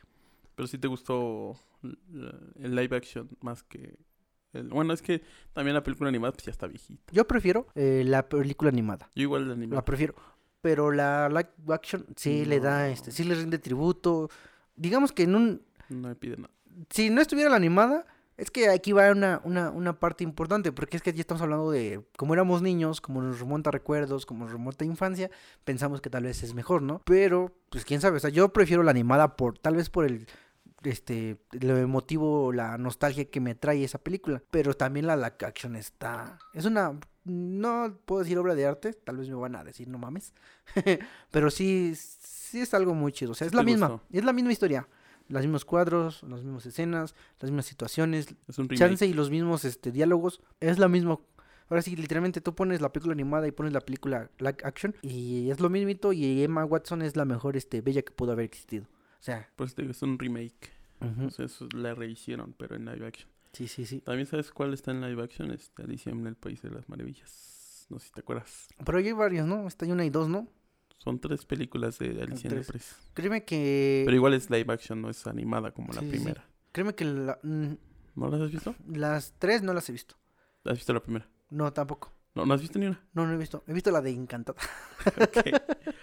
Pero 0.56 0.68
sí 0.68 0.78
te 0.78 0.88
gustó 0.88 1.56
el 2.60 2.76
live 2.76 2.96
action 2.96 3.30
más 3.42 3.64
que... 3.64 3.98
el- 4.54 4.70
bueno, 4.70 4.94
es 4.94 5.02
que 5.02 5.24
también 5.54 5.74
la 5.76 5.84
película 5.84 6.10
animada 6.10 6.34
pues 6.34 6.46
ya 6.46 6.52
está 6.52 6.68
viejita. 6.68 7.12
Yo 7.12 7.28
prefiero 7.28 7.68
eh, 7.76 8.04
la 8.06 8.28
película 8.30 8.70
animada. 8.70 9.10
Yo 9.16 9.24
igual 9.24 9.48
la 9.48 9.54
animada. 9.54 9.78
La 9.82 9.86
prefiero. 9.86 10.16
Pero 10.62 10.92
la 10.92 11.28
live 11.30 11.74
action 11.74 12.06
sí 12.16 12.46
le 12.46 12.60
da, 12.60 12.88
este, 12.90 13.12
sí 13.12 13.24
le 13.26 13.36
rinde 13.36 13.60
tributo. 13.60 14.30
Digamos 14.76 15.12
que 15.12 15.24
en 15.24 15.36
un, 15.36 15.62
No 15.90 16.08
me 16.08 16.16
pide 16.16 16.38
nada. 16.38 16.54
si 16.90 17.10
no 17.10 17.20
estuviera 17.22 17.50
la 17.50 17.58
animada, 17.58 18.06
es 18.38 18.50
que 18.50 18.70
aquí 18.70 18.94
va 18.94 19.12
una, 19.12 19.42
una, 19.44 19.70
una 19.72 20.00
parte 20.00 20.24
importante, 20.24 20.72
porque 20.72 20.96
es 20.98 21.04
que 21.04 21.12
ya 21.14 21.20
estamos 21.20 21.42
hablando 21.42 21.70
de 21.70 22.02
cómo 22.18 22.34
éramos 22.34 22.62
niños, 22.62 23.02
cómo 23.02 23.22
nos 23.22 23.40
remonta 23.40 23.72
recuerdos, 23.72 24.26
cómo 24.26 24.46
nos 24.46 24.54
remonta 24.54 24.86
infancia, 24.86 25.30
pensamos 25.66 26.00
que 26.02 26.10
tal 26.10 26.24
vez 26.24 26.42
es 26.44 26.54
mejor, 26.56 26.82
¿no? 26.82 27.02
Pero, 27.06 27.54
pues 27.70 27.84
quién 27.86 28.00
sabe, 28.02 28.18
o 28.18 28.20
sea, 28.22 28.30
yo 28.32 28.50
prefiero 28.54 28.82
la 28.84 28.92
animada 28.92 29.36
por, 29.36 29.60
tal 29.60 29.76
vez 29.76 29.90
por 29.90 30.06
el, 30.06 30.26
este, 30.84 31.38
lo 31.52 31.78
emotivo, 31.78 32.52
la 32.52 32.78
nostalgia 32.78 33.26
que 33.26 33.40
me 33.40 33.56
trae 33.56 33.84
esa 33.84 33.98
película, 34.00 34.42
pero 34.52 34.74
también 34.74 35.08
la 35.08 35.16
live 35.16 35.36
action 35.42 35.76
está, 35.76 36.38
es 36.54 36.66
una, 36.66 37.00
no 37.24 37.98
puedo 38.06 38.22
decir 38.24 38.38
obra 38.38 38.56
de 38.56 38.66
arte, 38.66 38.94
tal 38.94 39.18
vez 39.18 39.30
me 39.30 39.36
van 39.36 39.56
a 39.56 39.64
decir, 39.64 39.88
no 39.88 39.98
mames, 39.98 40.34
pero 41.32 41.50
sí, 41.52 41.94
sí 41.96 42.60
es 42.62 42.74
algo 42.74 42.94
muy 42.94 43.12
chido, 43.12 43.32
o 43.32 43.36
sea, 43.36 43.48
es 43.48 43.54
la 43.54 43.64
misma, 43.64 43.88
gustó. 43.88 44.06
es 44.12 44.24
la 44.24 44.34
misma 44.34 44.52
historia. 44.52 44.88
los 45.30 45.42
mismos 45.42 45.66
cuadros, 45.66 46.22
las 46.24 46.44
mismas 46.44 46.66
escenas, 46.66 47.16
las 47.40 47.50
mismas 47.50 47.66
situaciones, 47.66 48.28
Es 48.48 48.60
un 48.60 48.68
remake. 48.70 48.78
chance 48.78 49.06
y 49.06 49.14
los 49.14 49.30
mismos 49.32 49.64
este, 49.66 49.92
diálogos. 49.92 50.42
Es 50.60 50.78
lo 50.80 50.90
mismo. 50.90 51.26
Ahora 51.70 51.82
sí, 51.82 51.96
literalmente 51.96 52.42
tú 52.42 52.54
pones 52.54 52.82
la 52.82 52.92
película 52.92 53.14
animada 53.14 53.48
y 53.48 53.52
pones 53.52 53.72
la 53.74 53.80
película 53.80 54.30
live 54.38 54.58
action 54.64 54.94
y 55.02 55.50
es 55.50 55.62
lo 55.62 55.70
mismito 55.70 56.12
y 56.12 56.44
Emma 56.44 56.66
Watson 56.66 57.02
es 57.02 57.16
la 57.16 57.24
mejor 57.26 57.56
este, 57.56 57.80
bella 57.82 58.02
que 58.02 58.12
pudo 58.12 58.34
haber 58.34 58.46
existido. 58.46 58.84
O 58.84 59.24
sea, 59.24 59.50
Pues 59.56 59.74
te 59.74 59.82
digo, 59.82 59.92
es 59.94 60.02
un 60.04 60.20
remake. 60.20 60.73
Sea, 61.30 61.46
eso 61.46 61.68
la 61.76 61.94
rehicieron, 61.96 62.54
pero 62.58 62.76
en 62.76 62.86
live 62.86 63.06
action. 63.08 63.30
sí, 63.54 63.68
sí, 63.68 63.86
sí. 63.86 64.00
También 64.02 64.26
sabes 64.28 64.52
cuál 64.52 64.74
está 64.74 64.92
en 64.92 65.02
live 65.02 65.24
action, 65.24 65.52
este 65.52 65.84
Alicia 65.84 66.12
en 66.12 66.26
el 66.28 66.36
País 66.36 66.62
de 66.62 66.70
las 66.72 66.88
Maravillas. 66.90 67.88
No 67.90 68.00
sé 68.00 68.08
si 68.08 68.14
te 68.14 68.22
acuerdas. 68.22 68.68
Pero 68.86 68.98
hay 68.98 69.12
varios, 69.12 69.46
¿no? 69.48 69.68
Está 69.68 69.86
una 69.86 70.06
y 70.06 70.10
dos, 70.10 70.28
¿no? 70.30 70.48
Son 70.98 71.20
tres 71.20 71.46
películas 71.46 72.00
de 72.00 72.22
Alicia 72.22 72.50
en 72.50 72.58
el. 72.60 72.66
País. 72.66 72.96
Créeme 73.14 73.44
que... 73.44 74.04
Pero 74.06 74.16
igual 74.16 74.34
es 74.34 74.50
live 74.50 74.72
action, 74.74 75.02
no 75.02 75.10
es 75.10 75.28
animada 75.28 75.72
como 75.72 75.92
la 75.94 76.00
sí, 76.00 76.08
primera. 76.08 76.46
Créeme 76.72 76.96
que 76.96 77.06
la- 77.06 77.40
mm, 77.44 77.74
¿No 78.16 78.30
las 78.30 78.42
has 78.42 78.52
visto? 78.52 78.76
las 78.88 79.34
tres 79.38 79.62
no 79.64 79.74
las 79.74 79.88
he 79.90 79.92
visto. 79.92 80.16
¿Has 80.64 80.76
visto 80.76 80.94
la 80.94 81.02
primera? 81.04 81.28
No, 81.50 81.72
tampoco. 81.74 82.14
No, 82.36 82.46
no 82.46 82.54
has 82.54 82.62
visto 82.62 82.80
ni 82.80 82.86
una. 82.88 83.00
No, 83.14 83.28
no 83.28 83.34
he 83.34 83.38
visto. 83.38 83.64
He 83.68 83.74
visto 83.74 83.92
la 83.92 84.02
de 84.02 84.12
Encantada. 84.12 84.60
Ok. 85.22 85.38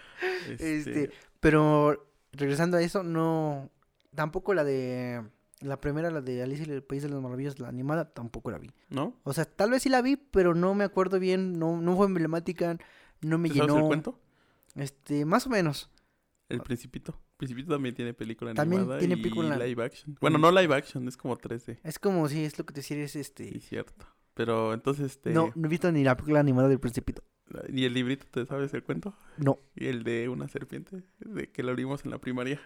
Este, 0.58 1.10
pero 1.40 2.12
regresando 2.32 2.76
a 2.76 2.82
eso, 2.82 3.02
no. 3.02 3.70
Tampoco 4.14 4.54
la 4.54 4.64
de. 4.64 5.22
La 5.60 5.78
primera, 5.78 6.10
la 6.10 6.22
de 6.22 6.42
Alicia 6.42 6.64
y 6.66 6.70
el 6.70 6.82
País 6.82 7.02
de 7.02 7.10
las 7.10 7.20
Maravillas, 7.20 7.58
la 7.58 7.68
animada, 7.68 8.06
tampoco 8.14 8.50
la 8.50 8.56
vi. 8.58 8.70
¿No? 8.88 9.14
O 9.24 9.34
sea, 9.34 9.44
tal 9.44 9.70
vez 9.70 9.82
sí 9.82 9.90
la 9.90 10.00
vi, 10.00 10.16
pero 10.16 10.54
no 10.54 10.74
me 10.74 10.84
acuerdo 10.84 11.18
bien. 11.20 11.58
No, 11.58 11.80
no 11.82 11.96
fue 11.96 12.06
emblemática. 12.06 12.78
No 13.20 13.36
me 13.36 13.48
¿Te 13.48 13.54
llenó. 13.56 13.66
sabes 13.68 13.82
el 13.82 13.86
cuento? 13.88 14.18
Este, 14.74 15.24
más 15.26 15.46
o 15.46 15.50
menos. 15.50 15.90
El 16.48 16.60
Principito. 16.62 17.12
El 17.12 17.36
Principito 17.36 17.72
también 17.74 17.94
tiene 17.94 18.14
película 18.14 18.54
También 18.54 18.80
animada 18.82 18.98
tiene 19.00 19.14
y 19.14 19.22
película- 19.22 19.56
live 19.58 19.84
action. 19.84 20.16
Bueno, 20.20 20.38
no 20.38 20.50
live 20.50 20.74
action, 20.74 21.06
es 21.08 21.16
como 21.18 21.36
3D. 21.36 21.78
Es 21.84 21.98
como 21.98 22.26
si 22.30 22.42
es 22.44 22.58
lo 22.58 22.64
que 22.64 22.72
te 22.72 22.80
decía, 22.80 22.96
es 22.96 23.12
Sí, 23.12 23.20
este. 23.20 23.60
cierto. 23.60 24.06
Pero 24.34 24.72
entonces, 24.72 25.12
este... 25.12 25.30
No, 25.32 25.52
no 25.54 25.66
he 25.66 25.68
visto 25.70 25.92
ni 25.92 26.02
la 26.04 26.16
película 26.16 26.40
animada 26.40 26.68
del 26.68 26.80
Principito. 26.80 27.22
¿Y 27.72 27.84
el 27.84 27.94
librito 27.94 28.26
te 28.30 28.46
sabes 28.46 28.72
el 28.74 28.82
cuento? 28.82 29.14
No. 29.38 29.58
¿Y 29.74 29.86
el 29.86 30.02
de 30.04 30.28
una 30.28 30.48
serpiente? 30.48 31.02
De 31.18 31.50
que 31.50 31.62
lo 31.62 31.74
vimos 31.74 32.04
en 32.04 32.10
la 32.10 32.18
primaria. 32.18 32.60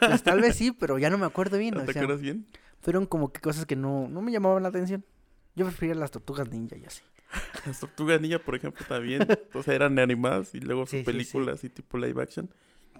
Pues 0.00 0.22
tal 0.22 0.40
vez 0.40 0.56
sí, 0.56 0.72
pero 0.78 0.98
ya 0.98 1.10
no 1.10 1.18
me 1.18 1.26
acuerdo 1.26 1.58
bien. 1.58 1.74
¿No 1.74 1.82
o 1.82 1.84
te 1.84 1.92
sea, 1.92 2.02
acuerdas 2.02 2.22
bien? 2.22 2.46
fueron 2.80 3.06
como 3.06 3.32
que 3.32 3.40
cosas 3.40 3.64
que 3.66 3.76
no, 3.76 4.08
no 4.08 4.20
me 4.22 4.30
llamaban 4.32 4.62
la 4.62 4.68
atención. 4.68 5.04
Yo 5.56 5.64
prefería 5.66 5.94
las 5.94 6.10
tortugas 6.10 6.48
ninja 6.50 6.76
y 6.76 6.84
así. 6.84 7.02
Las 7.66 7.80
tortugas 7.80 8.20
ninja, 8.20 8.38
por 8.38 8.54
ejemplo, 8.56 8.84
también. 8.88 9.26
o 9.54 9.62
sea, 9.62 9.74
eran 9.74 9.98
animadas 9.98 10.54
y 10.54 10.60
luego 10.60 10.84
Sí, 10.86 10.90
su 10.90 10.96
sí, 10.98 11.04
película 11.04 11.52
así 11.52 11.68
tipo 11.70 11.96
live 11.98 12.22
action. 12.22 12.48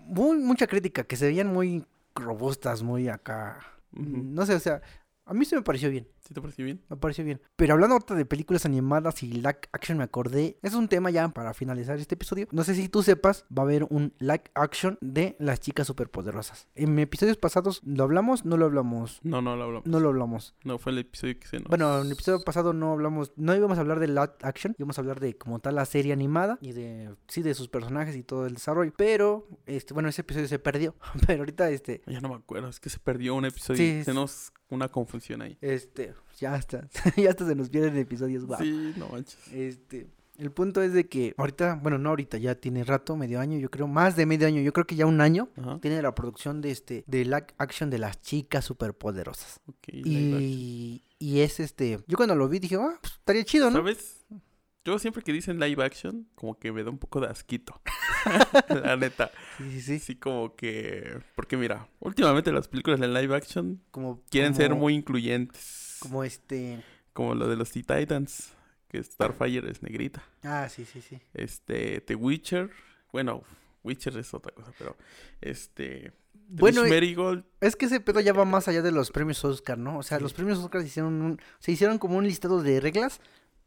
muy, 0.06 0.38
mucha 0.38 0.66
crítica, 0.66 1.04
que 1.04 1.16
se 1.16 1.26
veían 1.26 1.48
muy 1.48 1.84
robustas, 2.14 2.82
muy 2.82 3.08
acá. 3.08 3.60
No 3.92 4.44
sé, 4.46 4.54
o 4.54 4.60
sea, 4.60 4.82
a 5.24 5.34
mí 5.34 5.44
se 5.44 5.54
me 5.56 5.62
pareció 5.62 5.90
bien, 5.90 6.08
¿Sí 6.26 6.32
te 6.32 6.40
pareció 6.40 6.64
bien? 6.64 6.80
me 6.88 6.96
pareció 6.96 7.24
bien. 7.24 7.40
Pero 7.56 7.74
hablando 7.74 7.94
ahorita 7.94 8.14
de 8.14 8.24
películas 8.24 8.64
animadas 8.64 9.22
y 9.22 9.30
live 9.30 9.58
action, 9.72 9.98
me 9.98 10.04
acordé, 10.04 10.58
es 10.62 10.74
un 10.74 10.88
tema 10.88 11.10
ya 11.10 11.28
para 11.28 11.52
finalizar 11.52 11.98
este 11.98 12.14
episodio. 12.14 12.48
No 12.50 12.64
sé 12.64 12.74
si 12.74 12.88
tú 12.88 13.02
sepas, 13.02 13.44
va 13.56 13.62
a 13.62 13.66
haber 13.66 13.84
un 13.90 14.14
live 14.18 14.44
action 14.54 14.96
de 15.02 15.36
las 15.38 15.60
chicas 15.60 15.86
superpoderosas. 15.86 16.66
En 16.74 16.98
episodios 16.98 17.36
pasados, 17.36 17.82
¿lo 17.84 18.04
hablamos? 18.04 18.46
No 18.46 18.56
lo 18.56 18.64
hablamos. 18.64 19.20
No, 19.22 19.42
no 19.42 19.54
lo 19.54 19.64
hablamos. 19.64 19.86
No 19.86 20.00
lo 20.00 20.08
hablamos. 20.08 20.54
No, 20.64 20.78
fue 20.78 20.92
el 20.92 20.98
episodio 20.98 21.38
que 21.38 21.46
se 21.46 21.58
nos... 21.58 21.68
Bueno, 21.68 22.00
en 22.00 22.06
el 22.06 22.12
episodio 22.12 22.42
pasado 22.42 22.72
no 22.72 22.92
hablamos, 22.92 23.32
no 23.36 23.54
íbamos 23.54 23.76
a 23.76 23.82
hablar 23.82 24.00
de 24.00 24.08
live 24.08 24.32
action, 24.40 24.74
íbamos 24.78 24.96
a 24.96 25.02
hablar 25.02 25.20
de 25.20 25.36
como 25.36 25.58
tal 25.58 25.74
la 25.74 25.84
serie 25.84 26.14
animada 26.14 26.58
y 26.62 26.72
de, 26.72 27.14
sí, 27.28 27.42
de 27.42 27.52
sus 27.52 27.68
personajes 27.68 28.16
y 28.16 28.22
todo 28.22 28.46
el 28.46 28.54
desarrollo. 28.54 28.94
Pero, 28.96 29.46
este, 29.66 29.92
bueno, 29.92 30.08
ese 30.08 30.22
episodio 30.22 30.48
se 30.48 30.58
perdió. 30.58 30.94
Pero 31.26 31.40
ahorita, 31.40 31.68
este, 31.68 32.00
Ya 32.06 32.20
no 32.20 32.30
me 32.30 32.36
acuerdo, 32.36 32.68
es 32.68 32.80
que 32.80 32.88
se 32.88 32.98
perdió 32.98 33.34
un 33.34 33.44
episodio. 33.44 33.76
Sí, 33.76 34.02
se 34.04 34.14
nos... 34.14 34.52
Una 34.70 34.88
confusión 34.88 35.42
ahí. 35.42 35.56
Este, 35.60 36.14
ya 36.38 36.56
está. 36.56 36.88
ya 37.16 37.30
hasta 37.30 37.46
se 37.46 37.54
nos 37.54 37.70
pierden 37.70 37.96
episodios, 37.96 38.44
guau. 38.44 38.60
Sí, 38.62 38.94
no 38.96 39.08
manches. 39.08 39.38
Este, 39.52 40.08
el 40.38 40.50
punto 40.50 40.82
es 40.82 40.92
de 40.92 41.08
que 41.08 41.34
ahorita, 41.36 41.78
bueno, 41.80 41.98
no 41.98 42.10
ahorita, 42.10 42.38
ya 42.38 42.54
tiene 42.56 42.84
rato, 42.84 43.16
medio 43.16 43.40
año, 43.40 43.58
yo 43.58 43.70
creo, 43.70 43.86
más 43.86 44.16
de 44.16 44.26
medio 44.26 44.46
año, 44.46 44.60
yo 44.60 44.72
creo 44.72 44.86
que 44.86 44.96
ya 44.96 45.06
un 45.06 45.20
año, 45.20 45.48
Ajá. 45.56 45.78
tiene 45.80 46.02
la 46.02 46.14
producción 46.14 46.60
de 46.60 46.70
este, 46.70 47.04
de 47.06 47.24
live 47.24 47.46
action 47.58 47.90
de 47.90 47.98
las 47.98 48.20
chicas 48.20 48.64
superpoderosas. 48.64 49.60
Y, 49.86 51.04
y 51.18 51.40
es 51.40 51.60
este, 51.60 52.00
yo 52.06 52.16
cuando 52.16 52.34
lo 52.34 52.48
vi 52.48 52.58
dije, 52.58 52.76
ah, 52.76 52.98
pues 53.00 53.14
estaría 53.14 53.44
chido, 53.44 53.70
¿no? 53.70 53.78
¿Sabes? 53.78 54.24
Yo 54.84 54.98
siempre 54.98 55.22
que 55.22 55.32
dicen 55.32 55.58
live 55.58 55.82
action, 55.82 56.28
como 56.34 56.58
que 56.58 56.70
me 56.70 56.84
da 56.84 56.90
un 56.90 56.98
poco 56.98 57.18
de 57.18 57.28
asquito. 57.28 57.80
la 58.68 58.96
neta. 58.96 59.30
Sí, 59.56 59.70
sí, 59.70 59.80
sí. 59.80 59.98
Sí, 59.98 60.16
como 60.16 60.54
que... 60.54 61.20
Porque 61.34 61.56
mira, 61.56 61.88
últimamente 62.00 62.52
las 62.52 62.68
películas 62.68 63.00
de 63.00 63.08
live 63.08 63.34
action 63.34 63.80
Como, 63.90 64.22
quieren 64.28 64.54
ser 64.54 64.74
muy 64.74 64.94
incluyentes. 64.94 65.83
Como 66.04 66.24
este, 66.24 66.82
Como 67.12 67.34
lo 67.34 67.48
de 67.48 67.56
los 67.56 67.70
Teen 67.70 67.84
Titans, 67.84 68.52
que 68.88 69.02
Starfire 69.02 69.70
es 69.70 69.82
negrita. 69.82 70.22
ah, 70.42 70.68
sí, 70.68 70.84
sí, 70.84 71.00
sí. 71.00 71.18
Este, 71.32 72.00
The 72.00 72.14
Witcher, 72.14 72.70
bueno, 73.12 73.42
Witcher 73.82 74.16
es 74.18 74.32
otra 74.34 74.52
cosa, 74.52 74.72
pero 74.78 74.96
este... 75.40 76.12
Bueno, 76.46 76.84
eh, 76.84 77.42
Es 77.60 77.74
que 77.74 77.86
ese 77.86 78.00
pedo 78.00 78.20
ya 78.20 78.34
va 78.34 78.44
más 78.44 78.68
allá 78.68 78.82
de 78.82 78.92
los 78.92 79.10
premios 79.10 79.42
Oscar, 79.44 79.78
¿no? 79.78 79.98
O 79.98 80.02
sea, 80.02 80.20
los 80.20 80.34
premios 80.34 80.58
Oscar 80.58 80.82
hicieron 80.82 81.22
un, 81.22 81.40
se 81.58 81.72
hicieron 81.72 81.98
como 81.98 82.18
un 82.18 82.26
listado 82.26 82.62
de 82.62 82.80
reglas 82.80 83.20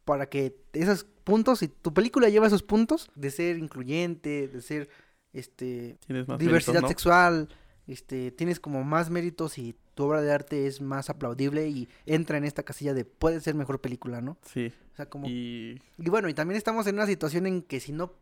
para 0.05 0.29
que 0.29 0.55
esos 0.73 1.03
puntos, 1.03 1.59
si 1.59 1.67
tu 1.67 1.93
película 1.93 2.29
lleva 2.29 2.47
esos 2.47 2.63
puntos 2.63 3.09
de 3.15 3.31
ser 3.31 3.57
incluyente, 3.57 4.47
de 4.47 4.61
ser 4.61 4.89
este 5.33 5.97
diversidad 6.07 6.37
méritos, 6.39 6.81
¿no? 6.81 6.87
sexual, 6.87 7.49
este 7.93 8.31
tienes 8.31 8.59
como 8.59 8.83
más 8.83 9.09
méritos 9.09 9.57
y 9.57 9.75
tu 9.95 10.03
obra 10.03 10.21
de 10.21 10.31
arte 10.31 10.67
es 10.67 10.81
más 10.81 11.09
aplaudible 11.09 11.67
y 11.69 11.89
entra 12.05 12.37
en 12.37 12.43
esta 12.43 12.63
casilla 12.63 12.93
de 12.93 13.05
puede 13.05 13.39
ser 13.41 13.55
mejor 13.55 13.81
película, 13.81 14.21
¿no? 14.21 14.37
Sí, 14.43 14.71
O 14.93 14.95
sea, 14.95 15.09
como 15.09 15.27
y, 15.27 15.81
y 15.97 16.09
bueno, 16.09 16.29
y 16.29 16.33
también 16.33 16.57
estamos 16.57 16.85
en 16.87 16.95
una 16.95 17.07
situación 17.07 17.47
en 17.47 17.61
que 17.61 17.79
si 17.79 17.91
no 17.91 18.13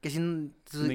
que 0.00 0.10
si, 0.10 0.18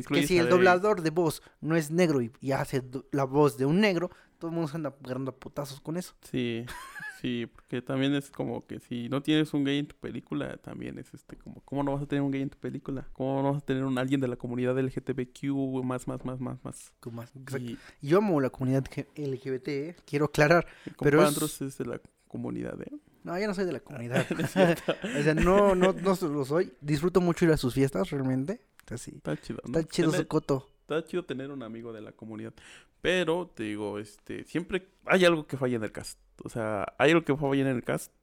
que 0.03 0.39
el 0.39 0.49
doblador 0.49 1.01
de 1.01 1.11
voz 1.11 1.41
no 1.61 1.77
es 1.77 1.91
negro 1.91 2.21
y, 2.21 2.31
y 2.41 2.51
hace 2.51 2.83
la 3.11 3.23
voz 3.23 3.57
de 3.57 3.65
un 3.65 3.79
negro, 3.79 4.11
todo 4.37 4.49
el 4.49 4.55
mundo 4.55 4.67
se 4.67 4.75
anda 4.75 4.93
agarrando 5.03 5.31
a 5.31 5.35
putazos 5.35 5.79
con 5.79 5.95
eso. 5.95 6.13
sí, 6.29 6.65
sí, 7.21 7.45
porque 7.53 7.81
también 7.81 8.13
es 8.15 8.29
como 8.31 8.65
que 8.65 8.79
si 8.79 9.09
no 9.09 9.21
tienes 9.21 9.53
un 9.53 9.63
gay 9.63 9.79
en 9.79 9.87
tu 9.87 9.95
película, 9.95 10.57
también 10.57 10.97
es 10.99 11.13
este 11.13 11.35
como, 11.37 11.61
¿cómo 11.61 11.83
no 11.83 11.93
vas 11.93 12.03
a 12.03 12.05
tener 12.07 12.21
un 12.21 12.31
gay 12.31 12.41
en 12.41 12.49
tu 12.49 12.57
película? 12.57 13.07
¿Cómo 13.13 13.41
no 13.41 13.53
vas 13.53 13.61
a 13.63 13.65
tener 13.65 13.83
un 13.83 13.97
alguien 13.97 14.19
de 14.21 14.27
la 14.27 14.35
comunidad 14.35 14.77
LGTBQ 14.79 15.83
más, 15.83 16.07
más, 16.07 16.23
más, 16.25 16.39
más, 16.39 16.63
más? 16.63 16.93
Más-. 17.11 17.31
Y 17.61 17.77
Yo 18.01 18.19
amo 18.19 18.39
la 18.41 18.49
comunidad 18.49 18.85
LGBT, 19.15 19.67
eh, 19.67 19.95
quiero 20.05 20.25
aclarar. 20.25 20.65
Pero 20.99 21.21
es- 21.23 21.61
es 21.61 21.77
de 21.77 21.85
la 21.85 22.01
comunidad, 22.27 22.81
¿eh? 22.81 22.91
No, 23.23 23.37
yo 23.37 23.47
no 23.47 23.53
soy 23.53 23.65
de 23.65 23.73
la 23.73 23.79
comunidad. 23.81 24.25
O 25.19 25.23
sea, 25.23 25.33
no, 25.33 25.75
no, 25.75 25.93
no 25.93 26.17
lo 26.21 26.45
soy. 26.45 26.73
Disfruto 26.81 27.19
mucho 27.21 27.45
ir 27.45 27.51
a 27.51 27.57
sus 27.57 27.73
fiestas, 27.73 28.09
realmente. 28.09 28.61
Está 28.79 28.97
sí. 28.97 29.11
Está 29.15 29.35
chido, 29.35 29.59
¿no? 29.65 29.79
Está 29.79 29.89
chido 29.91 30.11
su 30.13 30.27
coto. 30.27 30.69
Está 30.87 31.03
chido 31.03 31.25
tener 31.25 31.51
un 31.51 31.63
amigo 31.63 31.91
de 31.91 31.99
la 31.99 32.13
comunidad. 32.13 32.53
Pero, 33.01 33.51
te 33.53 33.63
digo, 33.63 33.99
este, 33.99 34.45
siempre 34.45 34.87
hay 35.05 35.25
algo 35.25 35.45
que 35.45 35.57
falla 35.57 35.75
en 35.75 35.83
el 35.83 35.91
cast. 35.91 36.17
O 36.45 36.49
sea, 36.49 36.93
hay 36.97 37.11
algo 37.11 37.25
que 37.25 37.35
falla 37.35 37.61
en 37.61 37.67
el 37.67 37.83
cast 37.83 38.13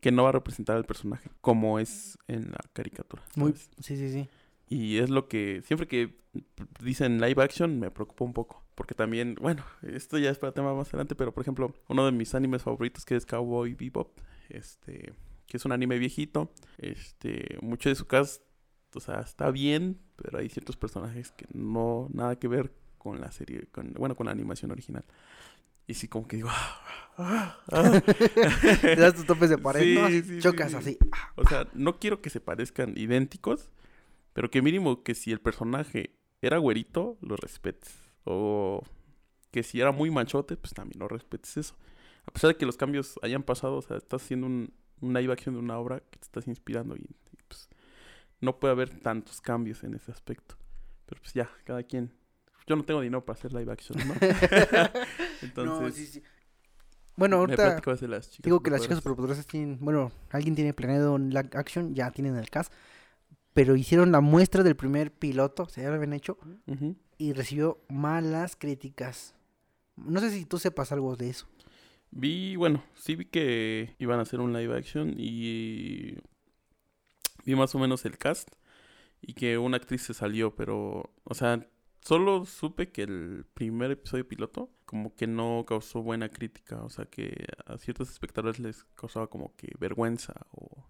que 0.00 0.10
no 0.10 0.22
va 0.22 0.30
a 0.30 0.32
representar 0.32 0.76
al 0.78 0.86
personaje 0.86 1.28
como 1.42 1.78
es 1.78 2.16
en 2.26 2.52
la 2.52 2.60
caricatura. 2.72 3.22
Muy, 3.36 3.52
¿sabes? 3.52 3.70
sí, 3.80 3.96
sí, 3.98 4.10
sí. 4.10 4.28
Y 4.70 4.96
es 4.96 5.10
lo 5.10 5.28
que 5.28 5.60
siempre 5.66 5.86
que 5.86 6.16
dicen 6.82 7.20
live 7.20 7.42
action 7.42 7.78
me 7.78 7.90
preocupa 7.90 8.24
un 8.24 8.32
poco. 8.32 8.64
Porque 8.74 8.94
también, 8.94 9.36
bueno, 9.38 9.62
esto 9.82 10.16
ya 10.16 10.30
es 10.30 10.38
para 10.38 10.54
tema 10.54 10.72
más 10.72 10.88
adelante, 10.88 11.14
pero 11.14 11.34
por 11.34 11.42
ejemplo, 11.42 11.74
uno 11.88 12.06
de 12.06 12.12
mis 12.12 12.34
animes 12.34 12.62
favoritos 12.62 13.04
que 13.04 13.14
es 13.14 13.26
Cowboy 13.26 13.74
Bebop, 13.74 14.18
este, 14.48 15.12
que 15.46 15.56
es 15.58 15.64
un 15.66 15.72
anime 15.72 15.98
viejito, 15.98 16.50
este, 16.78 17.58
mucho 17.60 17.90
de 17.90 17.94
su 17.94 18.06
cast, 18.06 18.42
o 18.94 19.00
sea, 19.00 19.20
está 19.20 19.50
bien, 19.50 19.98
pero 20.16 20.38
hay 20.38 20.48
ciertos 20.48 20.76
personajes 20.76 21.32
que 21.32 21.46
no, 21.52 22.08
nada 22.12 22.36
que 22.36 22.48
ver 22.48 22.72
con 22.98 23.20
la 23.20 23.32
serie, 23.32 23.66
con, 23.72 23.92
bueno, 23.94 24.14
con 24.16 24.26
la 24.26 24.32
animación 24.32 24.70
original. 24.70 25.04
Y 25.86 25.94
sí, 25.94 26.06
como 26.06 26.28
que 26.28 26.36
digo, 26.36 26.48
ah, 26.50 26.80
ah, 27.18 27.58
ah. 27.72 28.00
Te 28.80 28.96
das 28.96 29.14
tus 29.14 29.26
topes 29.26 29.50
de 29.50 29.58
pared, 29.58 29.82
Sí, 29.82 29.94
¿no? 29.94 30.08
Sí, 30.08 30.40
chocas 30.40 30.70
sí. 30.70 30.76
así. 30.76 30.98
O 31.34 31.46
sea, 31.48 31.66
no 31.74 31.98
quiero 31.98 32.20
que 32.20 32.30
se 32.30 32.40
parezcan 32.40 32.94
idénticos, 32.96 33.70
pero 34.32 34.50
que 34.50 34.62
mínimo 34.62 35.02
que 35.02 35.14
si 35.14 35.32
el 35.32 35.40
personaje 35.40 36.14
era 36.42 36.58
güerito, 36.58 37.18
lo 37.20 37.36
respetes. 37.36 37.92
O 38.24 38.84
que 39.50 39.62
si 39.62 39.80
era 39.80 39.90
muy 39.90 40.10
machote, 40.10 40.56
pues 40.56 40.74
también 40.74 41.00
lo 41.00 41.08
respetes 41.08 41.56
eso. 41.56 41.76
A 42.26 42.32
pesar 42.32 42.48
de 42.48 42.56
que 42.56 42.66
los 42.66 42.76
cambios 42.76 43.18
hayan 43.22 43.42
pasado, 43.42 43.78
o 43.78 43.82
sea, 43.82 43.96
estás 43.96 44.22
haciendo 44.22 44.46
un, 44.46 44.72
un 45.00 45.14
live 45.14 45.32
action 45.32 45.54
de 45.54 45.60
una 45.60 45.78
obra 45.78 46.00
que 46.00 46.18
te 46.18 46.24
estás 46.24 46.46
inspirando 46.46 46.96
y, 46.96 47.06
no 48.40 48.58
puede 48.58 48.72
haber 48.72 49.00
tantos 49.00 49.40
cambios 49.40 49.84
en 49.84 49.94
ese 49.94 50.10
aspecto. 50.10 50.56
Pero 51.06 51.20
pues 51.20 51.34
ya, 51.34 51.50
cada 51.64 51.82
quien. 51.82 52.12
Yo 52.66 52.76
no 52.76 52.84
tengo 52.84 53.00
dinero 53.00 53.24
para 53.24 53.38
hacer 53.38 53.52
live 53.52 53.72
action, 53.72 53.98
¿no? 54.06 54.14
Entonces, 55.42 55.80
no, 55.80 55.90
sí, 55.90 56.06
sí. 56.06 56.22
Bueno, 57.16 57.36
ahorita 57.36 57.64
platicabas 57.64 58.00
de 58.00 58.08
las 58.08 58.30
chicas. 58.30 58.44
digo 58.44 58.62
que 58.62 58.70
las 58.70 58.80
chicas 58.80 58.98
superpoderosas 58.98 59.46
tienen, 59.46 59.78
bueno, 59.80 60.10
alguien 60.30 60.54
tiene 60.54 60.72
planeado 60.72 61.12
un 61.12 61.28
live 61.28 61.50
action, 61.52 61.94
ya 61.94 62.10
tienen 62.12 62.36
el 62.36 62.48
cast, 62.48 62.72
pero 63.52 63.76
hicieron 63.76 64.10
la 64.12 64.20
muestra 64.20 64.62
del 64.62 64.76
primer 64.76 65.12
piloto, 65.12 65.64
o 65.64 65.68
sea, 65.68 65.84
ya 65.84 65.90
lo 65.90 65.96
habían 65.96 66.14
hecho, 66.14 66.38
y 67.18 67.34
recibió 67.34 67.78
malas 67.88 68.56
críticas. 68.56 69.34
No 69.96 70.20
sé 70.20 70.30
si 70.30 70.46
tú 70.46 70.58
sepas 70.58 70.92
algo 70.92 71.14
de 71.16 71.28
eso. 71.28 71.46
Vi, 72.10 72.56
bueno, 72.56 72.82
sí 72.94 73.16
vi 73.16 73.26
que 73.26 73.94
iban 73.98 74.18
a 74.18 74.22
hacer 74.22 74.40
un 74.40 74.54
live 74.54 74.74
action 74.74 75.14
y 75.18 76.16
vi 77.50 77.56
más 77.56 77.74
o 77.74 77.78
menos 77.78 78.04
el 78.04 78.18
cast 78.18 78.48
y 79.20 79.34
que 79.34 79.58
una 79.58 79.76
actriz 79.76 80.02
se 80.02 80.14
salió, 80.14 80.54
pero, 80.54 81.12
o 81.24 81.34
sea, 81.34 81.66
solo 82.00 82.46
supe 82.46 82.90
que 82.90 83.02
el 83.02 83.44
primer 83.54 83.90
episodio 83.90 84.26
piloto 84.26 84.70
como 84.86 85.14
que 85.14 85.26
no 85.26 85.64
causó 85.66 86.02
buena 86.02 86.28
crítica, 86.28 86.82
o 86.82 86.90
sea, 86.90 87.04
que 87.04 87.46
a 87.66 87.78
ciertos 87.78 88.10
espectadores 88.10 88.58
les 88.58 88.84
causaba 88.94 89.28
como 89.28 89.54
que 89.56 89.72
vergüenza 89.78 90.34
o 90.52 90.86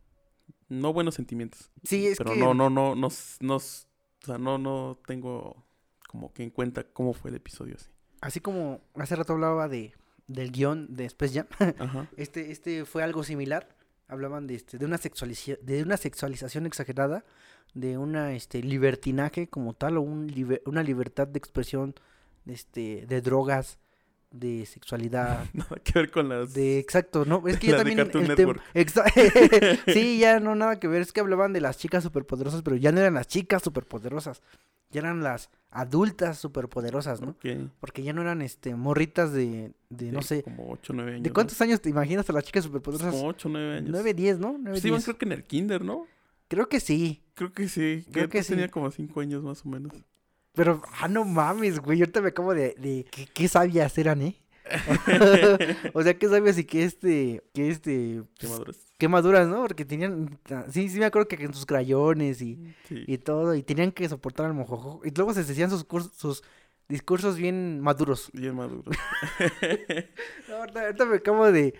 no 0.68 0.92
buenos 0.92 1.16
sentimientos. 1.16 1.70
Sí, 1.84 2.06
es 2.06 2.18
pero 2.18 2.32
que... 2.32 2.38
no, 2.38 2.54
no, 2.54 2.70
no, 2.70 2.94
no, 2.94 3.08
no, 3.40 3.56
o 3.56 3.60
sea, 3.60 4.38
no, 4.38 4.58
no 4.58 4.98
tengo 5.06 5.66
como 6.08 6.32
que 6.32 6.42
en 6.42 6.50
cuenta 6.50 6.84
cómo 6.84 7.12
fue 7.12 7.30
el 7.30 7.36
episodio 7.36 7.76
así. 7.76 7.90
Así 8.20 8.40
como 8.40 8.80
hace 8.94 9.16
rato 9.16 9.32
hablaba 9.32 9.68
de 9.68 9.94
del 10.26 10.52
guion 10.52 10.94
de 10.94 11.06
Space 11.06 11.34
Jam, 11.34 11.74
Ajá. 11.78 12.08
este, 12.16 12.52
este 12.52 12.84
fue 12.84 13.02
algo 13.02 13.24
similar. 13.24 13.68
Hablaban 14.10 14.46
de 14.46 14.56
este, 14.56 14.76
de 14.78 14.84
una 14.86 14.98
sexualiza- 14.98 15.58
de 15.60 15.82
una 15.82 15.96
sexualización 15.96 16.66
exagerada, 16.66 17.24
de 17.74 17.96
una 17.96 18.32
este 18.34 18.62
libertinaje 18.62 19.48
como 19.48 19.74
tal, 19.74 19.96
o 19.98 20.00
un 20.02 20.28
liber- 20.28 20.62
una 20.66 20.82
libertad 20.82 21.28
de 21.28 21.38
expresión 21.38 21.94
este, 22.46 23.06
de 23.06 23.20
drogas, 23.20 23.78
de 24.32 24.66
sexualidad, 24.66 25.44
Nada 25.54 25.76
que 25.82 25.92
ver 25.94 26.10
con 26.10 26.28
las... 26.28 26.52
de 26.54 26.78
exacto, 26.78 27.24
¿no? 27.24 27.46
Es 27.48 27.58
que 27.58 27.68
ya 27.68 27.76
también 27.78 27.98
el 28.00 28.10
tem- 28.36 28.60
sí, 29.92 30.18
ya 30.18 30.40
no 30.40 30.54
nada 30.54 30.78
que 30.80 30.88
ver, 30.88 31.02
es 31.02 31.12
que 31.12 31.20
hablaban 31.20 31.52
de 31.52 31.60
las 31.60 31.78
chicas 31.78 32.02
superpoderosas, 32.04 32.62
pero 32.62 32.76
ya 32.76 32.92
no 32.92 33.00
eran 33.00 33.14
las 33.14 33.26
chicas 33.28 33.62
superpoderosas, 33.62 34.42
ya 34.90 35.00
eran 35.00 35.22
las 35.22 35.50
adultas 35.70 36.38
superpoderosas, 36.38 37.20
¿no? 37.20 37.30
Ok. 37.30 37.46
Porque 37.80 38.02
ya 38.02 38.12
no 38.12 38.22
eran 38.22 38.42
este 38.42 38.74
morritas 38.74 39.32
de, 39.32 39.72
de 39.88 40.10
no 40.12 40.18
de 40.20 40.24
sé, 40.24 40.42
Como 40.42 40.70
8 40.70 40.92
o 40.92 40.96
9 40.96 41.10
años. 41.12 41.22
¿de 41.22 41.28
¿no? 41.30 41.34
cuántos 41.34 41.60
años 41.60 41.80
te 41.80 41.88
imaginas 41.90 42.28
a 42.28 42.32
las 42.32 42.44
chicas 42.44 42.64
superpoderosas? 42.64 43.14
Como 43.14 43.28
8 43.28 43.48
o 43.48 43.52
9 43.52 43.76
años. 43.76 43.90
9, 43.90 44.14
10, 44.14 44.38
¿no? 44.40 44.52
9, 44.58 44.70
Pues 44.70 44.84
iban 44.84 44.98
10. 44.98 45.04
creo 45.04 45.18
que 45.18 45.24
en 45.26 45.32
el 45.32 45.44
kinder, 45.44 45.84
¿no? 45.84 46.06
Creo 46.48 46.68
que 46.68 46.80
sí. 46.80 47.22
Creo 47.34 47.52
que 47.52 47.68
sí. 47.68 48.04
Creo 48.10 48.28
que 48.28 48.38
que 48.38 48.44
tenía 48.44 48.66
sí. 48.66 48.70
como 48.72 48.90
5 48.90 49.20
años 49.20 49.42
más 49.44 49.64
o 49.64 49.68
menos. 49.68 49.92
Pero, 50.52 50.82
ah, 51.00 51.06
no 51.06 51.24
mames, 51.24 51.78
güey. 51.78 52.00
Ahorita 52.00 52.20
me 52.20 52.28
acabo 52.30 52.52
de. 52.54 52.74
de 52.76 53.06
¿qué, 53.10 53.28
qué 53.32 53.46
sabias 53.46 53.96
eran, 53.98 54.20
eh? 54.22 54.36
o 55.94 56.02
sea, 56.02 56.18
qué 56.18 56.28
sabias 56.28 56.58
y 56.58 56.64
que 56.64 56.84
este. 56.84 57.42
Que 57.52 57.68
este. 57.70 58.22
Qué 58.38 58.48
maduras. 58.48 58.76
Qué 58.98 59.08
maduras, 59.08 59.48
¿no? 59.48 59.62
Porque 59.62 59.84
tenían. 59.84 60.38
Sí, 60.70 60.88
sí, 60.88 60.98
me 60.98 61.06
acuerdo 61.06 61.28
que 61.28 61.36
en 61.42 61.54
sus 61.54 61.66
crayones 61.66 62.42
y, 62.42 62.58
Sí. 62.88 63.04
y 63.06 63.18
todo. 63.18 63.54
Y 63.54 63.62
tenían 63.62 63.92
que 63.92 64.08
soportar 64.08 64.46
al 64.46 64.54
mojojo. 64.54 65.00
Y 65.04 65.10
luego 65.10 65.32
se 65.34 65.44
decían 65.44 65.70
sus, 65.70 65.86
curs- 65.86 66.12
sus 66.14 66.42
discursos 66.90 67.36
bien 67.36 67.80
maduros. 67.80 68.30
Bien 68.34 68.54
maduros. 68.54 68.94
No, 70.48 70.56
ahorita, 70.56 70.80
ahorita 70.82 71.04
me 71.06 71.16
acabo 71.16 71.50
de. 71.52 71.74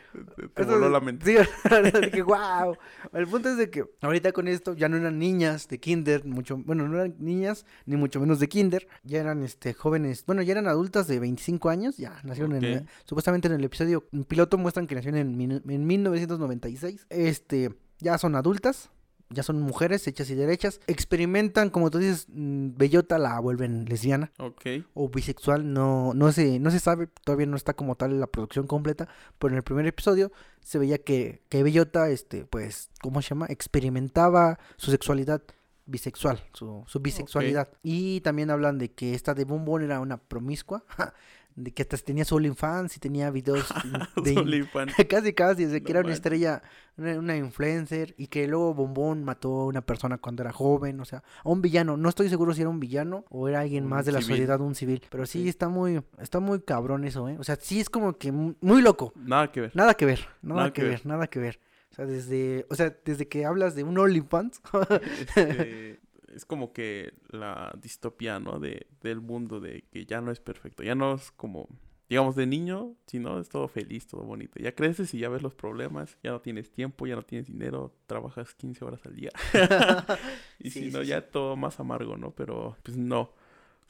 Te, 0.54 0.64
voló 0.64 0.86
de- 0.86 0.90
la 0.90 1.00
mente. 1.00 1.24
Sí, 1.26 2.00
dije, 2.02 2.22
wow. 2.22 2.76
El 3.12 3.26
punto 3.26 3.48
es 3.48 3.56
de 3.56 3.68
que 3.68 3.84
ahorita 4.00 4.32
con 4.32 4.46
esto 4.48 4.74
ya 4.74 4.88
no 4.88 4.96
eran 4.96 5.18
niñas 5.18 5.66
de 5.68 5.78
kinder, 5.80 6.24
mucho, 6.24 6.56
bueno, 6.56 6.86
no 6.88 6.96
eran 6.96 7.16
niñas, 7.18 7.66
ni 7.86 7.96
mucho 7.96 8.20
menos 8.20 8.38
de 8.38 8.48
kinder, 8.48 8.86
ya 9.02 9.18
eran 9.20 9.42
este 9.42 9.74
jóvenes, 9.74 10.24
bueno, 10.24 10.42
ya 10.42 10.52
eran 10.52 10.68
adultas 10.68 11.08
de 11.08 11.18
25 11.18 11.68
años, 11.68 11.96
ya 11.96 12.20
nacieron 12.22 12.54
en, 12.64 12.86
supuestamente 13.04 13.48
en 13.48 13.54
el 13.54 13.64
episodio 13.64 14.06
en 14.12 14.24
piloto 14.24 14.56
muestran 14.56 14.86
que 14.86 14.94
nacieron 14.94 15.18
en, 15.20 15.62
en 15.68 15.86
1996. 15.86 17.06
Este, 17.10 17.74
ya 17.98 18.18
son 18.18 18.36
adultas. 18.36 18.90
Ya 19.32 19.42
son 19.44 19.60
mujeres 19.60 20.06
hechas 20.08 20.28
y 20.30 20.34
derechas. 20.34 20.80
Experimentan, 20.88 21.70
como 21.70 21.90
tú 21.90 21.98
dices, 21.98 22.26
mm, 22.28 22.70
Bellota 22.76 23.16
la 23.18 23.38
vuelven 23.38 23.84
lesbiana 23.84 24.32
Ok. 24.38 24.62
o 24.94 25.08
bisexual, 25.08 25.72
no, 25.72 26.12
no 26.14 26.32
se, 26.32 26.58
no 26.58 26.70
se 26.70 26.80
sabe, 26.80 27.06
todavía 27.24 27.46
no 27.46 27.56
está 27.56 27.74
como 27.74 27.94
tal 27.94 28.18
la 28.18 28.26
producción 28.26 28.66
completa, 28.66 29.08
pero 29.38 29.52
en 29.52 29.58
el 29.58 29.62
primer 29.62 29.86
episodio 29.86 30.32
se 30.60 30.78
veía 30.78 30.98
que, 30.98 31.42
que 31.48 31.62
Bellota, 31.62 32.10
este, 32.10 32.44
pues, 32.44 32.90
¿cómo 33.00 33.22
se 33.22 33.28
llama? 33.30 33.46
Experimentaba 33.48 34.58
su 34.76 34.90
sexualidad 34.90 35.42
bisexual, 35.86 36.42
su, 36.52 36.84
su 36.86 37.00
bisexualidad. 37.00 37.68
Y 37.82 38.20
también 38.20 38.50
hablan 38.50 38.78
de 38.78 38.92
que 38.92 39.14
esta 39.14 39.34
de 39.34 39.44
Bombón 39.44 39.82
era 39.82 40.00
una 40.00 40.16
promiscua, 40.18 40.84
de 41.56 41.72
que 41.72 41.82
hasta 41.82 41.96
tenía 41.98 42.24
su 42.24 42.36
OnlyFans 42.36 42.96
y 42.96 43.00
tenía 43.00 43.30
videos 43.30 43.66
de... 44.24 44.66
Casi, 45.08 45.32
casi, 45.34 45.64
de 45.66 45.82
que 45.82 45.92
No 45.92 45.98
era 45.98 46.06
una 46.06 46.14
estrella, 46.14 46.62
una, 46.96 47.18
una 47.18 47.36
influencer, 47.36 48.14
y 48.16 48.26
que 48.28 48.46
luego 48.46 48.74
Bombón 48.74 49.24
mató 49.24 49.60
a 49.60 49.66
una 49.66 49.80
persona 49.82 50.18
cuando 50.18 50.42
era 50.42 50.52
joven, 50.52 51.00
o 51.00 51.04
sea, 51.04 51.22
a 51.44 51.48
un 51.48 51.60
villano. 51.62 51.96
No 51.96 52.08
estoy 52.08 52.28
seguro 52.28 52.54
si 52.54 52.60
era 52.62 52.70
un 52.70 52.80
villano 52.80 53.24
o 53.30 53.48
era 53.48 53.60
alguien 53.60 53.84
Un 53.84 53.90
más 53.90 54.06
de 54.06 54.12
la 54.12 54.20
sociedad, 54.22 54.60
un 54.60 54.74
civil. 54.74 55.02
Pero 55.10 55.26
sí 55.26 55.48
está 55.48 55.68
muy, 55.68 56.02
está 56.18 56.40
muy 56.40 56.60
cabrón 56.60 57.04
eso, 57.04 57.28
¿eh? 57.28 57.36
O 57.38 57.44
sea, 57.44 57.56
sí 57.56 57.80
es 57.80 57.90
como 57.90 58.16
que 58.18 58.32
mu- 58.32 58.54
muy 58.60 58.82
loco. 58.82 59.12
Nada 59.16 59.50
que 59.52 59.60
ver. 59.60 59.72
Nada 59.74 59.94
que 59.94 60.06
ver, 60.06 60.20
nada, 60.42 60.60
Nada 60.60 60.72
que 60.72 60.82
que 60.82 60.88
ver, 60.88 61.06
nada 61.06 61.26
que 61.28 61.38
ver. 61.40 61.60
O 61.90 61.94
sea, 61.94 62.06
desde, 62.06 62.66
o 62.70 62.74
sea, 62.76 62.96
desde 63.04 63.26
que 63.28 63.44
hablas 63.44 63.74
de 63.74 63.82
un 63.82 63.98
OnlyFans, 63.98 64.60
Este, 65.20 65.99
es 66.34 66.44
como 66.44 66.72
que 66.72 67.14
la 67.28 67.72
distopía, 67.80 68.38
¿no? 68.38 68.58
De, 68.58 68.86
del 69.02 69.20
mundo 69.20 69.60
de 69.60 69.84
que 69.90 70.06
ya 70.06 70.20
no 70.20 70.30
es 70.30 70.40
perfecto. 70.40 70.82
Ya 70.82 70.94
no 70.94 71.14
es 71.14 71.30
como, 71.32 71.68
digamos, 72.08 72.36
de 72.36 72.46
niño, 72.46 72.94
sino 73.06 73.40
es 73.40 73.48
todo 73.48 73.68
feliz, 73.68 74.06
todo 74.06 74.22
bonito. 74.22 74.60
Ya 74.60 74.74
creces 74.74 75.12
y 75.14 75.18
ya 75.18 75.28
ves 75.28 75.42
los 75.42 75.54
problemas, 75.54 76.18
ya 76.22 76.30
no 76.30 76.40
tienes 76.40 76.70
tiempo, 76.70 77.06
ya 77.06 77.16
no 77.16 77.22
tienes 77.22 77.46
dinero, 77.46 77.94
trabajas 78.06 78.54
15 78.54 78.84
horas 78.84 79.00
al 79.04 79.16
día. 79.16 79.30
y 80.58 80.70
Sí, 80.70 80.84
si 80.86 80.90
no, 80.90 81.02
sí, 81.02 81.08
ya 81.08 81.28
todo 81.28 81.56
más 81.56 81.80
amargo, 81.80 82.16
¿no? 82.16 82.32
Pero 82.32 82.76
pues 82.82 82.96
no. 82.96 83.32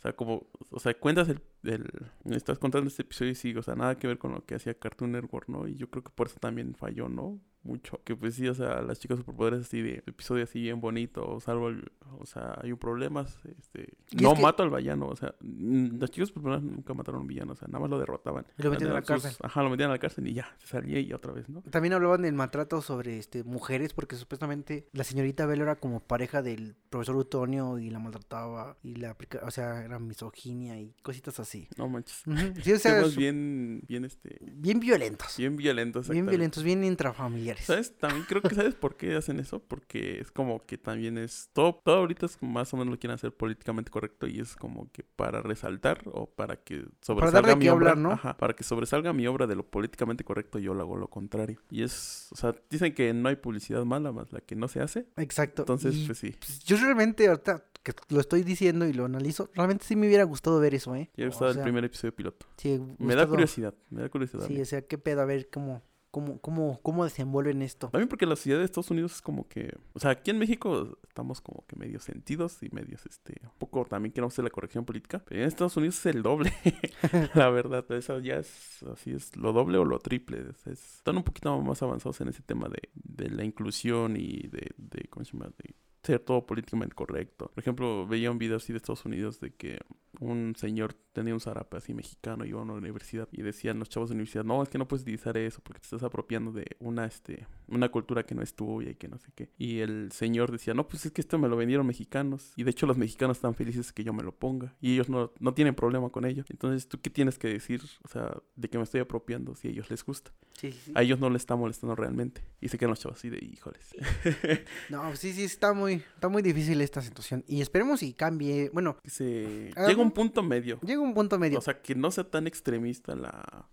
O 0.01 0.03
sea, 0.03 0.15
como, 0.15 0.47
o 0.71 0.81
sea, 0.81 0.95
cuentas 0.95 1.29
el, 1.29 1.43
el, 1.63 1.87
estás 2.35 2.59
contando 2.59 2.89
este 2.89 3.03
episodio 3.03 3.33
y 3.33 3.35
sí, 3.35 3.55
o 3.55 3.63
sea, 3.63 3.75
nada 3.75 3.99
que 3.99 4.07
ver 4.07 4.17
con 4.17 4.33
lo 4.33 4.47
que 4.47 4.55
hacía 4.55 4.73
Cartoon 4.73 5.13
Network, 5.13 5.49
¿no? 5.51 5.69
Y 5.69 5.77
yo 5.77 5.91
creo 5.91 6.03
que 6.03 6.11
por 6.11 6.29
eso 6.29 6.39
también 6.41 6.75
falló, 6.75 7.11
¿no? 7.11 7.39
Mucho. 7.63 8.01
Que 8.05 8.17
pues 8.17 8.35
sí, 8.37 8.49
o 8.49 8.55
sea, 8.55 8.81
las 8.81 8.99
chicas 9.01 9.19
superpoderes 9.19 9.61
así 9.61 9.83
de 9.83 10.03
episodio 10.07 10.45
así 10.45 10.63
bien 10.63 10.81
bonito, 10.81 11.39
salvo 11.41 11.69
el, 11.69 11.93
o 12.19 12.25
sea, 12.25 12.59
hay 12.63 12.73
un 12.73 12.79
problema, 12.79 13.21
este, 13.59 13.93
no 14.19 14.31
es 14.31 14.37
que- 14.37 14.43
mato 14.43 14.63
al 14.63 14.71
villano, 14.71 15.09
o 15.09 15.15
sea, 15.17 15.35
las 15.41 16.11
chicas 16.11 16.29
superpoderes 16.29 16.63
nunca 16.65 16.95
mataron 16.95 17.19
a 17.19 17.23
un 17.23 17.27
villano, 17.27 17.53
o 17.53 17.57
sea, 17.57 17.69
nada 17.69 17.81
más 17.81 17.91
lo 17.91 17.99
derrotaban. 17.99 18.47
Lo 18.57 18.71
metían 18.71 18.91
a 18.91 18.95
la 18.95 19.01
Sus- 19.01 19.09
cárcel. 19.09 19.33
Ajá, 19.43 19.63
lo 19.63 19.69
metían 19.69 19.91
a 19.91 19.93
la 19.93 19.99
cárcel 19.99 20.27
y 20.27 20.33
ya, 20.33 20.55
se 20.59 20.69
salía 20.69 21.01
y 21.01 21.13
otra 21.13 21.33
vez, 21.33 21.49
¿no? 21.51 21.61
también 21.71 21.93
hablaban 21.93 22.23
del 22.23 22.33
maltrato 22.33 22.81
sobre 22.81 23.19
este 23.19 23.45
mujeres, 23.45 23.93
porque 23.93 24.17
supuestamente 24.17 24.87
la 24.93 25.05
señorita 25.05 25.45
Bell 25.45 25.61
era 25.61 25.77
como 25.77 26.01
pareja 26.01 26.41
del 26.43 26.77
profesor 26.89 27.17
Utonio 27.17 27.79
y 27.79 27.91
la 27.91 27.99
maltrataba 27.99 28.79
y 28.83 28.95
la 28.97 29.17
o 29.43 29.51
sea, 29.51 29.85
era 29.85 29.99
misoginia 29.99 30.81
y 30.81 30.95
cositas 31.03 31.39
así. 31.41 31.69
No 31.77 31.89
manches. 31.89 32.23
Sí, 32.63 32.73
o 32.73 32.79
sea, 32.79 33.03
bien, 33.17 33.83
bien, 33.87 34.05
este, 34.07 34.39
bien 34.41 34.81
violentos. 34.81 35.37
bien 35.37 35.57
violentos. 35.57 36.09
Bien 36.09 36.25
violentos, 36.27 36.63
bien 36.63 36.85
intrafamiliares. 36.85 37.50
¿Sabes? 37.59 37.97
También 37.99 38.25
creo 38.29 38.43
que 38.43 38.55
sabes 38.55 38.75
por 38.75 38.97
qué 38.97 39.17
hacen 39.17 39.41
eso, 39.41 39.61
porque 39.61 40.21
es 40.21 40.31
como 40.31 40.65
que 40.67 40.79
también 40.79 41.19
es 41.19 41.51
todo, 41.53 41.81
todo 41.85 41.97
ahorita 41.97 42.27
es 42.27 42.41
más 42.43 42.73
o 42.75 42.77
menos 42.77 42.93
lo 42.93 42.99
quieren 42.99 43.15
hacer 43.15 43.33
políticamente 43.35 43.91
correcto 43.91 44.27
y 44.27 44.41
es 44.41 44.57
como 44.57 44.91
que 44.93 45.03
para 45.03 45.43
resaltar 45.43 46.03
o 46.13 46.27
para 46.31 46.57
que 46.57 46.85
sobresalga 47.01 47.41
darle 47.49 47.57
mi 47.57 47.65
que 47.65 47.71
obra, 47.71 47.91
hablar, 47.91 47.99
¿no? 47.99 48.13
Ajá, 48.13 48.37
para 48.37 48.55
que 48.55 48.65
sobresalga 48.65 49.13
mi 49.13 49.27
obra 49.27 49.47
de 49.47 49.55
lo 49.57 49.65
políticamente 49.65 50.25
correcto 50.25 50.59
yo 50.59 50.75
lo 50.75 50.83
hago 50.83 50.97
lo 50.97 51.09
contrario. 51.09 51.61
Y 51.71 51.83
es, 51.83 52.29
o 52.33 52.37
sea, 52.37 52.55
dicen 52.69 52.95
que 52.95 53.13
no 53.15 53.29
hay 53.29 53.37
publicidad 53.37 53.85
mala 53.85 54.13
más 54.13 54.33
la 54.33 54.41
que 54.41 54.57
no 54.57 54.69
se 54.69 54.81
hace. 54.81 55.07
Exacto. 55.17 55.63
Entonces, 55.63 55.95
y, 55.97 56.07
pues 56.07 56.19
sí. 56.19 56.35
pues, 56.39 56.61
yo 56.65 56.77
realmente 56.77 57.29
ahorita 57.29 57.65
que 57.83 57.95
lo 58.11 58.21
estoy 58.21 58.43
diciendo 58.43 58.87
y 58.87 58.93
lo 58.93 59.07
analizo, 59.07 59.51
realmente 59.55 59.85
sí 59.87 59.97
me 59.97 60.07
hubiera 60.07 60.25
gustado 60.25 60.61
ver 60.61 60.75
eso, 60.75 60.95
¿eh? 60.95 61.11
He 61.17 61.25
O 61.25 61.29
gustado 61.29 61.53
sea, 61.53 61.61
el 61.61 61.65
primer 61.65 61.85
episodio 61.85 62.15
piloto. 62.15 62.47
sí, 62.59 62.79
Me 62.99 63.15
da 63.15 63.27
curiosidad, 63.27 63.75
me 63.89 64.03
da 64.03 64.09
curiosidad. 64.11 64.47
Sí, 64.47 64.61
o 64.61 64.65
sea, 64.67 64.83
qué 64.83 64.99
pedo, 64.99 65.23
a 65.23 65.25
ver 65.25 65.49
cómo, 65.51 65.83
cómo, 66.11 66.41
cómo, 66.41 66.81
cómo 66.83 67.05
desenvuelven 67.05 67.63
esto. 67.63 67.89
También 67.89 68.09
porque 68.09 68.27
la 68.27 68.37
ciudad 68.37 68.59
de 68.59 68.65
Estados 68.65 68.91
Unidos 68.91 69.13
es 69.17 69.23
como 69.23 69.49
que, 69.49 69.77
o 69.95 70.01
sea, 70.01 70.11
aquí 70.11 70.31
en 70.31 70.39
México 70.39 70.99
estamos 71.07 71.41
como 71.41 71.65
que 71.67 71.77
medios 71.77 72.05
sentidos 72.05 72.63
y 72.63 72.69
medios, 72.71 73.07
este, 73.07 73.35
un 73.43 73.59
poco 73.59 73.85
también 73.85 74.13
queremos 74.13 74.35
hacer 74.35 74.45
la 74.45 74.51
corrección 74.51 74.85
política, 74.85 75.23
pero 75.27 75.41
en 75.41 75.47
Estados 75.49 75.77
Unidos 75.77 75.99
es 75.99 76.07
el 76.15 76.23
doble, 76.23 76.53
la 77.35 77.51
verdad, 77.51 77.85
eso 77.93 78.19
ya 78.21 78.37
es, 78.37 78.83
así 78.93 79.13
es, 79.13 79.37
lo 79.37 79.53
doble 79.53 79.79
o 79.79 79.85
lo 79.85 79.99
triple, 79.99 80.41
es- 80.51 80.67
es- 80.67 80.97
están 80.97 81.17
un 81.17 81.23
poquito 81.25 81.61
más 81.61 81.83
avanzados 81.83 82.21
en 82.21 82.29
ese 82.29 82.43
tema 82.43 82.69
de, 82.69 82.89
de 82.95 83.31
la 83.31 83.45
inclusión 83.45 84.17
y 84.17 84.49
de, 84.49 84.71
de, 84.77 85.09
¿cómo 85.09 85.25
se 85.25 85.33
llama? 85.33 85.51
De 85.59 85.75
ser 86.03 86.21
todo 86.21 86.47
políticamente 86.47 86.95
correcto. 86.95 87.51
Por 87.55 87.63
ejemplo, 87.63 88.07
veía 88.07 88.31
un 88.31 88.39
video 88.39 88.57
así 88.57 88.73
de 88.73 88.79
Estados 88.79 89.05
Unidos 89.05 89.41
de 89.41 89.53
que 89.55 89.79
un 90.19 90.55
señor 90.57 90.95
tenía 91.13 91.35
un 91.35 91.41
zarape 91.41 91.77
así 91.77 91.95
mexicano, 91.95 92.45
iba 92.45 92.61
a 92.61 92.63
una 92.63 92.75
universidad 92.75 93.29
y 93.33 93.43
decían 93.43 93.79
los 93.79 93.89
chavos 93.89 94.11
de 94.11 94.15
la 94.15 94.19
universidad, 94.19 94.45
no, 94.45 94.63
es 94.63 94.69
que 94.69 94.79
no 94.79 94.87
puedes 94.87 95.03
utilizar 95.03 95.37
eso 95.37 95.61
porque 95.63 95.81
te 95.81 95.87
estás 95.87 96.03
apropiando 96.03 96.53
de 96.53 96.77
una, 96.79 97.05
este, 97.05 97.47
una 97.69 97.91
cultura 97.91 98.25
que 98.25 98.35
no 98.35 98.43
es 98.43 98.55
tuya 98.55 98.91
y 98.91 98.95
que 98.95 99.09
no 99.09 99.19
sé 99.19 99.31
qué. 99.35 99.51
Y 99.59 99.81
el 99.81 100.13
señor 100.13 100.53
decía, 100.53 100.75
no, 100.75 100.87
pues 100.89 101.07
es 101.07 101.13
que 101.13 101.21
esto 101.21 101.39
me 101.39 101.49
lo 101.49 101.57
vendieron 101.57 101.87
mexicanos 101.87 102.53
y 102.57 102.65
de 102.65 102.71
hecho 102.71 102.87
los 102.87 102.97
mexicanos 102.97 103.39
están 103.39 103.55
felices 103.55 103.93
que 103.93 104.05
yo 104.05 104.13
me 104.13 104.23
lo 104.23 104.33
ponga 104.33 104.75
y 104.81 104.95
ellos 104.95 105.09
no, 105.09 105.33
no 105.39 105.55
tienen 105.55 105.75
problema 105.75 106.11
con 106.11 106.25
ello. 106.25 106.45
Entonces, 106.49 106.89
¿tú 106.89 107.01
qué 107.01 107.11
tienes 107.11 107.39
que 107.39 107.49
decir, 107.49 107.83
o 108.05 108.09
sea, 108.09 108.37
de 108.57 108.69
que 108.69 108.79
me 108.79 108.85
estoy 108.85 109.01
apropiando 109.01 109.55
si 109.55 109.69
a 109.69 109.71
ellos 109.71 109.91
les 109.91 110.05
gusta? 110.05 110.33
Sí, 110.53 110.73
sí, 110.73 110.79
sí. 110.87 110.93
A 110.95 111.03
ellos 111.03 111.19
no 111.19 111.31
les 111.31 111.43
está 111.43 111.57
molestando 111.57 111.97
realmente. 111.97 112.43
Y 112.61 112.69
se 112.69 112.77
quedan 112.77 112.91
los 112.91 113.01
chavos 113.01 113.19
así 113.19 113.31
de, 113.31 113.39
híjoles. 113.39 113.95
No, 114.91 115.15
sí, 115.17 115.33
sí, 115.33 115.45
está 115.45 115.73
muy, 115.73 115.90
muy, 115.91 116.05
está 116.15 116.29
muy 116.29 116.43
difícil 116.43 116.81
esta 116.81 117.03
situación. 117.03 117.45
Y 117.47 117.61
esperemos 117.61 118.03
y 118.03 118.13
cambie. 118.13 118.71
Bueno, 118.73 118.97
Que 119.03 119.11
se... 119.11 119.73
Llega 119.87 120.03
un 120.03 120.13
punto 120.13 120.43
medio. 120.43 120.79
llega 120.83 121.01
un 121.01 121.15
punto 121.15 121.39
medio. 121.39 121.59
O 121.59 121.63
sea, 121.63 121.81
que 121.81 121.95
no 121.95 122.11
sea 122.11 122.25
tan 122.25 122.47
extremista 122.47 123.15
la... 123.15 123.69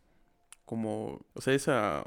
Como... 0.66 1.22
O 1.34 1.42
sea, 1.42 1.54
esa... 1.54 2.06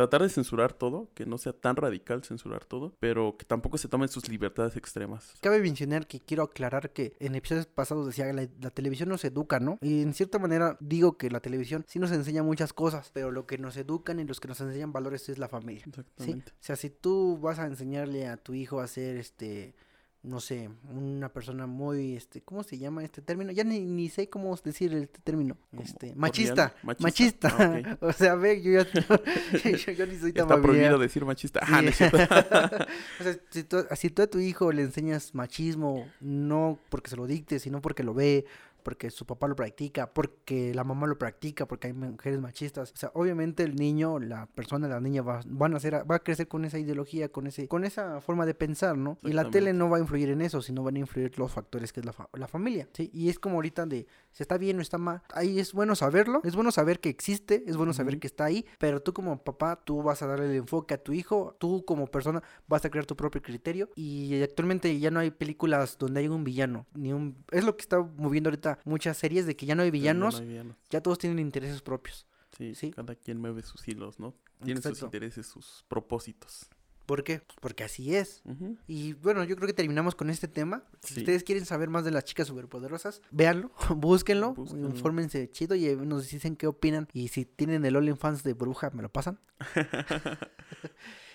Tratar 0.00 0.22
de 0.22 0.30
censurar 0.30 0.72
todo, 0.72 1.10
que 1.12 1.26
no 1.26 1.36
sea 1.36 1.52
tan 1.52 1.76
radical 1.76 2.24
censurar 2.24 2.64
todo, 2.64 2.96
pero 3.00 3.36
que 3.36 3.44
tampoco 3.44 3.76
se 3.76 3.86
tomen 3.86 4.08
sus 4.08 4.30
libertades 4.30 4.74
extremas. 4.74 5.34
Cabe 5.42 5.60
mencionar 5.60 6.06
que 6.06 6.20
quiero 6.20 6.42
aclarar 6.42 6.94
que 6.94 7.14
en 7.20 7.34
episodios 7.34 7.66
pasados 7.66 8.06
decía 8.06 8.24
que 8.24 8.32
la, 8.32 8.48
la 8.62 8.70
televisión 8.70 9.10
nos 9.10 9.22
educa, 9.26 9.60
¿no? 9.60 9.76
Y 9.82 10.00
en 10.00 10.14
cierta 10.14 10.38
manera 10.38 10.78
digo 10.80 11.18
que 11.18 11.28
la 11.28 11.40
televisión 11.40 11.84
sí 11.86 11.98
nos 11.98 12.12
enseña 12.12 12.42
muchas 12.42 12.72
cosas, 12.72 13.10
pero 13.12 13.30
lo 13.30 13.44
que 13.44 13.58
nos 13.58 13.76
educan 13.76 14.18
y 14.20 14.24
los 14.24 14.40
que 14.40 14.48
nos 14.48 14.58
enseñan 14.62 14.90
valores 14.90 15.28
es 15.28 15.36
la 15.36 15.48
familia. 15.48 15.84
¿sí? 15.84 15.90
Exactamente. 15.90 16.52
O 16.52 16.62
sea, 16.62 16.76
si 16.76 16.88
tú 16.88 17.36
vas 17.38 17.58
a 17.58 17.66
enseñarle 17.66 18.26
a 18.26 18.38
tu 18.38 18.54
hijo 18.54 18.80
a 18.80 18.86
ser 18.86 19.18
este 19.18 19.74
no 20.22 20.38
sé, 20.38 20.68
una 20.90 21.30
persona 21.30 21.66
muy 21.66 22.14
este, 22.14 22.42
¿cómo 22.42 22.62
se 22.62 22.76
llama 22.76 23.02
este 23.02 23.22
término? 23.22 23.52
Ya 23.52 23.64
ni, 23.64 23.80
ni 23.80 24.10
sé 24.10 24.28
cómo 24.28 24.54
decir 24.56 24.92
este 24.92 25.18
término. 25.20 25.56
Como 25.70 25.82
Este, 25.82 26.14
machista, 26.14 26.74
machista. 26.82 27.48
machista. 27.48 27.56
Ah, 27.58 27.98
o 28.06 28.12
sea, 28.12 28.34
ve, 28.34 28.60
yo 28.60 28.72
ya 28.72 28.86
yo, 29.64 29.92
yo 29.92 30.06
ni 30.06 30.16
soy 30.16 30.32
tan 30.32 30.42
Está 30.42 30.60
prohibido 30.60 30.98
decir 30.98 31.24
machista. 31.24 31.60
Sí. 31.64 31.72
Ah, 31.74 31.82
no 31.82 31.92
cierto. 31.92 32.18
o 33.20 33.22
sea, 33.22 33.36
si 33.50 33.64
tú, 33.64 33.86
si 33.96 34.10
tú 34.10 34.22
a 34.22 34.26
tu 34.26 34.38
hijo 34.40 34.72
le 34.72 34.82
enseñas 34.82 35.34
machismo, 35.34 36.06
no 36.20 36.78
porque 36.90 37.08
se 37.08 37.16
lo 37.16 37.26
dicte, 37.26 37.58
sino 37.58 37.80
porque 37.80 38.02
lo 38.02 38.12
ve, 38.12 38.44
porque 38.82 39.10
su 39.10 39.26
papá 39.26 39.48
lo 39.48 39.56
practica, 39.56 40.12
porque 40.12 40.74
la 40.74 40.84
mamá 40.84 41.06
lo 41.06 41.18
practica, 41.18 41.66
porque 41.66 41.88
hay 41.88 41.92
mujeres 41.92 42.40
machistas. 42.40 42.92
O 42.92 42.96
sea, 42.96 43.10
obviamente 43.14 43.62
el 43.62 43.76
niño, 43.76 44.18
la 44.18 44.46
persona, 44.46 44.88
la 44.88 45.00
niña 45.00 45.22
va, 45.22 45.40
van 45.46 45.74
a 45.74 45.80
ser, 45.80 46.10
va 46.10 46.16
a 46.16 46.18
crecer 46.22 46.48
con 46.48 46.64
esa 46.64 46.78
ideología, 46.78 47.30
con 47.30 47.46
ese, 47.46 47.68
con 47.68 47.84
esa 47.84 48.20
forma 48.20 48.46
de 48.46 48.54
pensar, 48.54 48.96
¿no? 48.96 49.18
Y 49.22 49.32
la 49.32 49.42
tele 49.50 49.72
no 49.72 49.88
va 49.90 49.98
a 49.98 50.00
influir 50.00 50.30
en 50.30 50.40
eso, 50.40 50.62
sino 50.62 50.82
van 50.82 50.96
a 50.96 51.00
influir 51.00 51.38
los 51.38 51.52
factores 51.52 51.92
que 51.92 52.00
es 52.00 52.06
la, 52.06 52.12
fa- 52.12 52.28
la 52.34 52.48
familia, 52.48 52.88
¿sí? 52.92 53.10
Y 53.12 53.28
es 53.28 53.38
como 53.38 53.56
ahorita 53.56 53.86
de 53.86 54.06
si 54.32 54.42
está 54.42 54.58
bien 54.58 54.78
o 54.78 54.82
está 54.82 54.98
mal. 54.98 55.22
Ahí 55.34 55.58
es 55.58 55.72
bueno 55.72 55.94
saberlo, 55.94 56.40
es 56.44 56.54
bueno 56.54 56.70
saber 56.70 57.00
que 57.00 57.08
existe, 57.08 57.64
es 57.66 57.76
bueno 57.76 57.92
saber 57.92 58.18
que 58.18 58.26
está 58.26 58.44
ahí, 58.44 58.64
pero 58.78 59.00
tú 59.02 59.12
como 59.12 59.42
papá, 59.42 59.80
tú 59.84 60.02
vas 60.02 60.22
a 60.22 60.26
darle 60.26 60.46
el 60.46 60.56
enfoque 60.56 60.94
a 60.94 61.02
tu 61.02 61.12
hijo, 61.12 61.56
tú 61.58 61.84
como 61.84 62.06
persona 62.06 62.42
vas 62.68 62.84
a 62.84 62.90
crear 62.90 63.06
tu 63.06 63.16
propio 63.16 63.42
criterio 63.42 63.88
y 63.94 64.42
actualmente 64.42 64.98
ya 64.98 65.10
no 65.10 65.20
hay 65.20 65.30
películas 65.30 65.96
donde 65.98 66.20
hay 66.20 66.28
un 66.28 66.44
villano, 66.44 66.86
ni 66.94 67.12
un... 67.12 67.44
Es 67.50 67.64
lo 67.64 67.76
que 67.76 67.82
está 67.82 68.00
moviendo 68.00 68.48
ahorita 68.50 68.69
muchas 68.84 69.16
series 69.16 69.46
de 69.46 69.56
que 69.56 69.66
ya 69.66 69.74
no 69.74 69.82
hay 69.82 69.88
Ya 69.88 69.92
no 69.92 69.98
villanos, 70.00 70.40
hay 70.40 70.46
villanos. 70.46 70.76
ya 70.90 71.00
todos 71.02 71.18
tienen 71.18 71.38
intereses 71.38 71.82
propios. 71.82 72.26
Sí, 72.56 72.74
Sí. 72.74 72.90
cada 72.90 73.14
quien 73.14 73.38
mueve 73.40 73.62
sus 73.62 73.86
hilos, 73.88 74.18
¿no? 74.20 74.34
Tiene 74.64 74.82
sus 74.82 75.00
intereses, 75.02 75.46
sus 75.46 75.84
propósitos. 75.88 76.68
¿Por 77.06 77.24
qué? 77.24 77.40
Pues 77.40 77.58
porque 77.60 77.82
así 77.82 78.14
es. 78.14 78.42
Y 78.86 79.14
bueno, 79.14 79.42
yo 79.42 79.56
creo 79.56 79.66
que 79.66 79.72
terminamos 79.72 80.14
con 80.14 80.30
este 80.30 80.46
tema. 80.46 80.84
Si 81.02 81.14
Sí. 81.14 81.20
ustedes 81.20 81.42
quieren 81.42 81.64
saber 81.66 81.88
más 81.90 82.04
de 82.04 82.12
las 82.12 82.24
chicas 82.24 82.46
superpoderosas, 82.46 83.20
véanlo, 83.32 83.72
búsquenlo, 83.96 84.54
Búsquenlo. 84.54 84.88
infórmense 84.90 85.50
chido 85.50 85.74
y 85.74 85.86
eh, 85.86 85.96
nos 85.96 86.28
dicen 86.30 86.54
qué 86.54 86.68
opinan. 86.68 87.08
Y 87.12 87.28
si 87.28 87.44
tienen 87.46 87.84
el 87.84 87.96
OnlyFans 87.96 88.44
de 88.44 88.52
bruja, 88.52 88.90
me 88.90 89.02
lo 89.02 89.08
pasan. 89.08 89.40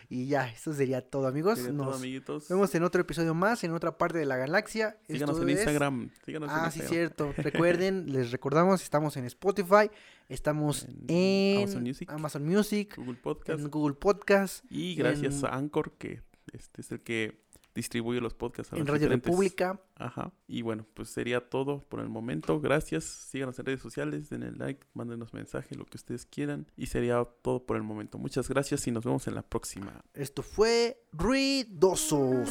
y 0.09 0.27
ya, 0.27 0.49
eso 0.49 0.73
sería 0.73 1.01
todo, 1.01 1.27
amigos. 1.27 1.59
Sería 1.59 1.75
todo, 1.77 1.85
Nos 1.87 1.95
amiguitos. 1.97 2.47
vemos 2.49 2.73
en 2.75 2.83
otro 2.83 3.01
episodio 3.01 3.33
más, 3.33 3.63
en 3.63 3.71
otra 3.71 3.97
parte 3.97 4.17
de 4.17 4.25
la 4.25 4.37
galaxia. 4.37 4.97
Síganos 5.07 5.35
Esto 5.35 5.43
en 5.43 5.49
es- 5.49 5.55
Instagram. 5.59 6.09
Síganos 6.25 6.49
en 6.49 6.55
Ah, 6.55 6.71
sí, 6.71 6.79
Instagram. 6.79 6.89
cierto. 6.89 7.33
Recuerden, 7.37 8.11
les 8.13 8.31
recordamos, 8.31 8.81
estamos 8.83 9.17
en 9.17 9.25
Spotify, 9.25 9.89
estamos 10.29 10.83
En 10.85 11.05
en, 11.09 11.57
Amazon 11.63 11.83
Music. 11.83 12.09
Amazon 12.11 12.45
Music, 12.45 12.95
Google 12.97 13.15
Podcast. 13.15 13.59
en 13.61 13.69
Google 13.71 13.95
Podcast, 13.95 14.65
Y 14.69 14.95
gracias 14.95 15.39
en- 15.39 15.45
a 15.45 15.49
Anchor, 15.55 15.93
que 15.97 16.21
este 16.53 16.81
es 16.81 16.91
el 16.91 17.01
que 17.01 17.44
distribuye 17.75 18.19
los 18.21 18.33
podcasts 18.33 18.73
a 18.73 18.77
en 18.77 18.87
Radio 18.87 19.07
diferentes- 19.07 19.25
República. 19.29 19.81
Ajá. 19.97 20.31
Y 20.47 20.61
bueno, 20.61 20.87
pues 20.93 21.09
sería 21.09 21.49
todo 21.49 21.81
por 21.87 21.99
el 21.99 22.09
momento. 22.09 22.59
Gracias. 22.59 23.03
Síganos 23.03 23.59
en 23.59 23.65
redes 23.65 23.81
sociales, 23.81 24.29
denle 24.29 24.51
like, 24.53 24.87
mándenos 24.93 25.33
mensaje, 25.33 25.75
lo 25.75 25.85
que 25.85 25.97
ustedes 25.97 26.25
quieran. 26.25 26.67
Y 26.75 26.87
sería 26.87 27.23
todo 27.41 27.65
por 27.65 27.77
el 27.77 27.83
momento. 27.83 28.17
Muchas 28.17 28.49
gracias 28.49 28.87
y 28.87 28.91
nos 28.91 29.03
vemos 29.03 29.27
en 29.27 29.35
la 29.35 29.41
próxima. 29.43 30.03
Esto 30.13 30.41
fue 30.41 31.03
Ruidosos. 31.11 32.49